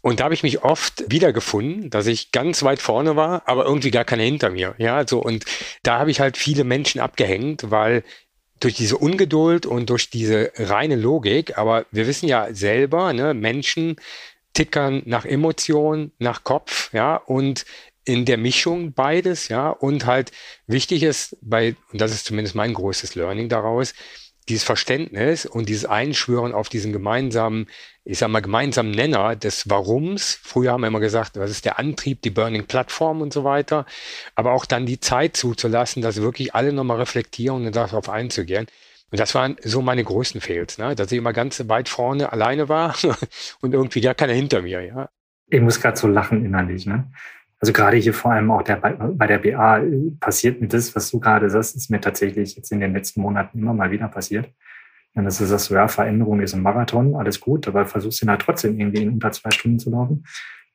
Und 0.02 0.20
da 0.20 0.26
habe 0.26 0.36
ich 0.36 0.44
mich 0.44 0.64
oft 0.64 1.04
wiedergefunden, 1.08 1.90
dass 1.90 2.06
ich 2.06 2.32
ganz 2.32 2.62
weit 2.62 2.80
vorne 2.80 3.16
war, 3.16 3.42
aber 3.48 3.66
irgendwie 3.66 3.90
gar 3.90 4.06
keiner 4.06 4.22
hinter 4.22 4.52
mir. 4.52 4.76
Ja, 4.78 5.08
so 5.08 5.20
und 5.20 5.46
da 5.82 5.98
habe 5.98 6.12
ich 6.12 6.20
halt 6.20 6.38
viele 6.38 6.64
Menschen 6.64 7.02
abgehängt, 7.02 7.72
weil 7.72 8.04
durch 8.60 8.76
diese 8.76 8.98
Ungeduld 8.98 9.66
und 9.66 9.90
durch 9.90 10.10
diese 10.10 10.52
reine 10.58 10.96
Logik, 10.96 11.58
aber 11.58 11.86
wir 11.92 12.08
wissen 12.08 12.28
ja 12.28 12.54
selber, 12.54 13.14
ne, 13.14 13.34
Menschen 13.34 13.98
tickern 14.54 15.04
nach 15.06 15.26
Emotion, 15.26 16.12
nach 16.20 16.44
Kopf, 16.44 16.94
ja, 16.94 17.18
und 17.18 17.66
in 18.06 18.26
der 18.26 18.38
Mischung 18.38 18.94
beides, 18.94 19.50
ja, 19.50 19.70
und 19.70 20.06
halt 20.06 20.32
wichtig 20.68 21.04
ist 21.04 21.38
bei, 21.42 21.76
und 21.92 22.00
das 22.00 22.12
ist 22.12 22.26
zumindest 22.26 22.56
mein 22.56 22.74
größtes 22.74 23.16
Learning 23.16 23.50
daraus, 23.50 23.94
dieses 24.50 24.64
Verständnis 24.64 25.46
und 25.46 25.70
dieses 25.70 25.86
Einschwören 25.86 26.54
auf 26.54 26.70
diesen 26.70 26.94
gemeinsamen, 26.94 27.68
ich 28.04 28.20
sag 28.20 28.30
mal, 28.30 28.42
gemeinsamen 28.42 28.92
Nenner 28.92 29.36
des 29.36 29.70
Warums. 29.70 30.40
Früher 30.44 30.72
haben 30.72 30.82
wir 30.82 30.88
immer 30.88 31.00
gesagt, 31.00 31.38
was 31.38 31.50
ist 31.50 31.66
der 31.66 31.80
Antrieb, 31.80 32.22
die 32.22 32.30
Burning 32.30 32.66
Plattform 32.66 33.22
und 33.22 33.34
so 33.34 33.44
weiter. 33.44 33.86
Aber 34.36 34.54
auch 34.54 34.66
dann 34.66 34.86
die 34.86 35.00
Zeit 35.00 35.36
zuzulassen, 35.36 36.02
dass 36.02 36.22
wirklich 36.22 36.54
alle 36.54 36.74
nochmal 36.74 36.98
reflektieren 36.98 37.66
und 37.66 37.76
darauf 37.76 38.10
einzugehen. 38.10 38.68
Und 39.12 39.20
das 39.20 39.34
waren 39.34 39.56
so 39.64 39.82
meine 39.82 40.04
größten 40.04 40.42
Fails, 40.42 40.78
ne? 40.78 40.96
dass 40.96 41.12
ich 41.12 41.18
immer 41.18 41.34
ganz 41.34 41.68
weit 41.68 41.90
vorne 41.90 42.32
alleine 42.32 42.70
war 42.70 42.96
und 43.62 43.74
irgendwie 43.74 44.02
gar 44.02 44.16
keiner 44.16 44.34
hinter 44.34 44.62
mir, 44.62 44.82
ja. 44.82 45.10
Ich 45.48 45.62
muss 45.62 45.80
gerade 45.80 45.98
so 45.98 46.08
lachen 46.08 46.44
innerlich, 46.44 46.88
ne? 46.88 47.12
Also 47.60 47.74
gerade 47.74 47.98
hier 47.98 48.14
vor 48.14 48.32
allem 48.32 48.52
auch 48.52 48.62
der, 48.62 48.76
bei 48.78 49.28
der 49.28 49.38
BA 49.40 49.82
passiert 50.20 50.62
mir 50.62 50.68
das, 50.68 50.96
was 50.96 51.10
du 51.10 51.20
gerade 51.20 51.50
sagst, 51.50 51.76
ist 51.76 51.90
mir 51.90 52.02
tatsächlich 52.02 52.56
jetzt 52.56 52.72
in 52.72 52.80
den 52.80 52.94
letzten 52.94 53.22
Monaten 53.22 53.60
immer 53.60 53.74
mal 53.74 53.92
wieder 53.92 54.08
passiert. 54.08 54.50
Und 55.16 55.24
das 55.24 55.40
ist 55.40 55.52
das 55.52 55.66
so, 55.66 55.76
ja, 55.76 55.88
Veränderung 55.88 56.42
ist 56.42 56.54
ein 56.54 56.62
Marathon, 56.62 57.16
alles 57.16 57.40
gut, 57.40 57.68
aber 57.68 57.86
versuchst 57.86 58.22
du 58.22 58.28
halt 58.28 58.42
trotzdem 58.42 58.78
irgendwie 58.78 59.04
in 59.04 59.10
unter 59.10 59.32
zwei 59.32 59.50
Stunden 59.52 59.80
zu 59.80 59.90
laufen 59.90 60.26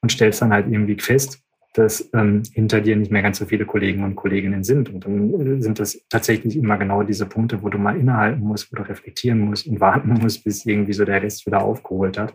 und 0.00 0.10
stellst 0.10 0.40
dann 0.40 0.52
halt 0.52 0.66
irgendwie 0.66 0.98
fest, 0.98 1.42
dass 1.74 2.10
ähm, 2.14 2.42
hinter 2.52 2.80
dir 2.80 2.96
nicht 2.96 3.12
mehr 3.12 3.22
ganz 3.22 3.38
so 3.38 3.46
viele 3.46 3.64
Kollegen 3.64 4.02
und 4.02 4.16
Kolleginnen 4.16 4.64
sind. 4.64 4.88
Und 4.88 5.04
dann 5.04 5.58
äh, 5.58 5.62
sind 5.62 5.78
das 5.78 6.00
tatsächlich 6.08 6.56
immer 6.56 6.76
genau 6.78 7.02
diese 7.02 7.26
Punkte, 7.26 7.62
wo 7.62 7.68
du 7.68 7.78
mal 7.78 7.96
innehalten 7.96 8.40
musst, 8.40 8.72
wo 8.72 8.76
du 8.76 8.82
reflektieren 8.82 9.38
musst 9.40 9.66
und 9.66 9.80
warten 9.80 10.14
musst, 10.14 10.42
bis 10.42 10.66
irgendwie 10.66 10.94
so 10.94 11.04
der 11.04 11.22
Rest 11.22 11.46
wieder 11.46 11.62
aufgeholt 11.62 12.18
hat. 12.18 12.34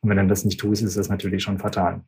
Und 0.00 0.10
wenn 0.10 0.16
du 0.16 0.26
das 0.26 0.44
nicht 0.44 0.58
tust, 0.58 0.82
ist 0.82 0.96
das 0.96 1.08
natürlich 1.08 1.42
schon 1.42 1.58
fatal. 1.58 2.02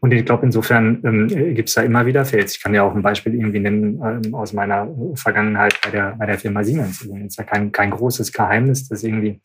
Und 0.00 0.12
ich 0.12 0.24
glaube, 0.24 0.46
insofern 0.46 1.00
ähm, 1.04 1.54
gibt 1.54 1.68
es 1.68 1.74
da 1.74 1.82
immer 1.82 2.06
wieder 2.06 2.24
Fails. 2.24 2.56
Ich 2.56 2.62
kann 2.62 2.74
ja 2.74 2.82
auch 2.82 2.94
ein 2.94 3.02
Beispiel 3.02 3.34
irgendwie 3.34 3.60
nennen 3.60 4.00
ähm, 4.02 4.34
aus 4.34 4.52
meiner 4.52 4.88
Vergangenheit 5.14 5.78
bei 5.82 5.90
der, 5.90 6.16
bei 6.18 6.26
der 6.26 6.38
Firma 6.38 6.64
Siemens. 6.64 7.00
Das 7.00 7.18
ist 7.18 7.38
ja 7.38 7.44
kein, 7.44 7.72
kein 7.72 7.90
großes 7.90 8.32
Geheimnis, 8.32 8.88
dass 8.88 9.04
irgendwie 9.04 9.40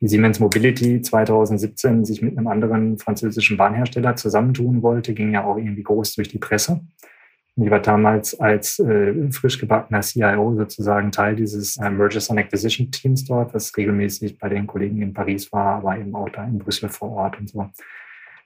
die 0.00 0.08
Siemens 0.08 0.40
Mobility 0.40 1.02
2017 1.02 2.04
sich 2.04 2.22
mit 2.22 2.36
einem 2.36 2.46
anderen 2.46 2.98
französischen 2.98 3.56
Bahnhersteller 3.56 4.16
zusammentun 4.16 4.82
wollte, 4.82 5.12
ging 5.12 5.32
ja 5.32 5.44
auch 5.44 5.58
irgendwie 5.58 5.82
groß 5.82 6.14
durch 6.14 6.28
die 6.28 6.38
Presse. 6.38 6.80
Und 7.56 7.64
ich 7.64 7.70
war 7.70 7.80
damals 7.80 8.38
als 8.40 8.78
äh, 8.78 9.30
frisch 9.32 9.58
gebackener 9.58 10.00
CIO 10.00 10.54
sozusagen 10.56 11.12
Teil 11.12 11.36
dieses 11.36 11.76
äh, 11.76 11.90
Mergers 11.90 12.30
and 12.30 12.38
Acquisition 12.38 12.90
Teams 12.90 13.24
dort, 13.24 13.52
was 13.52 13.76
regelmäßig 13.76 14.38
bei 14.38 14.48
den 14.48 14.66
Kollegen 14.66 15.02
in 15.02 15.12
Paris 15.12 15.52
war, 15.52 15.76
aber 15.76 15.98
eben 15.98 16.14
auch 16.14 16.30
da 16.30 16.44
in 16.44 16.58
Brüssel 16.58 16.88
vor 16.88 17.10
Ort 17.10 17.38
und 17.38 17.50
so, 17.50 17.68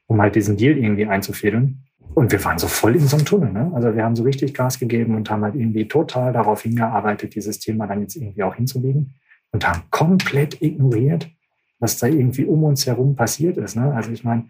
um 0.07 0.21
halt 0.21 0.35
diesen 0.35 0.57
Deal 0.57 0.77
irgendwie 0.77 1.07
einzufädeln. 1.07 1.85
Und 2.15 2.31
wir 2.31 2.45
waren 2.45 2.59
so 2.59 2.69
voll 2.69 2.95
in 2.95 3.07
so 3.07 3.17
einem 3.17 3.25
Tunnel. 3.25 3.53
Ne? 3.53 3.73
Also 3.75 3.95
wir 3.95 4.05
haben 4.05 4.15
so 4.15 4.23
richtig 4.23 4.55
Gas 4.55 4.79
gegeben 4.79 5.17
und 5.17 5.29
haben 5.31 5.43
halt 5.43 5.57
irgendwie 5.57 5.89
total 5.89 6.33
darauf 6.33 6.63
hingearbeitet, 6.63 7.35
dieses 7.35 7.59
Thema 7.59 7.87
dann 7.87 8.03
jetzt 8.03 8.15
irgendwie 8.15 8.43
auch 8.43 8.55
hinzulegen 8.55 9.15
und 9.51 9.67
haben 9.67 9.83
komplett 9.91 10.63
ignoriert, 10.63 11.29
was 11.81 11.99
da 11.99 12.07
irgendwie 12.07 12.45
um 12.45 12.63
uns 12.65 12.87
herum 12.87 13.17
passiert 13.17 13.57
ist. 13.57 13.77
Ne? 13.77 13.93
Also 13.93 14.13
ich 14.13 14.23
meine, 14.23 14.45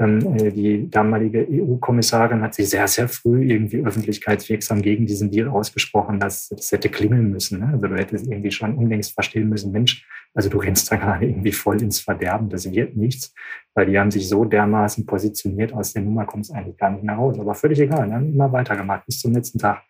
die 0.00 0.88
damalige 0.88 1.44
EU-Kommissarin 1.50 2.40
hat 2.42 2.54
sich 2.54 2.70
sehr, 2.70 2.86
sehr 2.86 3.08
früh 3.08 3.50
irgendwie 3.50 3.84
öffentlichkeitswirksam 3.84 4.80
gegen 4.80 5.06
diesen 5.06 5.30
Deal 5.32 5.48
ausgesprochen, 5.48 6.20
dass 6.20 6.48
das 6.50 6.70
hätte 6.70 6.88
klingeln 6.88 7.30
müssen. 7.30 7.58
Ne? 7.58 7.70
Also 7.72 7.88
du 7.88 7.96
hättest 7.96 8.28
irgendwie 8.28 8.52
schon 8.52 8.76
unlängst 8.76 9.12
verstehen 9.12 9.48
müssen, 9.48 9.72
Mensch, 9.72 10.06
also 10.34 10.48
du 10.48 10.58
rennst 10.58 10.92
da 10.92 10.96
gerade 10.96 11.26
irgendwie 11.26 11.50
voll 11.50 11.82
ins 11.82 11.98
Verderben, 11.98 12.48
das 12.48 12.70
wird 12.70 12.96
nichts, 12.96 13.34
weil 13.74 13.86
die 13.86 13.98
haben 13.98 14.12
sich 14.12 14.28
so 14.28 14.44
dermaßen 14.44 15.04
positioniert, 15.04 15.72
aus 15.72 15.94
der 15.94 16.02
Nummer 16.02 16.26
kommt 16.26 16.44
es 16.44 16.52
eigentlich 16.52 16.76
gar 16.76 16.90
nicht 16.90 17.02
mehr 17.02 17.16
raus. 17.16 17.36
Aber 17.40 17.54
völlig 17.54 17.80
egal, 17.80 18.06
ne? 18.06 18.18
immer 18.18 18.52
weitergemacht 18.52 19.04
bis 19.06 19.18
zum 19.18 19.32
letzten 19.32 19.58
Tag. 19.58 19.82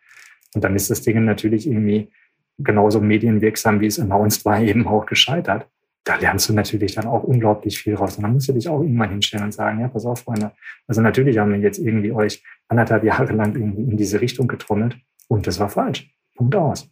Und 0.54 0.64
dann 0.64 0.74
ist 0.74 0.88
das 0.88 1.02
Ding 1.02 1.22
natürlich 1.26 1.66
irgendwie 1.66 2.10
genauso 2.56 3.00
medienwirksam, 3.00 3.80
wie 3.80 3.86
es 3.86 4.00
announced 4.00 4.46
war, 4.46 4.58
eben 4.62 4.86
auch 4.86 5.04
gescheitert 5.04 5.68
da 6.08 6.16
lernst 6.16 6.48
du 6.48 6.54
natürlich 6.54 6.94
dann 6.94 7.06
auch 7.06 7.22
unglaublich 7.22 7.78
viel 7.78 7.94
raus. 7.94 8.16
Und 8.16 8.22
dann 8.22 8.32
musst 8.32 8.48
du 8.48 8.54
dich 8.54 8.66
auch 8.68 8.80
irgendwann 8.80 9.10
hinstellen 9.10 9.44
und 9.44 9.52
sagen, 9.52 9.80
ja, 9.80 9.88
pass 9.88 10.06
auf, 10.06 10.20
Freunde. 10.20 10.52
Also 10.86 11.02
natürlich 11.02 11.36
haben 11.36 11.52
wir 11.52 11.58
jetzt 11.58 11.78
irgendwie 11.78 12.12
euch 12.12 12.42
anderthalb 12.68 13.04
Jahre 13.04 13.34
lang 13.34 13.54
irgendwie 13.54 13.82
in 13.82 13.96
diese 13.98 14.20
Richtung 14.20 14.48
getrommelt 14.48 14.96
und 15.28 15.46
das 15.46 15.60
war 15.60 15.68
falsch. 15.68 16.10
Punkt 16.34 16.56
aus. 16.56 16.90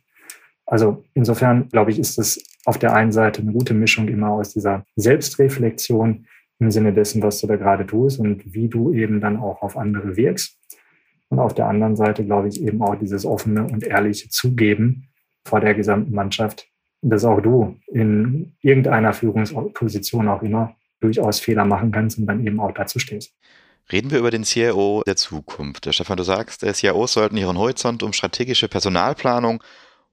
Also 0.66 1.04
insofern, 1.14 1.68
glaube 1.68 1.92
ich, 1.92 1.98
ist 1.98 2.18
es 2.18 2.44
auf 2.66 2.78
der 2.78 2.94
einen 2.94 3.12
Seite 3.12 3.40
eine 3.40 3.52
gute 3.52 3.72
Mischung 3.72 4.08
immer 4.08 4.32
aus 4.32 4.52
dieser 4.52 4.84
Selbstreflexion 4.96 6.26
im 6.58 6.70
Sinne 6.70 6.92
dessen, 6.92 7.22
was 7.22 7.40
du 7.40 7.46
da 7.46 7.56
gerade 7.56 7.86
tust 7.86 8.20
und 8.20 8.52
wie 8.52 8.68
du 8.68 8.92
eben 8.92 9.20
dann 9.20 9.38
auch 9.38 9.62
auf 9.62 9.78
andere 9.78 10.16
wirkst. 10.16 10.58
Und 11.28 11.38
auf 11.38 11.54
der 11.54 11.68
anderen 11.68 11.96
Seite, 11.96 12.24
glaube 12.24 12.48
ich, 12.48 12.62
eben 12.62 12.82
auch 12.82 12.96
dieses 12.96 13.24
offene 13.24 13.64
und 13.64 13.84
ehrliche 13.84 14.28
Zugeben 14.28 15.08
vor 15.46 15.60
der 15.60 15.74
gesamten 15.74 16.14
Mannschaft, 16.14 16.68
dass 17.02 17.24
auch 17.24 17.40
du 17.40 17.76
in 17.86 18.54
irgendeiner 18.60 19.12
Führungsposition 19.12 20.28
auch 20.28 20.42
immer 20.42 20.74
durchaus 21.00 21.40
Fehler 21.40 21.64
machen 21.64 21.92
kannst 21.92 22.18
und 22.18 22.26
dann 22.26 22.46
eben 22.46 22.60
auch 22.60 22.72
dazu 22.72 22.98
stehst. 22.98 23.34
Reden 23.92 24.10
wir 24.10 24.18
über 24.18 24.30
den 24.30 24.42
CIO 24.42 25.02
der 25.06 25.16
Zukunft. 25.16 25.86
Stefan, 25.94 26.16
du 26.16 26.24
sagst, 26.24 26.62
der 26.62 26.74
CIOs 26.74 27.12
sollten 27.12 27.36
ihren 27.36 27.58
Horizont 27.58 28.02
um 28.02 28.12
strategische 28.12 28.66
Personalplanung 28.66 29.62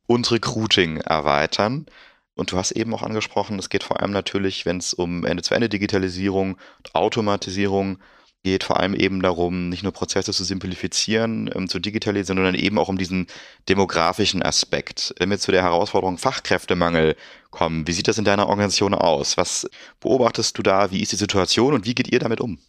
und 0.06 0.32
Recruiting 0.32 0.98
erweitern. 0.98 1.88
Und 2.36 2.52
du 2.52 2.58
hast 2.58 2.72
eben 2.72 2.94
auch 2.94 3.04
angesprochen, 3.04 3.58
es 3.60 3.70
geht 3.70 3.84
vor 3.84 4.00
allem 4.00 4.12
natürlich, 4.12 4.66
wenn 4.66 4.78
es 4.78 4.94
um 4.94 5.26
Ende-zu-Ende-Digitalisierung, 5.26 6.58
Automatisierung 6.94 7.98
geht 8.44 8.66
vor 8.66 8.80
allem 8.80 8.94
eben 8.94 9.22
darum, 9.22 9.70
nicht 9.70 9.84
nur 9.84 9.94
Prozesse 9.94 10.34
zu 10.34 10.44
simplifizieren, 10.44 11.50
ähm, 11.56 11.70
zu 11.70 11.80
digitalisieren, 11.80 12.38
sondern 12.38 12.56
eben 12.56 12.78
auch 12.78 12.90
um 12.90 12.98
diesen 12.98 13.28
demografischen 13.70 14.44
Aspekt. 14.44 15.16
Wenn 15.18 15.30
wir 15.30 15.40
zu 15.40 15.52
der 15.52 15.64
Herausforderung 15.64 16.18
Fachkräftemangel 16.18 17.16
kommen, 17.52 17.88
wie 17.88 17.94
sieht 17.94 18.08
das 18.08 18.18
in 18.18 18.26
deiner 18.26 18.48
Organisation 18.48 18.94
aus? 18.94 19.38
Was 19.38 19.70
beobachtest 20.02 20.58
du 20.58 20.62
da? 20.62 20.92
Wie 20.92 21.02
ist 21.02 21.14
die 21.14 21.18
Situation 21.18 21.74
und 21.74 21.86
wie 21.86 21.96
geht 21.96 22.12
ihr 22.12 22.20
damit 22.20 22.42
um? 22.42 22.60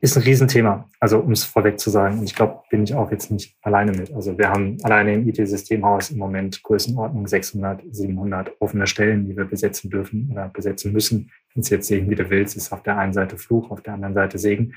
Ist 0.00 0.16
ein 0.16 0.24
Riesenthema, 0.24 0.88
also 0.98 1.20
um 1.20 1.30
es 1.30 1.44
vorweg 1.44 1.78
zu 1.78 1.88
sagen. 1.88 2.18
Und 2.18 2.24
ich 2.24 2.34
glaube, 2.34 2.62
bin 2.70 2.82
ich 2.82 2.92
auch 2.94 3.12
jetzt 3.12 3.30
nicht 3.30 3.54
alleine 3.62 3.92
mit. 3.92 4.12
Also 4.12 4.36
wir 4.36 4.48
haben 4.48 4.78
alleine 4.82 5.14
im 5.14 5.28
IT-Systemhaus 5.28 6.10
im 6.10 6.18
Moment 6.18 6.60
Größenordnung 6.64 7.28
600, 7.28 7.82
700 7.88 8.50
offene 8.58 8.88
Stellen, 8.88 9.26
die 9.26 9.36
wir 9.36 9.44
besetzen 9.44 9.90
dürfen 9.90 10.28
oder 10.32 10.48
besetzen 10.48 10.92
müssen. 10.92 11.30
Wenn 11.54 11.62
es 11.62 11.70
jetzt 11.70 11.88
sehen, 11.88 12.08
wie 12.10 12.14
du 12.14 12.28
willst, 12.30 12.56
ist 12.56 12.72
auf 12.72 12.82
der 12.82 12.98
einen 12.98 13.12
Seite 13.12 13.36
Fluch, 13.36 13.70
auf 13.70 13.82
der 13.82 13.94
anderen 13.94 14.14
Seite 14.14 14.38
Segen 14.38 14.74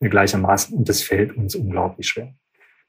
gleichermaßen. 0.00 0.76
Und 0.76 0.88
das 0.88 1.02
fällt 1.02 1.36
uns 1.36 1.54
unglaublich 1.54 2.08
schwer. 2.08 2.34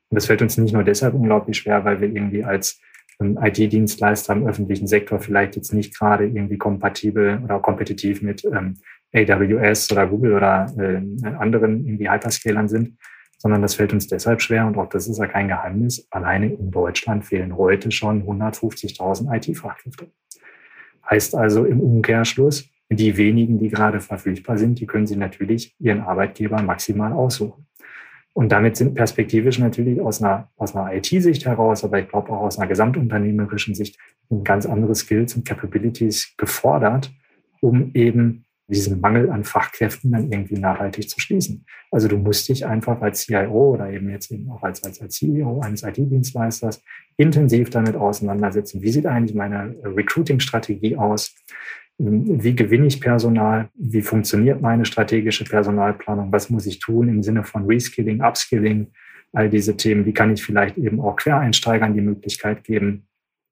Und 0.09 0.15
das 0.15 0.27
fällt 0.27 0.41
uns 0.41 0.57
nicht 0.57 0.73
nur 0.73 0.83
deshalb 0.83 1.13
unglaublich 1.13 1.57
schwer, 1.57 1.83
weil 1.85 2.01
wir 2.01 2.09
irgendwie 2.09 2.43
als 2.43 2.79
ähm, 3.19 3.39
IT-Dienstleister 3.41 4.33
im 4.33 4.47
öffentlichen 4.47 4.87
Sektor 4.87 5.19
vielleicht 5.19 5.55
jetzt 5.55 5.73
nicht 5.73 5.97
gerade 5.97 6.25
irgendwie 6.25 6.57
kompatibel 6.57 7.41
oder 7.43 7.59
kompetitiv 7.59 8.21
mit 8.21 8.45
ähm, 8.45 8.75
AWS 9.13 9.91
oder 9.91 10.07
Google 10.07 10.33
oder 10.33 10.73
äh, 10.77 11.27
anderen 11.27 11.85
irgendwie 11.85 12.09
Hyperscalern 12.09 12.67
sind, 12.67 12.97
sondern 13.37 13.61
das 13.61 13.75
fällt 13.75 13.93
uns 13.93 14.07
deshalb 14.07 14.41
schwer 14.41 14.65
und 14.67 14.77
auch 14.77 14.89
das 14.89 15.07
ist 15.07 15.17
ja 15.17 15.27
kein 15.27 15.47
Geheimnis. 15.47 16.07
Alleine 16.11 16.53
in 16.53 16.71
Deutschland 16.71 17.25
fehlen 17.25 17.55
heute 17.57 17.91
schon 17.91 18.23
150.000 18.23 19.33
IT-Fachkräfte. 19.35 20.11
Heißt 21.09 21.35
also 21.35 21.65
im 21.65 21.79
Umkehrschluss, 21.79 22.69
die 22.89 23.17
wenigen, 23.17 23.57
die 23.57 23.69
gerade 23.69 23.99
verfügbar 23.99 24.57
sind, 24.57 24.79
die 24.79 24.85
können 24.85 25.07
sie 25.07 25.15
natürlich 25.15 25.75
ihren 25.79 26.01
Arbeitgeber 26.01 26.61
maximal 26.61 27.13
aussuchen. 27.13 27.65
Und 28.33 28.51
damit 28.51 28.75
sind 28.75 28.95
perspektivisch 28.95 29.59
natürlich 29.59 30.01
aus 30.01 30.21
einer, 30.21 30.49
aus 30.57 30.75
einer 30.75 30.93
IT-Sicht 30.93 31.45
heraus, 31.45 31.83
aber 31.85 31.99
ich 31.99 32.09
glaube 32.09 32.31
auch 32.31 32.41
aus 32.41 32.59
einer 32.59 32.67
gesamtunternehmerischen 32.67 33.75
Sicht 33.75 33.97
ganz 34.43 34.65
andere 34.65 34.93
Skills 34.93 35.35
und 35.35 35.47
Capabilities 35.47 36.33
gefordert, 36.37 37.13
um 37.61 37.91
eben 37.93 38.45
diesen 38.67 38.99
Mangel 38.99 39.29
an 39.29 39.43
Fachkräften 39.43 40.11
dann 40.11 40.31
irgendwie 40.31 40.59
nachhaltig 40.59 41.09
zu 41.09 41.19
schließen. 41.19 41.65
Also 41.91 42.07
du 42.07 42.17
musst 42.17 42.49
dich 42.49 42.65
einfach 42.65 43.01
als 43.01 43.25
CIO 43.25 43.73
oder 43.73 43.89
eben 43.91 44.09
jetzt 44.09 44.31
eben 44.31 44.49
auch 44.49 44.63
als, 44.63 44.83
als, 44.83 45.01
als 45.01 45.15
CEO 45.15 45.61
eines 45.61 45.83
IT-Dienstleisters 45.83 46.83
intensiv 47.17 47.69
damit 47.69 47.95
auseinandersetzen. 47.95 48.81
Wie 48.81 48.91
sieht 48.91 49.05
eigentlich 49.05 49.35
meine 49.35 49.75
Recruiting-Strategie 49.83 50.97
aus? 50.97 51.35
Wie 51.97 52.55
gewinne 52.55 52.87
ich 52.87 52.99
Personal? 52.99 53.69
Wie 53.75 54.01
funktioniert 54.01 54.61
meine 54.61 54.85
strategische 54.85 55.45
Personalplanung? 55.45 56.31
Was 56.31 56.49
muss 56.49 56.65
ich 56.65 56.79
tun 56.79 57.07
im 57.07 57.23
Sinne 57.23 57.43
von 57.43 57.65
Reskilling, 57.65 58.21
Upskilling? 58.21 58.91
All 59.31 59.49
diese 59.49 59.75
Themen. 59.75 60.05
Wie 60.05 60.13
kann 60.13 60.33
ich 60.33 60.43
vielleicht 60.43 60.77
eben 60.77 60.99
auch 60.99 61.15
Quereinsteigern 61.15 61.93
die 61.93 62.01
Möglichkeit 62.01 62.63
geben, 62.63 63.07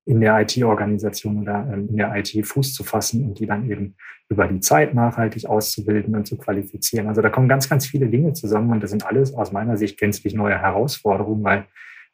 in 0.05 0.19
der 0.19 0.41
IT-Organisation 0.41 1.41
oder 1.41 1.67
ähm, 1.71 1.87
in 1.89 1.97
der 1.97 2.13
IT 2.15 2.45
Fuß 2.45 2.73
zu 2.73 2.83
fassen 2.83 3.23
und 3.23 3.39
die 3.39 3.45
dann 3.45 3.69
eben 3.69 3.95
über 4.29 4.47
die 4.47 4.59
Zeit 4.59 4.93
nachhaltig 4.93 5.45
auszubilden 5.45 6.15
und 6.15 6.27
zu 6.27 6.37
qualifizieren. 6.37 7.07
Also 7.07 7.21
da 7.21 7.29
kommen 7.29 7.47
ganz, 7.47 7.69
ganz 7.69 7.85
viele 7.85 8.07
Dinge 8.07 8.33
zusammen 8.33 8.71
und 8.71 8.83
das 8.83 8.89
sind 8.89 9.05
alles 9.05 9.33
aus 9.33 9.51
meiner 9.51 9.77
Sicht 9.77 9.97
gänzlich 9.97 10.33
neue 10.33 10.57
Herausforderungen, 10.59 11.43
weil 11.43 11.65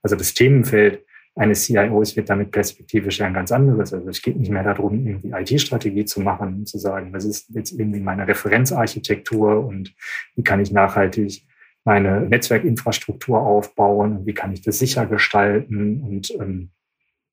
also 0.04 0.16
das 0.16 0.34
Themenfeld 0.34 1.04
eines 1.36 1.64
CIOs 1.66 2.16
wird 2.16 2.30
damit 2.30 2.52
perspektivisch 2.52 3.22
ein 3.22 3.34
ganz 3.34 3.52
anderes. 3.52 3.94
Also 3.94 4.10
es 4.10 4.22
geht 4.22 4.38
nicht 4.38 4.52
mehr 4.52 4.64
darum, 4.64 5.06
irgendwie 5.06 5.32
IT-Strategie 5.32 6.06
zu 6.06 6.22
machen 6.22 6.56
und 6.56 6.68
zu 6.68 6.78
sagen, 6.78 7.14
was 7.14 7.26
ist 7.26 7.50
jetzt 7.50 7.72
irgendwie 7.72 8.02
meine 8.02 8.28
Referenzarchitektur 8.28 9.66
und 9.66 9.94
wie 10.36 10.44
kann 10.44 10.60
ich 10.60 10.72
nachhaltig 10.72 11.46
meine 11.86 12.22
Netzwerkinfrastruktur 12.22 13.40
aufbauen 13.42 14.18
und 14.18 14.26
wie 14.26 14.34
kann 14.34 14.52
ich 14.52 14.62
das 14.62 14.80
sicher 14.80 15.06
gestalten 15.06 16.02
und 16.04 16.32
ähm, 16.40 16.72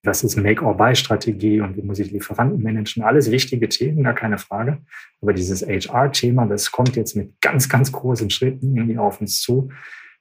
was 0.06 0.22
ist 0.22 0.36
Make-or-Buy-Strategie 0.36 1.60
und 1.60 1.76
wie 1.76 1.82
muss 1.82 1.98
ich 1.98 2.12
Lieferanten 2.12 2.62
managen? 2.62 3.02
Alles 3.02 3.30
wichtige 3.30 3.68
Themen, 3.68 4.04
gar 4.04 4.14
keine 4.14 4.38
Frage. 4.38 4.78
Aber 5.20 5.32
dieses 5.32 5.66
HR-Thema, 5.66 6.46
das 6.46 6.70
kommt 6.70 6.94
jetzt 6.94 7.16
mit 7.16 7.40
ganz, 7.40 7.68
ganz 7.68 7.90
großen 7.90 8.30
Schritten 8.30 8.76
irgendwie 8.76 8.98
auf 8.98 9.20
uns 9.20 9.40
zu. 9.40 9.70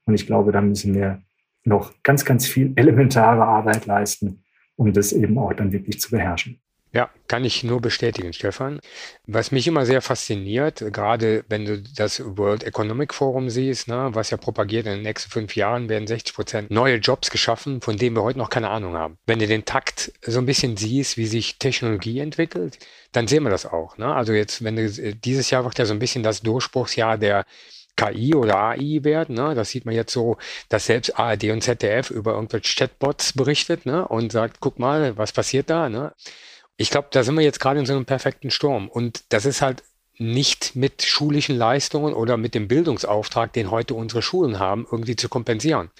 Und 0.05 0.15
ich 0.15 0.25
glaube, 0.25 0.51
da 0.51 0.61
müssen 0.61 0.95
wir 0.95 1.21
noch 1.65 1.93
ganz, 2.03 2.25
ganz 2.25 2.47
viel 2.47 2.73
elementare 2.75 3.43
Arbeit 3.43 3.85
leisten, 3.85 4.43
um 4.75 4.93
das 4.93 5.11
eben 5.11 5.37
auch 5.37 5.53
dann 5.53 5.71
wirklich 5.71 5.99
zu 5.99 6.11
beherrschen. 6.11 6.59
Ja, 6.95 7.09
kann 7.27 7.43
ich 7.43 7.61
nur 7.61 7.81
bestätigen, 7.81 8.31
Stefan. 8.31 8.79
Was 9.27 9.51
mich 9.51 9.67
immer 9.67 9.85
sehr 9.85 10.01
fasziniert, 10.01 10.81
gerade 10.93 11.43
wenn 11.49 11.65
du 11.65 11.81
das 11.81 12.23
World 12.37 12.63
Economic 12.63 13.13
Forum 13.13 13.49
siehst, 13.49 13.89
ne, 13.89 14.11
was 14.13 14.29
ja 14.29 14.37
propagiert, 14.37 14.85
in 14.85 14.93
den 14.93 15.01
nächsten 15.01 15.29
fünf 15.29 15.57
Jahren 15.57 15.89
werden 15.89 16.07
60 16.07 16.33
Prozent 16.33 16.71
neue 16.71 16.95
Jobs 16.95 17.31
geschaffen, 17.31 17.81
von 17.81 17.97
denen 17.97 18.15
wir 18.15 18.23
heute 18.23 18.39
noch 18.39 18.49
keine 18.49 18.69
Ahnung 18.69 18.95
haben. 18.95 19.17
Wenn 19.25 19.39
du 19.39 19.47
den 19.47 19.65
Takt 19.65 20.13
so 20.21 20.39
ein 20.39 20.45
bisschen 20.45 20.77
siehst, 20.77 21.17
wie 21.17 21.25
sich 21.25 21.59
Technologie 21.59 22.19
entwickelt, 22.19 22.79
dann 23.11 23.27
sehen 23.27 23.43
wir 23.43 23.49
das 23.49 23.65
auch. 23.65 23.97
Ne? 23.97 24.15
Also 24.15 24.31
jetzt, 24.31 24.63
wenn 24.63 24.77
du 24.77 24.89
dieses 24.89 25.49
Jahr 25.49 25.65
wird 25.65 25.77
ja 25.77 25.83
so 25.83 25.93
ein 25.93 25.99
bisschen 25.99 26.23
das 26.23 26.43
Durchbruchsjahr 26.43 27.17
der 27.17 27.45
KI 27.95 28.35
oder 28.35 28.57
AI 28.57 28.99
werden. 29.03 29.35
Ne? 29.35 29.55
Das 29.55 29.69
sieht 29.69 29.85
man 29.85 29.95
jetzt 29.95 30.13
so, 30.13 30.37
dass 30.69 30.85
selbst 30.85 31.17
ARD 31.17 31.45
und 31.45 31.61
ZDF 31.61 32.09
über 32.11 32.33
irgendwelche 32.33 32.75
Chatbots 32.75 33.33
berichtet 33.33 33.85
ne? 33.85 34.07
und 34.07 34.31
sagt, 34.31 34.59
guck 34.59 34.79
mal, 34.79 35.17
was 35.17 35.31
passiert 35.31 35.69
da. 35.69 35.89
Ne? 35.89 36.13
Ich 36.77 36.89
glaube, 36.89 37.07
da 37.11 37.23
sind 37.23 37.35
wir 37.35 37.43
jetzt 37.43 37.59
gerade 37.59 37.79
in 37.79 37.85
so 37.85 37.93
einem 37.93 38.05
perfekten 38.05 38.51
Sturm. 38.51 38.89
Und 38.89 39.23
das 39.29 39.45
ist 39.45 39.61
halt 39.61 39.83
nicht 40.17 40.75
mit 40.75 41.03
schulischen 41.03 41.57
Leistungen 41.57 42.13
oder 42.13 42.37
mit 42.37 42.55
dem 42.55 42.67
Bildungsauftrag, 42.67 43.53
den 43.53 43.71
heute 43.71 43.93
unsere 43.93 44.21
Schulen 44.21 44.59
haben, 44.59 44.87
irgendwie 44.89 45.15
zu 45.15 45.29
kompensieren. 45.29 45.91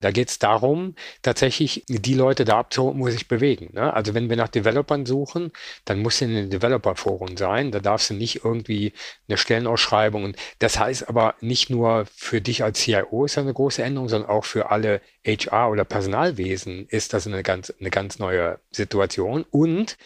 Da 0.00 0.10
geht 0.10 0.28
es 0.28 0.38
darum, 0.38 0.94
tatsächlich 1.22 1.84
die 1.88 2.14
Leute 2.14 2.44
da 2.44 2.58
abzuholen, 2.58 3.00
wo 3.00 3.08
sich 3.08 3.26
bewegen. 3.26 3.70
Ne? 3.72 3.92
Also 3.92 4.12
wenn 4.12 4.28
wir 4.28 4.36
nach 4.36 4.48
Developern 4.48 5.06
suchen, 5.06 5.50
dann 5.86 6.02
muss 6.02 6.20
in 6.20 6.34
den 6.34 6.50
Developer-Foren 6.50 7.36
sein. 7.36 7.72
Da 7.72 7.80
darfst 7.80 8.10
du 8.10 8.14
nicht 8.14 8.44
irgendwie 8.44 8.92
eine 9.28 9.38
Stellenausschreibung. 9.38 10.34
Das 10.58 10.78
heißt 10.78 11.08
aber 11.08 11.34
nicht 11.40 11.70
nur 11.70 12.06
für 12.14 12.40
dich 12.40 12.62
als 12.62 12.80
CIO 12.80 13.24
ist 13.24 13.36
das 13.36 13.44
eine 13.44 13.54
große 13.54 13.82
Änderung, 13.82 14.08
sondern 14.08 14.30
auch 14.30 14.44
für 14.44 14.70
alle 14.70 15.00
HR 15.26 15.70
oder 15.70 15.84
Personalwesen 15.84 16.86
ist 16.88 17.12
das 17.14 17.26
eine 17.26 17.42
ganz, 17.42 17.72
eine 17.80 17.90
ganz 17.90 18.18
neue 18.18 18.60
Situation. 18.70 19.44
Und 19.50 19.96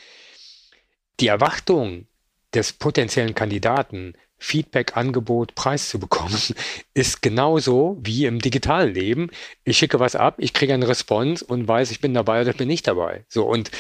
die 1.21 1.27
Erwartung 1.27 2.07
des 2.55 2.73
potenziellen 2.73 3.35
Kandidaten 3.35 4.15
Feedback-Angebot, 4.39 5.55
Preis 5.55 5.89
zu 5.89 5.99
bekommen, 5.99 6.39
ist 6.95 7.23
genauso 7.23 7.99
wie 8.01 8.25
im 8.25 8.41
digitalen 8.41 8.95
Leben. 8.95 9.31
Ich 9.65 9.79
schicke 9.79 10.01
was 10.01 10.15
ab, 10.15 10.37
ich 10.39 10.53
kriege 10.53 10.75
eine 10.75 10.89
Response 10.89 11.45
und 11.45 11.67
weiß, 11.67 11.91
ich 11.91 12.01
bin 12.01 12.15
dabei 12.15 12.43
oder 12.43 12.51
ich 12.51 12.57
bin 12.57 12.69
nicht 12.69 12.87
dabei. 12.87 13.25
So 13.29 13.47
und 13.47 13.71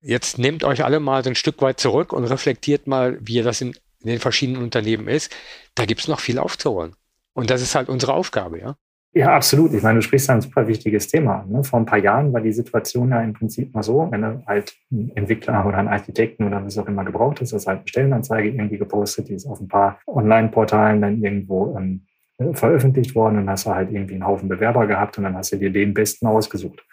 jetzt 0.00 0.38
nehmt 0.38 0.64
euch 0.64 0.84
alle 0.84 1.00
mal 1.00 1.24
so 1.24 1.30
ein 1.30 1.36
Stück 1.36 1.60
weit 1.62 1.80
zurück 1.80 2.12
und 2.12 2.24
reflektiert 2.24 2.86
mal, 2.86 3.18
wie 3.20 3.42
das 3.42 3.60
in, 3.60 3.74
in 4.00 4.08
den 4.08 4.20
verschiedenen 4.20 4.62
Unternehmen 4.62 5.08
ist. 5.08 5.34
Da 5.74 5.86
gibt 5.86 6.02
es 6.02 6.08
noch 6.08 6.20
viel 6.20 6.38
aufzuholen. 6.38 6.94
Und 7.32 7.50
das 7.50 7.62
ist 7.62 7.74
halt 7.74 7.88
unsere 7.88 8.14
Aufgabe, 8.14 8.60
ja. 8.60 8.76
Ja, 9.16 9.36
absolut. 9.36 9.72
Ich 9.72 9.82
meine, 9.82 10.00
du 10.00 10.02
sprichst 10.02 10.28
da 10.28 10.34
ein 10.34 10.40
super 10.40 10.66
wichtiges 10.66 11.06
Thema. 11.06 11.46
Ne? 11.48 11.62
Vor 11.62 11.78
ein 11.78 11.86
paar 11.86 12.00
Jahren 12.00 12.32
war 12.32 12.40
die 12.40 12.52
Situation 12.52 13.10
ja 13.10 13.22
im 13.22 13.32
Prinzip 13.32 13.72
mal 13.72 13.84
so, 13.84 14.08
wenn 14.10 14.22
du 14.22 14.42
halt 14.44 14.74
einen 14.90 15.12
Entwickler 15.14 15.64
oder 15.64 15.78
einen 15.78 15.86
Architekten 15.86 16.42
oder 16.42 16.64
was 16.64 16.76
auch 16.78 16.88
immer 16.88 17.04
gebraucht 17.04 17.40
hast, 17.40 17.52
hast 17.52 17.68
halt 17.68 17.78
eine 17.78 17.88
Stellenanzeige 17.88 18.48
irgendwie 18.48 18.76
gepostet, 18.76 19.28
die 19.28 19.34
ist 19.34 19.46
auf 19.46 19.60
ein 19.60 19.68
paar 19.68 20.00
Online-Portalen 20.08 21.00
dann 21.00 21.22
irgendwo 21.22 21.76
ähm, 21.78 22.06
veröffentlicht 22.54 23.14
worden 23.14 23.38
und 23.38 23.48
hast 23.48 23.66
du 23.66 23.70
halt 23.70 23.92
irgendwie 23.92 24.14
einen 24.14 24.26
Haufen 24.26 24.48
Bewerber 24.48 24.88
gehabt 24.88 25.16
und 25.16 25.22
dann 25.22 25.36
hast 25.36 25.52
du 25.52 25.58
dir 25.58 25.70
den 25.70 25.94
besten 25.94 26.26
ausgesucht. 26.26 26.84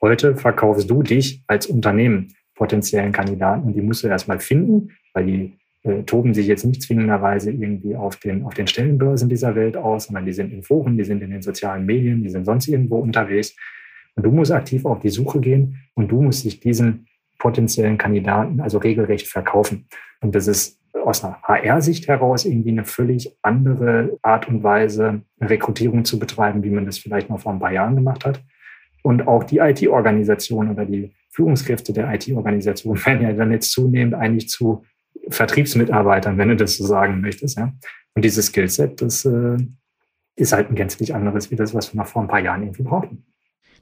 Heute 0.00 0.36
verkaufst 0.36 0.88
du 0.88 1.02
dich 1.02 1.42
als 1.48 1.66
Unternehmen 1.66 2.34
potenziellen 2.54 3.10
Kandidaten 3.10 3.64
und 3.64 3.72
die 3.72 3.82
musst 3.82 4.04
du 4.04 4.06
erstmal 4.06 4.38
finden, 4.38 4.90
weil 5.12 5.26
die 5.26 5.42
äh, 5.42 5.63
toben 6.06 6.32
sich 6.32 6.46
jetzt 6.46 6.64
nicht 6.64 6.82
zwingenderweise 6.82 7.50
irgendwie 7.50 7.94
auf 7.94 8.16
den, 8.16 8.44
auf 8.44 8.54
den 8.54 8.66
Stellenbörsen 8.66 9.28
dieser 9.28 9.54
Welt 9.54 9.76
aus, 9.76 10.04
sondern 10.04 10.24
die 10.24 10.32
sind 10.32 10.52
in 10.52 10.62
Foren, 10.62 10.96
die 10.96 11.04
sind 11.04 11.22
in 11.22 11.30
den 11.30 11.42
sozialen 11.42 11.84
Medien, 11.84 12.22
die 12.22 12.30
sind 12.30 12.46
sonst 12.46 12.68
irgendwo 12.68 12.98
unterwegs. 12.98 13.54
Und 14.16 14.24
du 14.24 14.30
musst 14.30 14.52
aktiv 14.52 14.86
auf 14.86 15.00
die 15.00 15.10
Suche 15.10 15.40
gehen 15.40 15.80
und 15.94 16.10
du 16.10 16.22
musst 16.22 16.44
dich 16.44 16.60
diesen 16.60 17.06
potenziellen 17.38 17.98
Kandidaten 17.98 18.60
also 18.60 18.78
regelrecht 18.78 19.28
verkaufen. 19.28 19.86
Und 20.20 20.34
das 20.34 20.46
ist 20.46 20.80
aus 21.04 21.22
einer 21.22 21.42
HR-Sicht 21.42 22.08
heraus 22.08 22.46
irgendwie 22.46 22.70
eine 22.70 22.86
völlig 22.86 23.36
andere 23.42 24.16
Art 24.22 24.48
und 24.48 24.62
Weise, 24.62 25.20
Rekrutierung 25.40 26.06
zu 26.06 26.18
betreiben, 26.18 26.62
wie 26.62 26.70
man 26.70 26.86
das 26.86 26.96
vielleicht 26.96 27.28
noch 27.28 27.40
vor 27.40 27.52
ein 27.52 27.58
paar 27.58 27.72
Jahren 27.72 27.96
gemacht 27.96 28.24
hat. 28.24 28.42
Und 29.02 29.28
auch 29.28 29.44
die 29.44 29.58
IT-Organisation 29.58 30.70
oder 30.70 30.86
die 30.86 31.12
Führungskräfte 31.28 31.92
der 31.92 32.10
IT-Organisation 32.14 32.96
werden 33.04 33.22
ja 33.22 33.32
dann 33.34 33.52
jetzt 33.52 33.72
zunehmend 33.72 34.14
eigentlich 34.14 34.48
zu 34.48 34.82
Vertriebsmitarbeitern, 35.28 36.38
wenn 36.38 36.48
du 36.48 36.56
das 36.56 36.76
so 36.76 36.86
sagen 36.86 37.20
möchtest. 37.20 37.58
Ja? 37.58 37.72
Und 38.14 38.24
dieses 38.24 38.46
Skillset, 38.46 39.00
das 39.00 39.24
äh, 39.24 39.56
ist 40.36 40.52
halt 40.52 40.70
ein 40.70 40.74
gänzlich 40.74 41.14
anderes, 41.14 41.50
wie 41.50 41.56
das, 41.56 41.74
was 41.74 41.92
wir 41.92 42.00
noch 42.00 42.08
vor 42.08 42.22
ein 42.22 42.28
paar 42.28 42.40
Jahren 42.40 42.62
irgendwie 42.62 42.82
brauchten. 42.82 43.24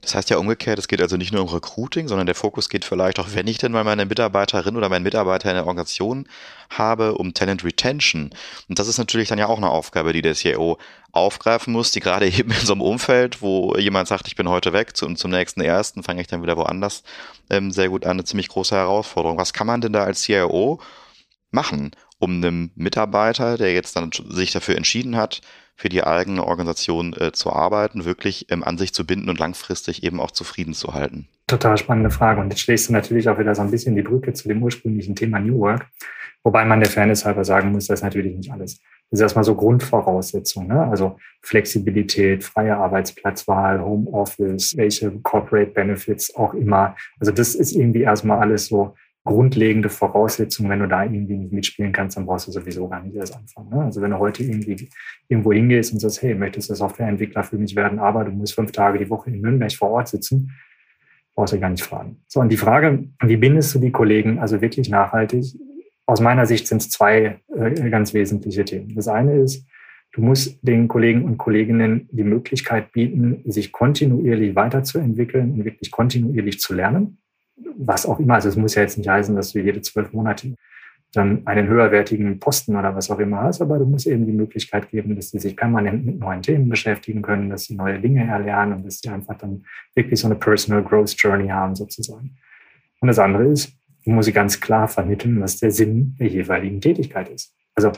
Das 0.03 0.15
heißt 0.15 0.29
ja 0.29 0.37
umgekehrt, 0.37 0.77
es 0.79 0.89
geht 0.89 1.01
also 1.01 1.15
nicht 1.15 1.31
nur 1.31 1.41
um 1.41 1.47
Recruiting, 1.47 2.09
sondern 2.09 2.25
der 2.25 2.35
Fokus 2.35 2.67
geht 2.67 2.83
vielleicht 2.83 3.19
auch, 3.19 3.29
wenn 3.35 3.47
ich 3.47 3.57
denn 3.57 3.71
mal 3.71 3.85
meine 3.85 4.05
Mitarbeiterin 4.05 4.75
oder 4.75 4.89
meinen 4.89 5.03
Mitarbeiter 5.03 5.49
in 5.49 5.55
der 5.55 5.65
Organisation 5.65 6.27
habe, 6.69 7.15
um 7.15 7.33
Talent 7.33 7.63
Retention. 7.63 8.31
Und 8.67 8.79
das 8.79 8.89
ist 8.89 8.97
natürlich 8.97 9.29
dann 9.29 9.39
ja 9.39 9.47
auch 9.47 9.57
eine 9.57 9.69
Aufgabe, 9.69 10.11
die 10.11 10.21
der 10.21 10.33
CIO 10.33 10.77
aufgreifen 11.13 11.71
muss, 11.71 11.91
die 11.91 12.01
gerade 12.01 12.27
eben 12.29 12.51
in 12.51 12.65
so 12.65 12.73
einem 12.73 12.81
Umfeld, 12.81 13.41
wo 13.41 13.77
jemand 13.77 14.09
sagt, 14.09 14.27
ich 14.27 14.35
bin 14.35 14.49
heute 14.49 14.73
weg 14.73 14.91
und 15.01 15.17
zum 15.17 15.31
nächsten 15.31 15.61
ersten 15.61 16.03
fange 16.03 16.19
ich 16.19 16.27
dann 16.27 16.43
wieder 16.43 16.57
woanders, 16.57 17.03
ähm, 17.49 17.71
sehr 17.71 17.87
gut 17.87 18.05
an, 18.05 18.11
eine 18.11 18.25
ziemlich 18.25 18.49
große 18.49 18.75
Herausforderung. 18.75 19.37
Was 19.37 19.53
kann 19.53 19.67
man 19.67 19.79
denn 19.79 19.93
da 19.93 20.03
als 20.03 20.23
CIO 20.23 20.81
machen, 21.53 21.91
um 22.19 22.37
einem 22.37 22.71
Mitarbeiter, 22.75 23.57
der 23.57 23.73
jetzt 23.73 23.95
dann 23.95 24.11
sich 24.29 24.51
dafür 24.51 24.75
entschieden 24.75 25.15
hat, 25.15 25.41
für 25.75 25.89
die 25.89 26.03
eigene 26.03 26.45
Organisation 26.45 27.15
äh, 27.19 27.31
zu 27.31 27.51
arbeiten, 27.51 28.05
wirklich 28.05 28.47
ähm, 28.51 28.63
an 28.63 28.77
sich 28.77 28.93
zu 28.93 29.05
binden 29.05 29.29
und 29.29 29.39
langfristig 29.39 30.03
eben 30.03 30.19
auch 30.19 30.31
zufrieden 30.31 30.73
zu 30.73 30.93
halten? 30.93 31.27
Total 31.47 31.77
spannende 31.77 32.11
Frage. 32.11 32.41
Und 32.41 32.49
jetzt 32.51 32.61
schlägst 32.61 32.89
du 32.89 32.93
natürlich 32.93 33.27
auch 33.27 33.39
wieder 33.39 33.55
so 33.55 33.61
ein 33.61 33.71
bisschen 33.71 33.95
die 33.95 34.01
Brücke 34.01 34.33
zu 34.33 34.47
dem 34.47 34.61
ursprünglichen 34.61 35.15
Thema 35.15 35.39
New 35.39 35.59
Work. 35.59 35.87
Wobei 36.43 36.65
man 36.65 36.79
der 36.79 36.89
Fairness 36.89 37.25
halber 37.25 37.45
sagen 37.45 37.71
muss, 37.71 37.87
das 37.87 37.99
ist 37.99 38.03
natürlich 38.03 38.35
nicht 38.35 38.51
alles. 38.51 38.79
Das 39.09 39.19
ist 39.19 39.21
erstmal 39.21 39.45
so 39.45 39.55
Grundvoraussetzungen. 39.55 40.67
Ne? 40.67 40.87
Also 40.87 41.17
Flexibilität, 41.41 42.43
freie 42.43 42.75
Arbeitsplatzwahl, 42.75 43.81
Homeoffice, 43.81 44.75
welche 44.75 45.11
Corporate 45.21 45.71
Benefits 45.71 46.35
auch 46.35 46.53
immer. 46.53 46.95
Also 47.19 47.31
das 47.31 47.55
ist 47.55 47.73
irgendwie 47.73 48.01
erstmal 48.01 48.39
alles 48.39 48.67
so 48.67 48.95
grundlegende 49.25 49.89
Voraussetzungen. 49.89 50.69
Wenn 50.69 50.79
du 50.79 50.87
da 50.87 51.03
irgendwie 51.03 51.37
nicht 51.37 51.53
mitspielen 51.53 51.91
kannst, 51.91 52.17
dann 52.17 52.25
brauchst 52.25 52.47
du 52.47 52.51
sowieso 52.51 52.87
gar 52.89 53.01
nicht 53.01 53.15
erst 53.15 53.35
anfangen. 53.35 53.69
Ne? 53.69 53.83
Also 53.83 54.01
wenn 54.01 54.11
du 54.11 54.19
heute 54.19 54.43
irgendwie 54.43 54.89
irgendwo 55.27 55.53
hingehst 55.53 55.93
und 55.93 55.99
sagst, 55.99 56.21
hey, 56.21 56.35
möchtest 56.35 56.69
du 56.69 56.75
Softwareentwickler 56.75 57.43
für 57.43 57.57
mich 57.57 57.75
werden, 57.75 57.99
aber 57.99 58.25
du 58.25 58.31
musst 58.31 58.53
fünf 58.53 58.71
Tage 58.71 58.99
die 58.99 59.09
Woche 59.09 59.29
in 59.29 59.41
Nürnberg 59.41 59.71
vor 59.73 59.91
Ort 59.91 60.09
sitzen, 60.09 60.51
brauchst 61.35 61.53
du 61.53 61.59
gar 61.59 61.69
nicht 61.69 61.83
fragen. 61.83 62.21
So, 62.27 62.41
und 62.41 62.49
die 62.49 62.57
Frage, 62.57 63.07
wie 63.23 63.37
bindest 63.37 63.73
du 63.73 63.79
die 63.79 63.91
Kollegen 63.91 64.39
also 64.39 64.61
wirklich 64.61 64.89
nachhaltig? 64.89 65.45
Aus 66.05 66.19
meiner 66.19 66.45
Sicht 66.45 66.67
sind 66.67 66.81
es 66.81 66.89
zwei 66.89 67.39
äh, 67.55 67.89
ganz 67.89 68.13
wesentliche 68.13 68.65
Themen. 68.65 68.93
Das 68.95 69.07
eine 69.07 69.37
ist, 69.37 69.65
du 70.11 70.21
musst 70.21 70.59
den 70.67 70.89
Kollegen 70.89 71.23
und 71.23 71.37
Kolleginnen 71.37 72.09
die 72.11 72.25
Möglichkeit 72.25 72.91
bieten, 72.91 73.41
sich 73.45 73.71
kontinuierlich 73.71 74.53
weiterzuentwickeln 74.55 75.53
und 75.53 75.65
wirklich 75.65 75.91
kontinuierlich 75.91 76.59
zu 76.59 76.73
lernen 76.73 77.19
was 77.55 78.05
auch 78.05 78.19
immer. 78.19 78.35
Also 78.35 78.49
es 78.49 78.55
muss 78.55 78.75
ja 78.75 78.81
jetzt 78.81 78.97
nicht 78.97 79.09
heißen, 79.09 79.35
dass 79.35 79.53
du 79.53 79.59
jede 79.59 79.81
zwölf 79.81 80.13
Monate 80.13 80.55
dann 81.13 81.45
einen 81.45 81.67
höherwertigen 81.67 82.39
Posten 82.39 82.75
oder 82.75 82.95
was 82.95 83.11
auch 83.11 83.19
immer 83.19 83.41
hast, 83.41 83.61
aber 83.61 83.77
du 83.77 83.85
musst 83.85 84.07
eben 84.07 84.25
die 84.25 84.31
Möglichkeit 84.31 84.89
geben, 84.89 85.15
dass 85.15 85.29
sie 85.29 85.39
sich 85.39 85.55
permanent 85.55 86.05
mit 86.05 86.19
neuen 86.19 86.41
Themen 86.41 86.69
beschäftigen 86.69 87.21
können, 87.21 87.51
dass 87.51 87.65
sie 87.65 87.75
neue 87.75 87.99
Dinge 87.99 88.25
erlernen 88.25 88.77
und 88.77 88.85
dass 88.85 88.99
sie 88.99 89.09
einfach 89.09 89.37
dann 89.37 89.65
wirklich 89.93 90.19
so 90.19 90.27
eine 90.27 90.35
Personal 90.35 90.83
Growth 90.83 91.13
Journey 91.17 91.49
haben 91.49 91.75
sozusagen. 91.75 92.35
Und 92.99 93.07
das 93.07 93.19
andere 93.19 93.45
ist, 93.45 93.73
du 94.05 94.11
musst 94.11 94.25
sie 94.25 94.33
ganz 94.33 94.59
klar 94.59 94.87
vermitteln, 94.87 95.39
was 95.39 95.59
der 95.59 95.69
Sinn 95.69 96.15
der 96.19 96.27
jeweiligen 96.27 96.81
Tätigkeit 96.81 97.29
ist. 97.29 97.55
Also 97.75 97.91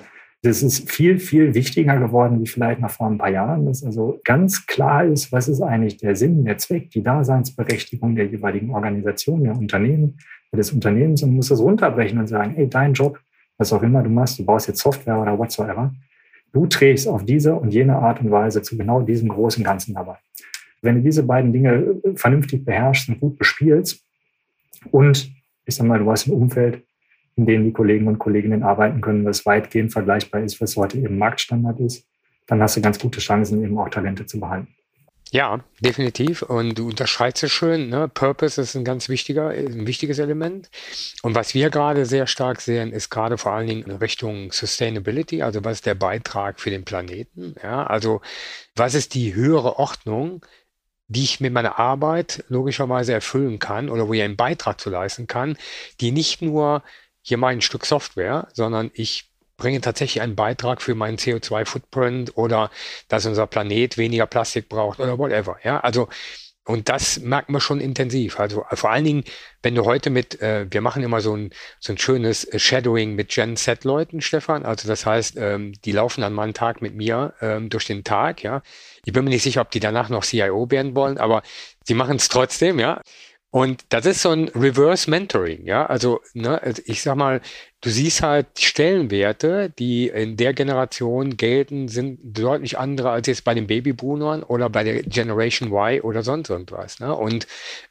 das 0.46 0.62
ist 0.62 0.92
viel, 0.92 1.18
viel 1.18 1.56
wichtiger 1.56 1.98
geworden 1.98 2.40
wie 2.40 2.48
vielleicht 2.48 2.80
noch 2.80 2.92
vor 2.92 3.08
ein 3.08 3.18
paar 3.18 3.32
Jahren, 3.32 3.66
dass 3.66 3.84
also 3.84 4.20
ganz 4.24 4.68
klar 4.68 5.04
ist, 5.04 5.32
was 5.32 5.48
ist 5.48 5.62
eigentlich 5.62 5.98
der 5.98 6.16
Sinn, 6.16 6.46
der 6.46 6.60
Zweck, 6.60 6.92
die 6.92 7.02
Daseinsberechtigung 7.02 8.16
der 8.16 8.28
jeweiligen 8.28 8.70
Organisation, 8.70 9.44
der 9.44 9.58
Unternehmen, 9.58 10.18
des 10.56 10.72
Unternehmens 10.72 11.24
und 11.24 11.36
muss 11.36 11.50
das 11.50 11.60
runterbrechen 11.60 12.20
und 12.20 12.28
sagen, 12.28 12.56
ey, 12.56 12.70
dein 12.70 12.94
Job, 12.94 13.20
was 13.58 13.74
auch 13.74 13.82
immer 13.82 14.04
du 14.04 14.10
machst, 14.10 14.40
du 14.40 14.46
baust 14.46 14.68
jetzt 14.68 14.80
Software 14.80 15.20
oder 15.20 15.38
whatsoever, 15.38 15.94
du 16.54 16.66
trägst 16.68 17.08
auf 17.08 17.26
diese 17.26 17.56
und 17.56 17.72
jene 17.72 17.96
Art 17.96 18.22
und 18.22 18.32
Weise 18.32 18.62
zu 18.62 18.78
genau 18.78 19.02
diesem 19.02 19.30
großen 19.30 19.64
Ganzen 19.64 19.96
dabei. 19.96 20.18
Wenn 20.82 20.96
du 20.96 21.02
diese 21.02 21.24
beiden 21.24 21.52
Dinge 21.52 21.96
vernünftig 22.16 22.64
beherrschst 22.64 23.10
und 23.10 23.20
gut 23.20 23.38
bespielst 23.38 24.06
und 24.92 25.32
ich 25.66 25.76
sag 25.76 25.88
mal, 25.88 26.00
du 26.00 26.10
hast 26.10 26.28
ein 26.28 26.34
Umfeld, 26.34 26.84
in 27.36 27.46
denen 27.46 27.66
die 27.66 27.74
Kollegen 27.74 28.08
und 28.08 28.20
Kolleginnen 28.20 28.64
arbeiten 28.64 29.02
können, 29.02 29.26
was 29.26 29.46
weitgehend 29.46 29.92
vergleichbar 29.92 30.42
ist, 30.42 30.62
was 30.62 30.76
heute 30.78 30.98
eben 30.98 31.18
Marktstandard 31.18 31.80
ist, 31.80 32.08
dann 32.48 32.62
hast 32.62 32.78
du 32.78 32.82
ganz 32.82 33.00
gute 33.00 33.20
Chancen, 33.20 33.64
eben 33.64 33.78
auch 33.78 33.90
Talente 33.90 34.26
zu 34.26 34.40
behalten. 34.40 34.68
Ja, 35.32 35.60
definitiv. 35.80 36.44
Und 36.44 36.76
du 36.78 36.88
unterscheidest 36.88 37.44
es 37.44 37.52
schön. 37.52 37.90
Ne? 37.90 38.08
Purpose 38.08 38.62
ist 38.62 38.76
ein 38.76 38.86
ganz 38.86 39.10
wichtiger, 39.10 39.50
ein 39.50 39.88
wichtiges 39.88 40.20
Element. 40.20 40.70
Und 41.24 41.36
was 41.36 41.54
wir 41.54 41.70
gerade 41.72 42.06
sehr 42.06 42.28
stark 42.28 42.62
sehen, 42.62 42.94
ist 42.94 43.10
gerade 43.10 43.38
vor 43.38 43.52
allen 43.52 43.68
Dingen 43.68 43.84
in 43.84 43.98
Richtung 43.98 44.52
Sustainability. 44.52 45.42
Also 45.42 45.64
was 45.66 45.78
ist 45.78 45.88
der 45.88 45.96
Beitrag 45.96 46.60
für 46.60 46.70
den 46.70 46.86
Planeten? 46.86 47.56
Ja, 47.62 47.86
also 47.86 48.22
was 48.76 48.94
ist 48.94 49.14
die 49.14 49.34
höhere 49.34 49.80
Ordnung, 49.80 50.46
die 51.08 51.24
ich 51.24 51.40
mit 51.40 51.54
meiner 51.54 51.80
Arbeit 51.80 52.44
logischerweise 52.48 53.14
erfüllen 53.14 53.60
kann 53.60 53.90
oder 53.90 54.08
wo 54.08 54.14
ich 54.14 54.22
einen 54.22 54.38
Beitrag 54.38 54.80
zu 54.80 54.90
leisten 54.90 55.28
kann, 55.28 55.58
die 56.02 56.12
nicht 56.12 56.42
nur 56.42 56.84
hier 57.26 57.38
mal 57.38 57.54
ein 57.54 57.62
Stück 57.62 57.88
Software, 57.88 58.48
sondern 58.54 58.92
ich 58.94 59.32
bringe 59.58 59.82
tatsächlich 59.82 60.22
einen 60.22 60.36
Beitrag 60.36 60.82
für 60.82 60.94
meinen 60.94 61.18
CO2-Footprint 61.18 62.38
oder 62.38 62.70
dass 63.08 63.26
unser 63.26 63.48
Planet 63.48 63.98
weniger 63.98 64.28
Plastik 64.28 64.70
braucht 64.70 65.00
oder 65.00 65.18
whatever. 65.18 65.58
Ja, 65.64 65.80
also 65.80 66.08
und 66.68 66.90
das 66.90 67.20
merkt 67.20 67.50
man 67.50 67.62
schon 67.62 67.80
intensiv. 67.80 68.40
Also 68.40 68.66
vor 68.74 68.92
allen 68.92 69.06
Dingen, 69.06 69.24
wenn 69.62 69.76
du 69.76 69.86
heute 69.86 70.10
mit, 70.10 70.42
äh, 70.42 70.66
wir 70.70 70.82
machen 70.82 71.04
immer 71.04 71.22
so 71.22 71.36
ein, 71.36 71.52
so 71.80 71.94
ein 71.94 71.98
schönes 72.00 72.48
Shadowing 72.56 73.14
mit 73.14 73.30
Gen 73.30 73.56
Z-Leuten, 73.56 74.22
Stefan. 74.22 74.66
Also 74.66 74.88
das 74.88 75.06
heißt, 75.06 75.38
ähm, 75.38 75.74
die 75.86 75.92
laufen 75.92 76.22
dann 76.22 76.34
mal 76.34 76.44
einen 76.44 76.56
Tag 76.56 76.82
mit 76.82 76.96
mir 76.96 77.36
ähm, 77.40 77.70
durch 77.70 77.86
den 77.86 78.04
Tag, 78.04 78.42
ja. 78.42 78.64
Ich 79.04 79.14
bin 79.14 79.24
mir 79.24 79.30
nicht 79.30 79.44
sicher, 79.44 79.62
ob 79.62 79.70
die 79.70 79.80
danach 79.80 80.10
noch 80.10 80.24
CIO 80.24 80.72
werden 80.72 80.96
wollen, 80.96 81.20
aber 81.20 81.44
sie 81.84 81.94
machen 81.94 82.16
es 82.16 82.30
trotzdem, 82.30 82.80
ja. 82.80 83.00
Und 83.56 83.86
das 83.88 84.06
ist 84.06 84.22
so 84.22 84.32
ein 84.32 84.50
Reverse 84.50 85.10
Mentoring, 85.10 85.66
ja. 85.66 85.86
Also, 85.86 86.20
ne, 86.34 86.62
also 86.62 86.82
ich 86.88 87.02
sag 87.02 87.16
mal, 87.16 87.40
du 87.80 87.90
siehst 87.90 88.22
halt 88.22 88.48
Stellenwerte, 88.60 89.70
die 89.80 90.10
in 90.10 90.36
der 90.36 90.54
Generation 90.54 91.38
gelten, 91.38 91.88
sind 91.88 92.20
deutlich 92.22 92.78
andere 92.78 93.12
als 93.12 93.28
jetzt 93.28 93.46
bei 93.46 93.54
den 93.54 93.68
Babyboomern 93.68 94.44
oder 94.44 94.70
bei 94.70 94.84
der 94.84 95.04
Generation 95.04 95.72
Y 95.72 96.02
oder 96.02 96.22
sonst 96.22 96.50
irgendwas. 96.50 97.00
Ne? 97.00 97.16
Und 97.16 97.48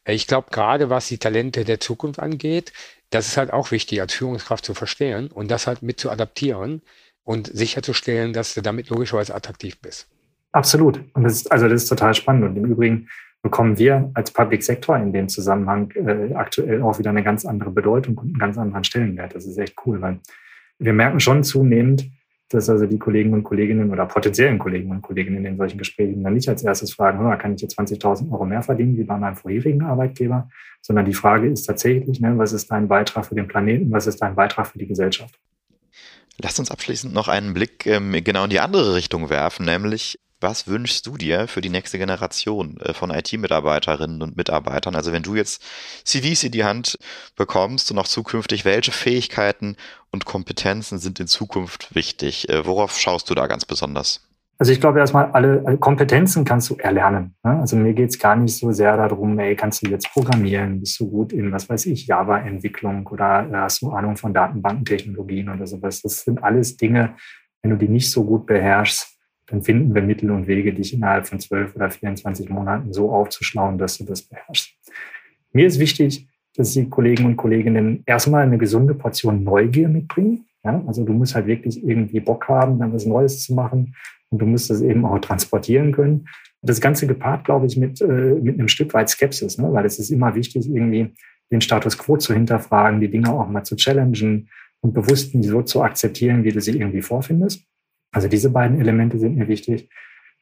ich 0.06 0.26
glaube, 0.26 0.48
gerade 0.50 0.90
was 0.90 1.08
die 1.08 1.16
Talente 1.16 1.64
der 1.64 1.80
Zukunft 1.80 2.20
angeht, 2.20 2.74
das 3.08 3.28
ist 3.28 3.38
halt 3.38 3.50
auch 3.50 3.70
wichtig, 3.70 4.02
als 4.02 4.12
Führungskraft 4.12 4.66
zu 4.66 4.74
verstehen 4.74 5.28
und 5.28 5.50
das 5.50 5.66
halt 5.66 5.80
mit 5.80 5.98
zu 5.98 6.10
adaptieren 6.10 6.82
und 7.22 7.46
sicherzustellen, 7.46 8.34
dass 8.34 8.52
du 8.52 8.60
damit 8.60 8.90
logischerweise 8.90 9.34
attraktiv 9.34 9.78
bist. 9.80 10.08
Absolut. 10.52 11.00
Und 11.14 11.24
das 11.24 11.36
ist, 11.36 11.50
also 11.50 11.68
das 11.68 11.84
ist 11.84 11.88
total 11.88 12.14
spannend. 12.14 12.44
Und 12.44 12.56
im 12.62 12.70
Übrigen, 12.70 13.08
bekommen 13.44 13.78
wir 13.78 14.10
als 14.14 14.30
Public 14.30 14.64
Sector 14.64 14.96
in 14.96 15.12
dem 15.12 15.28
Zusammenhang 15.28 15.90
äh, 15.92 16.32
aktuell 16.34 16.82
auch 16.82 16.98
wieder 16.98 17.10
eine 17.10 17.22
ganz 17.22 17.44
andere 17.44 17.70
Bedeutung 17.70 18.16
und 18.16 18.28
einen 18.28 18.38
ganz 18.38 18.56
anderen 18.56 18.84
Stellenwert. 18.84 19.34
Das 19.34 19.44
ist 19.44 19.58
echt 19.58 19.76
cool, 19.84 20.00
weil 20.00 20.18
wir 20.78 20.94
merken 20.94 21.20
schon 21.20 21.44
zunehmend, 21.44 22.10
dass 22.48 22.70
also 22.70 22.86
die 22.86 22.98
Kollegen 22.98 23.34
und 23.34 23.42
Kolleginnen 23.42 23.90
oder 23.90 24.06
potenziellen 24.06 24.58
Kollegen 24.58 24.90
und 24.90 25.02
Kolleginnen 25.02 25.44
in 25.44 25.58
solchen 25.58 25.76
Gesprächen 25.76 26.24
dann 26.24 26.32
nicht 26.32 26.48
als 26.48 26.62
erstes 26.62 26.94
fragen, 26.94 27.18
hör, 27.18 27.36
kann 27.36 27.54
ich 27.54 27.60
jetzt 27.60 27.78
20.000 27.78 28.32
Euro 28.32 28.46
mehr 28.46 28.62
verdienen 28.62 28.96
wie 28.96 29.04
bei 29.04 29.16
meinem 29.18 29.36
vorherigen 29.36 29.82
Arbeitgeber, 29.82 30.48
sondern 30.80 31.04
die 31.04 31.14
Frage 31.14 31.46
ist 31.46 31.64
tatsächlich, 31.64 32.20
ne, 32.20 32.38
was 32.38 32.54
ist 32.54 32.70
dein 32.70 32.88
Beitrag 32.88 33.26
für 33.26 33.34
den 33.34 33.46
Planeten, 33.46 33.92
was 33.92 34.06
ist 34.06 34.22
dein 34.22 34.34
Beitrag 34.34 34.68
für 34.68 34.78
die 34.78 34.86
Gesellschaft? 34.86 35.38
Lasst 36.38 36.58
uns 36.58 36.70
abschließend 36.70 37.12
noch 37.12 37.28
einen 37.28 37.52
Blick 37.52 37.86
ähm, 37.86 38.12
genau 38.24 38.44
in 38.44 38.50
die 38.50 38.60
andere 38.60 38.94
Richtung 38.94 39.28
werfen, 39.28 39.66
nämlich 39.66 40.18
was 40.44 40.68
wünschst 40.68 41.04
du 41.08 41.16
dir 41.16 41.48
für 41.48 41.60
die 41.60 41.70
nächste 41.70 41.98
Generation 41.98 42.76
äh, 42.80 42.94
von 42.94 43.10
IT-Mitarbeiterinnen 43.10 44.22
und 44.22 44.36
Mitarbeitern? 44.36 44.94
Also 44.94 45.10
wenn 45.10 45.24
du 45.24 45.34
jetzt 45.34 45.60
CVs 46.04 46.44
in 46.44 46.52
die 46.52 46.62
Hand 46.62 46.96
bekommst 47.34 47.90
und 47.90 47.98
auch 47.98 48.06
zukünftig, 48.06 48.64
welche 48.64 48.92
Fähigkeiten 48.92 49.76
und 50.12 50.24
Kompetenzen 50.24 50.98
sind 50.98 51.18
in 51.18 51.26
Zukunft 51.26 51.94
wichtig? 51.96 52.48
Äh, 52.48 52.64
worauf 52.64 53.00
schaust 53.00 53.28
du 53.28 53.34
da 53.34 53.48
ganz 53.48 53.64
besonders? 53.64 54.20
Also 54.56 54.70
ich 54.70 54.80
glaube 54.80 55.00
erstmal, 55.00 55.32
alle 55.32 55.76
Kompetenzen 55.78 56.44
kannst 56.44 56.70
du 56.70 56.76
erlernen. 56.76 57.34
Ne? 57.42 57.58
Also 57.58 57.76
mir 57.76 57.92
geht 57.92 58.10
es 58.10 58.18
gar 58.20 58.36
nicht 58.36 58.56
so 58.56 58.70
sehr 58.70 58.96
darum, 58.96 59.36
ey, 59.40 59.56
kannst 59.56 59.84
du 59.84 59.90
jetzt 59.90 60.12
programmieren, 60.12 60.78
bist 60.78 61.00
du 61.00 61.10
gut 61.10 61.32
in, 61.32 61.50
was 61.50 61.68
weiß 61.68 61.86
ich, 61.86 62.06
Java-Entwicklung 62.06 63.04
oder 63.08 63.48
hast 63.52 63.82
du 63.82 63.90
Ahnung 63.90 64.16
von 64.16 64.32
Datenbankentechnologien 64.32 65.48
oder 65.48 65.66
sowas. 65.66 66.02
Das 66.02 66.22
sind 66.22 66.44
alles 66.44 66.76
Dinge, 66.76 67.16
wenn 67.62 67.72
du 67.72 67.76
die 67.76 67.88
nicht 67.88 68.10
so 68.10 68.24
gut 68.24 68.46
beherrschst, 68.46 69.13
dann 69.46 69.62
finden 69.62 69.94
wir 69.94 70.02
Mittel 70.02 70.30
und 70.30 70.46
Wege, 70.46 70.72
dich 70.72 70.94
innerhalb 70.94 71.26
von 71.26 71.38
12 71.38 71.76
oder 71.76 71.90
24 71.90 72.48
Monaten 72.48 72.92
so 72.92 73.10
aufzuschlauen, 73.10 73.78
dass 73.78 73.98
du 73.98 74.04
das 74.04 74.22
beherrschst. 74.22 74.74
Mir 75.52 75.66
ist 75.66 75.78
wichtig, 75.78 76.26
dass 76.56 76.72
die 76.72 76.88
Kollegen 76.88 77.26
und 77.26 77.36
Kolleginnen 77.36 78.02
erstmal 78.06 78.42
eine 78.42 78.58
gesunde 78.58 78.94
Portion 78.94 79.44
Neugier 79.44 79.88
mitbringen. 79.88 80.46
Ja, 80.64 80.82
also 80.86 81.04
du 81.04 81.12
musst 81.12 81.34
halt 81.34 81.46
wirklich 81.46 81.84
irgendwie 81.84 82.20
Bock 82.20 82.48
haben, 82.48 82.78
dann 82.78 82.92
was 82.92 83.04
Neues 83.04 83.42
zu 83.42 83.54
machen 83.54 83.94
und 84.30 84.38
du 84.38 84.46
musst 84.46 84.70
das 84.70 84.80
eben 84.80 85.04
auch 85.04 85.18
transportieren 85.18 85.92
können. 85.92 86.26
Das 86.62 86.80
Ganze 86.80 87.06
gepaart, 87.06 87.44
glaube 87.44 87.66
ich, 87.66 87.76
mit, 87.76 88.00
äh, 88.00 88.06
mit 88.06 88.58
einem 88.58 88.68
Stück 88.68 88.94
weit 88.94 89.10
Skepsis, 89.10 89.58
ne? 89.58 89.70
weil 89.72 89.84
es 89.84 89.98
ist 89.98 90.10
immer 90.10 90.34
wichtig, 90.34 90.66
irgendwie 90.66 91.12
den 91.52 91.60
Status 91.60 91.98
quo 91.98 92.16
zu 92.16 92.32
hinterfragen, 92.32 93.00
die 93.00 93.10
Dinge 93.10 93.30
auch 93.30 93.48
mal 93.48 93.64
zu 93.64 93.76
challengen 93.76 94.48
und 94.80 94.94
bewusst 94.94 95.32
so 95.38 95.62
zu 95.62 95.82
akzeptieren, 95.82 96.44
wie 96.44 96.52
du 96.52 96.60
sie 96.60 96.78
irgendwie 96.78 97.02
vorfindest. 97.02 97.66
Also 98.14 98.28
diese 98.28 98.50
beiden 98.50 98.80
Elemente 98.80 99.18
sind 99.18 99.36
mir 99.36 99.48
wichtig. 99.48 99.88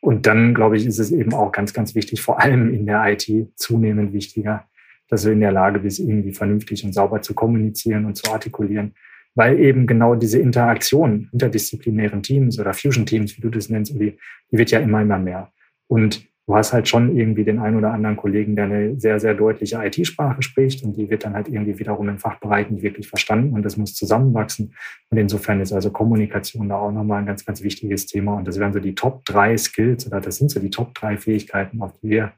Und 0.01 0.27
dann, 0.27 0.55
glaube 0.55 0.77
ich, 0.77 0.85
ist 0.87 0.99
es 0.99 1.13
eben 1.13 1.33
auch 1.33 1.53
ganz, 1.53 1.73
ganz 1.73 1.95
wichtig, 1.95 2.21
vor 2.23 2.41
allem 2.41 2.75
in 2.75 2.87
der 2.87 3.05
IT 3.07 3.29
zunehmend 3.57 4.13
wichtiger, 4.13 4.69
dass 5.09 5.25
wir 5.25 5.33
in 5.33 5.41
der 5.41 5.53
Lage 5.53 5.89
sind, 5.91 6.09
irgendwie 6.09 6.33
vernünftig 6.33 6.85
und 6.85 6.93
sauber 6.93 7.23
zu 7.23 7.35
kommunizieren 7.35 8.05
und 8.05 8.17
zu 8.17 8.33
artikulieren, 8.33 8.95
weil 9.35 9.59
eben 9.61 9.87
genau 9.87 10.15
diese 10.15 10.39
Interaktion 10.39 11.29
interdisziplinären 11.33 12.23
Teams 12.23 12.59
oder 12.59 12.75
Fusion-Teams, 12.75 13.37
wie 13.37 13.43
du 13.43 13.49
das 13.49 13.69
nennst, 13.69 13.95
die, 13.95 14.19
die 14.51 14.59
wird 14.59 14.71
ja 14.71 14.81
immer, 14.81 15.03
immer 15.03 15.19
mehr. 15.19 15.53
Und 15.87 16.27
du 16.47 16.57
hast 16.57 16.73
halt 16.73 16.89
schon 16.89 17.17
irgendwie 17.17 17.45
den 17.45 17.59
einen 17.59 17.77
oder 17.77 17.93
anderen 17.93 18.17
Kollegen, 18.17 18.57
der 18.57 18.65
eine 18.65 18.99
sehr, 18.99 19.21
sehr 19.21 19.35
deutliche 19.35 19.83
IT-Sprache 19.85 20.43
spricht 20.43 20.83
und 20.85 20.97
die 20.97 21.09
wird 21.09 21.25
dann 21.25 21.35
halt 21.35 21.49
irgendwie 21.49 21.79
wiederum 21.79 22.09
im 22.09 22.19
Fachbereich 22.19 22.71
nicht 22.71 22.83
wirklich 22.83 23.09
verstanden 23.09 23.55
und 23.55 23.63
das 23.63 23.77
muss 23.77 23.95
zusammenwachsen. 23.95 24.75
Und 25.11 25.19
insofern 25.19 25.61
ist 25.61 25.73
also 25.73 25.91
Kommunikation 25.91 26.69
da 26.69 26.77
auch 26.77 26.91
nochmal 26.91 27.21
ein 27.21 27.27
ganz, 27.27 27.45
ganz 27.45 27.63
wichtiges 27.63 28.07
Thema 28.07 28.35
und 28.35 28.49
das 28.49 28.59
wären 28.59 28.73
so 28.73 28.81
die 28.81 28.95
Top 28.95 29.25
drei 29.25 29.57
Skills 29.57 30.07
oder 30.07 30.21
das 30.21 30.37
sind 30.37 30.51
so 30.51 30.59
die 30.59 30.71
Top 30.71 30.95
drei 30.95 31.17
Fähigkeiten, 31.17 31.81
auf 31.81 31.93
die 32.01 32.11
wir 32.11 32.33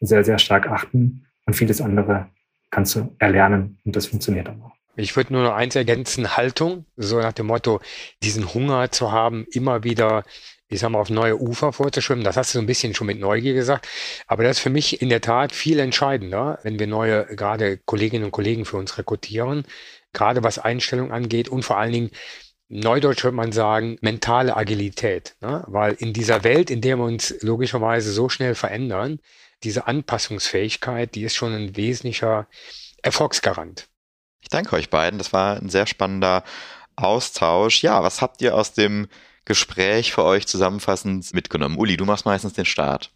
sehr, 0.00 0.24
sehr 0.24 0.38
stark 0.38 0.68
achten 0.68 1.26
und 1.46 1.54
vieles 1.54 1.80
andere 1.80 2.28
kannst 2.70 2.94
du 2.94 3.14
erlernen 3.18 3.78
und 3.84 3.96
das 3.96 4.06
funktioniert 4.06 4.46
dann 4.46 4.62
auch. 4.62 4.77
Ich 4.98 5.16
würde 5.16 5.32
nur 5.32 5.42
noch 5.44 5.54
eins 5.54 5.76
ergänzen, 5.76 6.36
Haltung, 6.36 6.84
so 6.96 7.18
nach 7.20 7.32
dem 7.32 7.46
Motto, 7.46 7.80
diesen 8.22 8.52
Hunger 8.52 8.90
zu 8.90 9.12
haben, 9.12 9.46
immer 9.52 9.84
wieder 9.84 10.24
ich 10.68 10.80
sag 10.80 10.90
mal, 10.90 11.00
auf 11.00 11.10
neue 11.10 11.40
Ufer 11.40 11.72
vorzuschwimmen. 11.72 12.24
Das 12.24 12.36
hast 12.36 12.52
du 12.52 12.58
so 12.58 12.62
ein 12.62 12.66
bisschen 12.66 12.94
schon 12.94 13.06
mit 13.06 13.18
Neugier 13.18 13.54
gesagt. 13.54 13.88
Aber 14.26 14.42
das 14.42 14.58
ist 14.58 14.62
für 14.62 14.70
mich 14.70 15.00
in 15.00 15.08
der 15.08 15.22
Tat 15.22 15.52
viel 15.52 15.78
entscheidender, 15.78 16.58
wenn 16.62 16.78
wir 16.78 16.86
neue, 16.86 17.24
gerade 17.24 17.78
Kolleginnen 17.78 18.24
und 18.24 18.32
Kollegen 18.32 18.64
für 18.64 18.76
uns 18.76 18.98
rekrutieren, 18.98 19.64
gerade 20.12 20.42
was 20.44 20.58
Einstellung 20.58 21.10
angeht 21.10 21.48
und 21.48 21.62
vor 21.62 21.78
allen 21.78 21.92
Dingen, 21.92 22.10
Neudeutsch 22.68 23.24
würde 23.24 23.36
man 23.36 23.50
sagen, 23.50 23.96
mentale 24.02 24.54
Agilität. 24.54 25.36
Ne? 25.40 25.64
Weil 25.68 25.94
in 25.94 26.12
dieser 26.12 26.44
Welt, 26.44 26.70
in 26.70 26.82
der 26.82 26.98
wir 26.98 27.04
uns 27.04 27.34
logischerweise 27.40 28.12
so 28.12 28.28
schnell 28.28 28.54
verändern, 28.54 29.20
diese 29.62 29.86
Anpassungsfähigkeit, 29.86 31.14
die 31.14 31.22
ist 31.22 31.34
schon 31.34 31.54
ein 31.54 31.76
wesentlicher 31.76 32.46
Erfolgsgarant. 33.02 33.88
Ich 34.48 34.50
danke 34.50 34.76
euch 34.76 34.88
beiden. 34.88 35.18
Das 35.18 35.34
war 35.34 35.58
ein 35.58 35.68
sehr 35.68 35.86
spannender 35.86 36.42
Austausch. 36.96 37.82
Ja, 37.82 38.02
was 38.02 38.22
habt 38.22 38.40
ihr 38.40 38.54
aus 38.54 38.72
dem 38.72 39.06
Gespräch 39.44 40.14
für 40.14 40.24
euch 40.24 40.46
zusammenfassend 40.46 41.34
mitgenommen? 41.34 41.76
Uli, 41.76 41.98
du 41.98 42.06
machst 42.06 42.24
meistens 42.24 42.54
den 42.54 42.64
Start. 42.64 43.10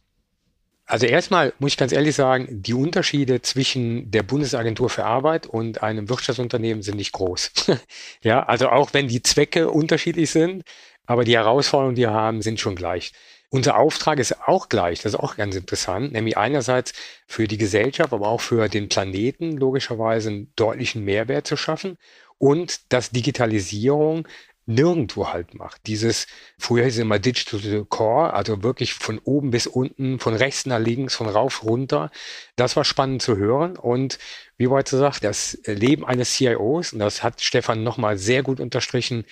Also 0.85 1.07
erstmal 1.07 1.55
muss 1.59 1.73
ich 1.73 1.79
ganz 1.79 1.91
ehrlich 1.91 2.15
sagen, 2.15 2.49
die 2.51 2.75
Unterschiede 2.75 3.41
zwischen 3.41 4.11
der 4.11 4.23
Bundesagentur 4.25 4.91
für 4.91 5.07
Arbeit 5.07 5.47
und 5.47 5.83
einem 5.83 6.11
Wirtschaftsunternehmen 6.11 6.83
sind 6.83 6.99
nicht 6.99 7.13
groß. 7.13 7.51
ja, 8.23 8.43
also 8.43 8.69
auch 8.69 8.93
wenn 8.93 9.09
die 9.09 9.23
Zwecke 9.23 9.71
unterschiedlich 9.71 10.31
sind, 10.31 10.65
aber 11.07 11.25
die 11.25 11.35
Herausforderungen, 11.35 11.95
die 11.95 12.03
wir 12.03 12.11
haben, 12.11 12.43
sind 12.43 12.61
schon 12.61 12.77
gleich. 12.77 13.13
Unser 13.55 13.77
Auftrag 13.77 14.19
ist 14.19 14.49
auch 14.49 14.71
gleich, 14.71 15.03
das 15.03 15.13
ist 15.13 15.21
auch 15.21 15.37
ganz 15.37 15.55
interessant, 15.55 16.13
nämlich 16.13 16.39
einerseits 16.39 16.95
für 17.27 17.47
die 17.47 17.59
Gesellschaft, 17.59 18.15
aber 18.15 18.29
auch 18.29 18.41
für 18.41 18.71
den 18.71 18.89
Planeten 18.89 19.59
logischerweise 19.59 20.31
einen 20.31 20.53
deutlichen 20.57 21.05
Mehrwert 21.05 21.47
zu 21.47 21.59
schaffen 21.59 21.99
und 22.39 22.91
dass 22.95 23.11
Digitalisierung 23.11 24.27
nirgendwo 24.65 25.29
halt 25.29 25.53
macht. 25.55 25.87
Dieses, 25.87 26.29
früher 26.59 26.85
hieß 26.85 26.95
es 26.95 27.01
immer 27.01 27.19
Digital 27.19 27.85
Core, 27.85 28.33
also 28.33 28.63
wirklich 28.63 28.95
von 28.95 29.19
oben 29.19 29.51
bis 29.51 29.67
unten, 29.67 30.19
von 30.19 30.35
rechts 30.35 30.65
nach 30.65 30.79
links, 30.79 31.15
von 31.15 31.29
rauf 31.29 31.63
runter. 31.63 32.11
Das 32.57 32.75
war 32.77 32.85
spannend 32.85 33.21
zu 33.21 33.37
hören. 33.37 33.77
Und 33.77 34.19
wie 34.57 34.67
bereits 34.67 34.93
gesagt, 34.93 35.25
das 35.25 35.59
Leben 35.67 36.07
eines 36.07 36.33
CIOs, 36.33 36.95
und 36.95 37.01
das 37.01 37.23
hat 37.23 37.43
Stefan 37.43 37.83
nochmal 37.83 38.17
sehr 38.17 38.43
gut 38.43 38.61
unterstrichen, 38.61 39.27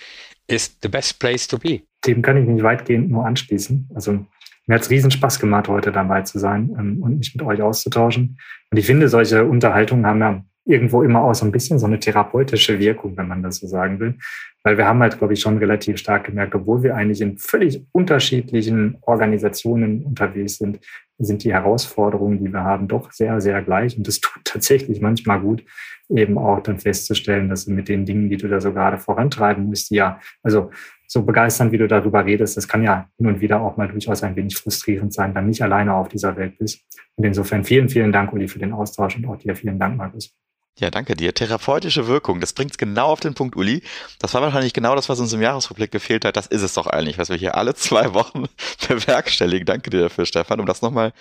ist 0.45 0.77
the 0.83 0.89
best 0.89 1.17
place 1.17 1.47
to 1.47 1.57
be. 1.57 1.81
Dem 2.05 2.21
kann 2.21 2.37
ich 2.37 2.47
mich 2.47 2.63
weitgehend 2.63 3.09
nur 3.11 3.25
anschließen. 3.25 3.89
Also 3.93 4.25
mir 4.67 4.75
hat 4.75 4.81
es 4.81 4.89
riesen 4.89 5.11
Spaß 5.11 5.39
gemacht, 5.39 5.67
heute 5.67 5.91
dabei 5.91 6.21
zu 6.21 6.39
sein 6.39 6.75
ähm, 6.77 7.03
und 7.03 7.17
mich 7.17 7.35
mit 7.35 7.45
euch 7.45 7.61
auszutauschen. 7.61 8.37
Und 8.69 8.77
ich 8.77 8.85
finde, 8.85 9.07
solche 9.07 9.45
Unterhaltungen 9.45 10.05
haben 10.05 10.19
ja 10.19 10.43
irgendwo 10.65 11.01
immer 11.01 11.23
auch 11.23 11.33
so 11.33 11.45
ein 11.45 11.51
bisschen 11.51 11.79
so 11.79 11.87
eine 11.87 11.99
therapeutische 11.99 12.79
Wirkung, 12.79 13.17
wenn 13.17 13.27
man 13.27 13.41
das 13.41 13.57
so 13.57 13.67
sagen 13.67 13.99
will. 13.99 14.15
Weil 14.63 14.77
wir 14.77 14.85
haben 14.85 14.99
halt, 14.99 15.17
glaube 15.17 15.33
ich, 15.33 15.41
schon 15.41 15.57
relativ 15.57 15.97
stark 15.97 16.25
gemerkt, 16.25 16.53
obwohl 16.53 16.83
wir 16.83 16.95
eigentlich 16.95 17.21
in 17.21 17.39
völlig 17.39 17.83
unterschiedlichen 17.91 18.97
Organisationen 19.01 20.03
unterwegs 20.03 20.57
sind, 20.57 20.79
sind 21.17 21.43
die 21.43 21.53
Herausforderungen, 21.53 22.43
die 22.43 22.53
wir 22.53 22.63
haben, 22.63 22.87
doch 22.87 23.11
sehr, 23.11 23.41
sehr 23.41 23.61
gleich. 23.63 23.97
Und 23.97 24.07
es 24.07 24.21
tut 24.21 24.45
tatsächlich 24.45 25.01
manchmal 25.01 25.41
gut, 25.41 25.63
eben 26.09 26.37
auch 26.37 26.61
dann 26.61 26.77
festzustellen, 26.79 27.49
dass 27.49 27.65
mit 27.67 27.87
den 27.87 28.05
Dingen, 28.05 28.29
die 28.29 28.37
du 28.37 28.47
da 28.47 28.61
so 28.61 28.71
gerade 28.71 28.97
vorantreiben 28.97 29.65
musst, 29.65 29.89
ja, 29.91 30.19
also 30.43 30.69
so 31.11 31.23
begeisternd, 31.23 31.73
wie 31.73 31.77
du 31.77 31.89
darüber 31.89 32.25
redest, 32.25 32.55
das 32.55 32.69
kann 32.69 32.83
ja 32.83 33.09
hin 33.17 33.27
und 33.27 33.41
wieder 33.41 33.59
auch 33.59 33.75
mal 33.75 33.89
durchaus 33.89 34.23
ein 34.23 34.33
wenig 34.37 34.55
frustrierend 34.55 35.13
sein, 35.13 35.33
dann 35.33 35.45
nicht 35.45 35.61
alleine 35.61 35.93
auf 35.93 36.07
dieser 36.07 36.37
Welt 36.37 36.57
bist. 36.57 36.79
Und 37.15 37.25
insofern 37.25 37.65
vielen, 37.65 37.89
vielen 37.89 38.13
Dank, 38.13 38.31
Uli, 38.31 38.47
für 38.47 38.59
den 38.59 38.71
Austausch 38.71 39.17
und 39.17 39.25
auch 39.25 39.35
dir 39.35 39.53
vielen 39.53 39.77
Dank, 39.77 39.97
Markus. 39.97 40.33
Ja, 40.79 40.89
danke 40.89 41.15
dir. 41.15 41.33
Therapeutische 41.33 42.07
Wirkung, 42.07 42.39
das 42.39 42.53
bringt 42.53 42.71
es 42.71 42.77
genau 42.77 43.07
auf 43.07 43.19
den 43.19 43.33
Punkt, 43.33 43.57
Uli. 43.57 43.83
Das 44.19 44.33
war 44.33 44.41
wahrscheinlich 44.41 44.71
genau 44.71 44.95
das, 44.95 45.09
was 45.09 45.19
uns 45.19 45.33
im 45.33 45.41
Jahresreplik 45.41 45.91
gefehlt 45.91 46.23
hat. 46.23 46.37
Das 46.37 46.47
ist 46.47 46.61
es 46.61 46.75
doch 46.75 46.87
eigentlich, 46.87 47.17
was 47.17 47.27
wir 47.27 47.35
hier 47.35 47.55
alle 47.55 47.75
zwei 47.75 48.13
Wochen 48.13 48.45
bewerkstelligen. 48.87 49.65
Danke 49.65 49.89
dir 49.89 50.03
dafür, 50.03 50.25
Stefan, 50.25 50.61
um 50.61 50.65
das 50.65 50.81
nochmal 50.81 51.11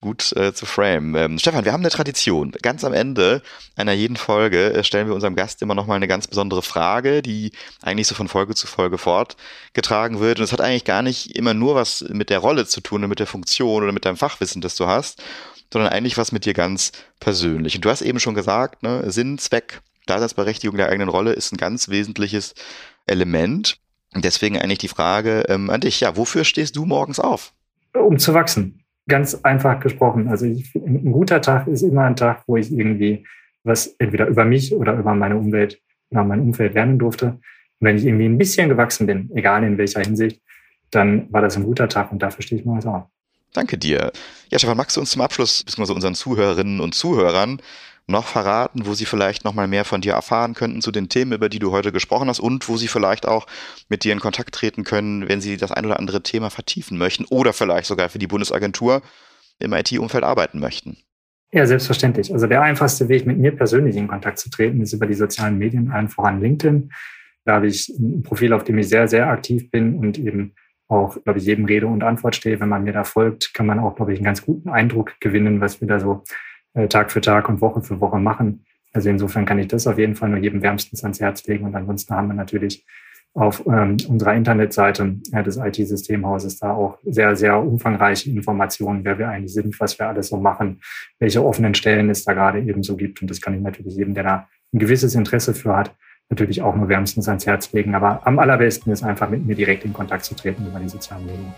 gut 0.00 0.34
äh, 0.36 0.54
zu 0.54 0.64
frame. 0.64 1.14
Ähm, 1.16 1.38
Stefan, 1.38 1.64
wir 1.64 1.72
haben 1.72 1.82
eine 1.82 1.90
Tradition. 1.90 2.52
Ganz 2.62 2.84
am 2.84 2.94
Ende 2.94 3.42
einer 3.76 3.92
jeden 3.92 4.16
Folge 4.16 4.72
äh, 4.72 4.84
stellen 4.84 5.08
wir 5.08 5.14
unserem 5.14 5.36
Gast 5.36 5.60
immer 5.60 5.74
nochmal 5.74 5.96
eine 5.96 6.08
ganz 6.08 6.26
besondere 6.26 6.62
Frage, 6.62 7.20
die 7.22 7.52
eigentlich 7.82 8.06
so 8.06 8.14
von 8.14 8.28
Folge 8.28 8.54
zu 8.54 8.66
Folge 8.66 8.96
fortgetragen 8.96 10.20
wird. 10.20 10.38
Und 10.38 10.44
es 10.44 10.52
hat 10.52 10.60
eigentlich 10.62 10.84
gar 10.84 11.02
nicht 11.02 11.36
immer 11.36 11.52
nur 11.52 11.74
was 11.74 12.02
mit 12.08 12.30
der 12.30 12.38
Rolle 12.38 12.66
zu 12.66 12.80
tun 12.80 13.02
und 13.02 13.10
mit 13.10 13.18
der 13.18 13.26
Funktion 13.26 13.82
oder 13.82 13.92
mit 13.92 14.06
deinem 14.06 14.16
Fachwissen, 14.16 14.62
das 14.62 14.74
du 14.74 14.86
hast, 14.86 15.22
sondern 15.70 15.92
eigentlich 15.92 16.16
was 16.16 16.32
mit 16.32 16.46
dir 16.46 16.54
ganz 16.54 16.92
persönlich. 17.20 17.76
Und 17.76 17.84
du 17.84 17.90
hast 17.90 18.00
eben 18.00 18.20
schon 18.20 18.34
gesagt, 18.34 18.82
ne, 18.82 19.10
Sinn, 19.10 19.36
Zweck, 19.38 19.82
Daseinsberechtigung 20.06 20.78
der 20.78 20.88
eigenen 20.88 21.10
Rolle 21.10 21.32
ist 21.32 21.52
ein 21.52 21.58
ganz 21.58 21.90
wesentliches 21.90 22.54
Element. 23.06 23.76
Und 24.14 24.24
deswegen 24.24 24.58
eigentlich 24.58 24.78
die 24.78 24.88
Frage 24.88 25.44
ähm, 25.48 25.68
an 25.68 25.82
dich, 25.82 26.00
ja, 26.00 26.16
wofür 26.16 26.44
stehst 26.44 26.74
du 26.74 26.86
morgens 26.86 27.20
auf? 27.20 27.52
Um 27.92 28.18
zu 28.18 28.32
wachsen 28.34 28.79
ganz 29.10 29.34
einfach 29.42 29.80
gesprochen. 29.80 30.28
Also 30.28 30.46
ich, 30.46 30.74
ein 30.74 31.12
guter 31.12 31.42
Tag 31.42 31.66
ist 31.66 31.82
immer 31.82 32.04
ein 32.04 32.16
Tag, 32.16 32.44
wo 32.46 32.56
ich 32.56 32.72
irgendwie 32.72 33.26
was 33.62 33.88
entweder 33.98 34.26
über 34.26 34.46
mich 34.46 34.74
oder 34.74 34.94
über 34.94 35.14
meine 35.14 35.36
Umwelt, 35.36 35.80
über 36.10 36.24
mein 36.24 36.40
Umfeld 36.40 36.74
lernen 36.74 36.98
durfte. 36.98 37.26
Und 37.26 37.40
wenn 37.80 37.96
ich 37.96 38.06
irgendwie 38.06 38.24
ein 38.24 38.38
bisschen 38.38 38.70
gewachsen 38.70 39.06
bin, 39.06 39.30
egal 39.34 39.62
in 39.64 39.76
welcher 39.76 40.00
Hinsicht, 40.00 40.40
dann 40.90 41.30
war 41.32 41.42
das 41.42 41.56
ein 41.56 41.64
guter 41.64 41.88
Tag 41.88 42.10
und 42.10 42.20
dafür 42.22 42.42
stehe 42.42 42.60
ich 42.60 42.66
morgens 42.66 42.86
auf. 42.86 43.04
Danke 43.52 43.76
dir. 43.76 44.12
Ja, 44.50 44.58
Stefan, 44.58 44.76
magst 44.76 44.96
du 44.96 45.00
uns 45.00 45.10
zum 45.10 45.22
Abschluss, 45.22 45.64
beziehungsweise 45.64 45.94
unseren 45.94 46.14
Zuhörerinnen 46.14 46.80
und 46.80 46.94
Zuhörern, 46.94 47.60
noch 48.10 48.26
verraten, 48.26 48.86
wo 48.86 48.94
sie 48.94 49.06
vielleicht 49.06 49.44
noch 49.44 49.54
mal 49.54 49.66
mehr 49.66 49.84
von 49.84 50.00
dir 50.00 50.12
erfahren 50.12 50.54
könnten 50.54 50.82
zu 50.82 50.90
den 50.90 51.08
Themen, 51.08 51.32
über 51.32 51.48
die 51.48 51.58
du 51.58 51.72
heute 51.72 51.92
gesprochen 51.92 52.28
hast 52.28 52.40
und 52.40 52.68
wo 52.68 52.76
sie 52.76 52.88
vielleicht 52.88 53.26
auch 53.26 53.46
mit 53.88 54.04
dir 54.04 54.12
in 54.12 54.20
Kontakt 54.20 54.54
treten 54.54 54.84
können, 54.84 55.28
wenn 55.28 55.40
sie 55.40 55.56
das 55.56 55.72
ein 55.72 55.86
oder 55.86 55.98
andere 55.98 56.22
Thema 56.22 56.50
vertiefen 56.50 56.98
möchten 56.98 57.24
oder 57.26 57.52
vielleicht 57.52 57.86
sogar 57.86 58.08
für 58.08 58.18
die 58.18 58.26
Bundesagentur 58.26 59.02
im 59.58 59.72
IT-Umfeld 59.72 60.24
arbeiten 60.24 60.58
möchten? 60.60 60.96
Ja, 61.52 61.66
selbstverständlich. 61.66 62.32
Also 62.32 62.46
der 62.46 62.62
einfachste 62.62 63.08
Weg, 63.08 63.26
mit 63.26 63.38
mir 63.38 63.50
persönlich 63.52 63.96
in 63.96 64.06
Kontakt 64.06 64.38
zu 64.38 64.50
treten, 64.50 64.80
ist 64.80 64.92
über 64.92 65.06
die 65.06 65.14
sozialen 65.14 65.58
Medien, 65.58 65.90
allen 65.90 66.08
voran 66.08 66.40
LinkedIn. 66.40 66.92
Da 67.44 67.54
habe 67.54 67.66
ich 67.66 67.88
ein 67.88 68.22
Profil, 68.22 68.52
auf 68.52 68.64
dem 68.64 68.78
ich 68.78 68.88
sehr, 68.88 69.08
sehr 69.08 69.28
aktiv 69.28 69.70
bin 69.70 69.96
und 69.96 70.18
eben 70.18 70.54
auch, 70.86 71.16
glaube 71.22 71.38
ich, 71.38 71.46
jedem 71.46 71.64
Rede 71.64 71.86
und 71.86 72.02
Antwort 72.04 72.36
stehe. 72.36 72.60
Wenn 72.60 72.68
man 72.68 72.84
mir 72.84 72.92
da 72.92 73.04
folgt, 73.04 73.54
kann 73.54 73.66
man 73.66 73.78
auch, 73.78 73.96
glaube 73.96 74.12
ich, 74.12 74.18
einen 74.18 74.24
ganz 74.24 74.44
guten 74.44 74.68
Eindruck 74.68 75.14
gewinnen, 75.20 75.60
was 75.60 75.80
wir 75.80 75.88
da 75.88 75.98
so 75.98 76.22
Tag 76.88 77.10
für 77.10 77.20
Tag 77.20 77.48
und 77.48 77.60
Woche 77.60 77.82
für 77.82 78.00
Woche 78.00 78.18
machen. 78.18 78.64
Also 78.92 79.08
insofern 79.08 79.44
kann 79.44 79.58
ich 79.58 79.68
das 79.68 79.86
auf 79.86 79.98
jeden 79.98 80.16
Fall 80.16 80.28
nur 80.28 80.38
jedem 80.38 80.62
wärmstens 80.62 81.02
ans 81.02 81.20
Herz 81.20 81.46
legen. 81.46 81.64
Und 81.64 81.74
ansonsten 81.74 82.14
haben 82.14 82.28
wir 82.28 82.34
natürlich 82.34 82.84
auf 83.34 83.64
ähm, 83.66 83.96
unserer 84.08 84.34
Internetseite 84.34 85.16
äh, 85.32 85.42
des 85.42 85.56
IT-Systemhauses 85.56 86.58
da 86.58 86.72
auch 86.72 86.98
sehr, 87.04 87.36
sehr 87.36 87.58
umfangreiche 87.58 88.28
Informationen, 88.30 89.04
wer 89.04 89.18
wir 89.18 89.28
eigentlich 89.28 89.54
sind, 89.54 89.78
was 89.78 89.98
wir 89.98 90.08
alles 90.08 90.28
so 90.28 90.36
machen, 90.36 90.80
welche 91.20 91.44
offenen 91.44 91.74
Stellen 91.74 92.10
es 92.10 92.24
da 92.24 92.32
gerade 92.32 92.60
eben 92.60 92.82
so 92.82 92.96
gibt. 92.96 93.22
Und 93.22 93.30
das 93.30 93.40
kann 93.40 93.54
ich 93.54 93.60
natürlich 93.60 93.94
jedem, 93.94 94.14
der 94.14 94.24
da 94.24 94.48
ein 94.72 94.80
gewisses 94.80 95.14
Interesse 95.14 95.54
für 95.54 95.76
hat, 95.76 95.94
natürlich 96.28 96.62
auch 96.62 96.74
nur 96.74 96.88
wärmstens 96.88 97.28
ans 97.28 97.46
Herz 97.46 97.72
legen. 97.72 97.94
Aber 97.94 98.26
am 98.26 98.40
allerbesten 98.40 98.92
ist 98.92 99.04
einfach 99.04 99.30
mit 99.30 99.46
mir 99.46 99.54
direkt 99.54 99.84
in 99.84 99.92
Kontakt 99.92 100.24
zu 100.24 100.34
treten 100.34 100.66
über 100.66 100.80
die 100.80 100.88
sozialen 100.88 101.26
Medien. 101.26 101.54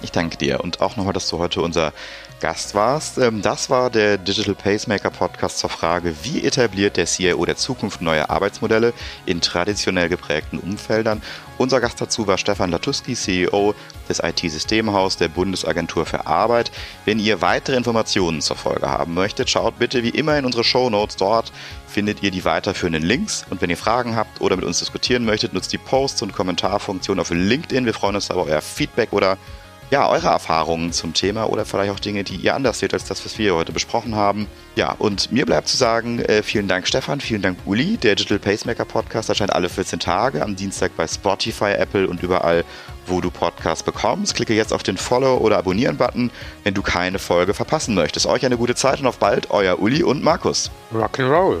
Ich 0.00 0.12
danke 0.12 0.36
dir 0.36 0.60
und 0.60 0.80
auch 0.80 0.96
nochmal, 0.96 1.12
dass 1.12 1.28
du 1.28 1.38
heute 1.38 1.60
unser 1.60 1.92
Gast 2.40 2.76
warst. 2.76 3.18
Ähm, 3.18 3.42
das 3.42 3.68
war 3.68 3.90
der 3.90 4.16
Digital 4.16 4.54
Pacemaker 4.54 5.10
Podcast 5.10 5.58
zur 5.58 5.70
Frage, 5.70 6.14
wie 6.22 6.44
etabliert 6.44 6.96
der 6.96 7.06
CIO 7.06 7.44
der 7.44 7.56
Zukunft 7.56 8.00
neue 8.00 8.30
Arbeitsmodelle 8.30 8.92
in 9.26 9.40
traditionell 9.40 10.08
geprägten 10.08 10.58
Umfeldern. 10.58 11.20
Unser 11.56 11.80
Gast 11.80 12.00
dazu 12.00 12.28
war 12.28 12.38
Stefan 12.38 12.70
Latuski, 12.70 13.14
CEO 13.14 13.74
des 14.08 14.20
IT-Systemhaus 14.22 15.16
der 15.16 15.26
Bundesagentur 15.26 16.06
für 16.06 16.28
Arbeit. 16.28 16.70
Wenn 17.04 17.18
ihr 17.18 17.40
weitere 17.40 17.76
Informationen 17.76 18.40
zur 18.40 18.56
Folge 18.56 18.88
haben 18.88 19.14
möchtet, 19.14 19.50
schaut 19.50 19.80
bitte 19.80 20.04
wie 20.04 20.10
immer 20.10 20.38
in 20.38 20.44
unsere 20.44 20.62
Show 20.62 20.88
Notes. 20.88 21.16
Dort 21.16 21.52
findet 21.88 22.22
ihr 22.22 22.30
die 22.30 22.44
weiterführenden 22.44 23.02
Links. 23.02 23.44
Und 23.50 23.60
wenn 23.60 23.70
ihr 23.70 23.76
Fragen 23.76 24.14
habt 24.14 24.40
oder 24.40 24.54
mit 24.54 24.64
uns 24.64 24.78
diskutieren 24.78 25.24
möchtet, 25.24 25.52
nutzt 25.54 25.72
die 25.72 25.78
Posts 25.78 26.22
und 26.22 26.32
Kommentarfunktion 26.32 27.18
auf 27.18 27.30
LinkedIn. 27.30 27.84
Wir 27.84 27.94
freuen 27.94 28.14
uns 28.14 28.30
aber 28.30 28.44
euer 28.44 28.60
Feedback 28.60 29.12
oder 29.12 29.36
ja, 29.90 30.08
eure 30.08 30.28
Erfahrungen 30.28 30.92
zum 30.92 31.14
Thema 31.14 31.48
oder 31.48 31.64
vielleicht 31.64 31.90
auch 31.92 32.00
Dinge, 32.00 32.24
die 32.24 32.36
ihr 32.36 32.54
anders 32.54 32.78
seht 32.78 32.92
als 32.92 33.04
das, 33.04 33.24
was 33.24 33.38
wir 33.38 33.54
heute 33.54 33.72
besprochen 33.72 34.14
haben. 34.14 34.46
Ja, 34.76 34.92
und 34.98 35.32
mir 35.32 35.46
bleibt 35.46 35.68
zu 35.68 35.76
sagen, 35.76 36.20
äh, 36.20 36.42
vielen 36.42 36.68
Dank 36.68 36.86
Stefan, 36.86 37.20
vielen 37.20 37.42
Dank 37.42 37.58
Uli. 37.64 37.96
Der 37.96 38.14
Digital 38.14 38.38
Pacemaker 38.38 38.84
Podcast 38.84 39.28
erscheint 39.28 39.52
alle 39.52 39.68
14 39.68 39.98
Tage 39.98 40.42
am 40.42 40.56
Dienstag 40.56 40.92
bei 40.96 41.06
Spotify, 41.06 41.72
Apple 41.72 42.06
und 42.08 42.22
überall, 42.22 42.64
wo 43.06 43.20
du 43.20 43.30
Podcasts 43.30 43.82
bekommst. 43.82 44.34
Klicke 44.34 44.54
jetzt 44.54 44.72
auf 44.72 44.82
den 44.82 44.98
Follow- 44.98 45.38
oder 45.38 45.58
Abonnieren-Button, 45.58 46.30
wenn 46.64 46.74
du 46.74 46.82
keine 46.82 47.18
Folge 47.18 47.54
verpassen 47.54 47.94
möchtest. 47.94 48.26
Euch 48.26 48.44
eine 48.44 48.58
gute 48.58 48.74
Zeit 48.74 49.00
und 49.00 49.06
auf 49.06 49.18
bald, 49.18 49.50
euer 49.50 49.80
Uli 49.80 50.02
und 50.02 50.22
Markus. 50.22 50.70
Rock'n'Roll. 50.92 51.60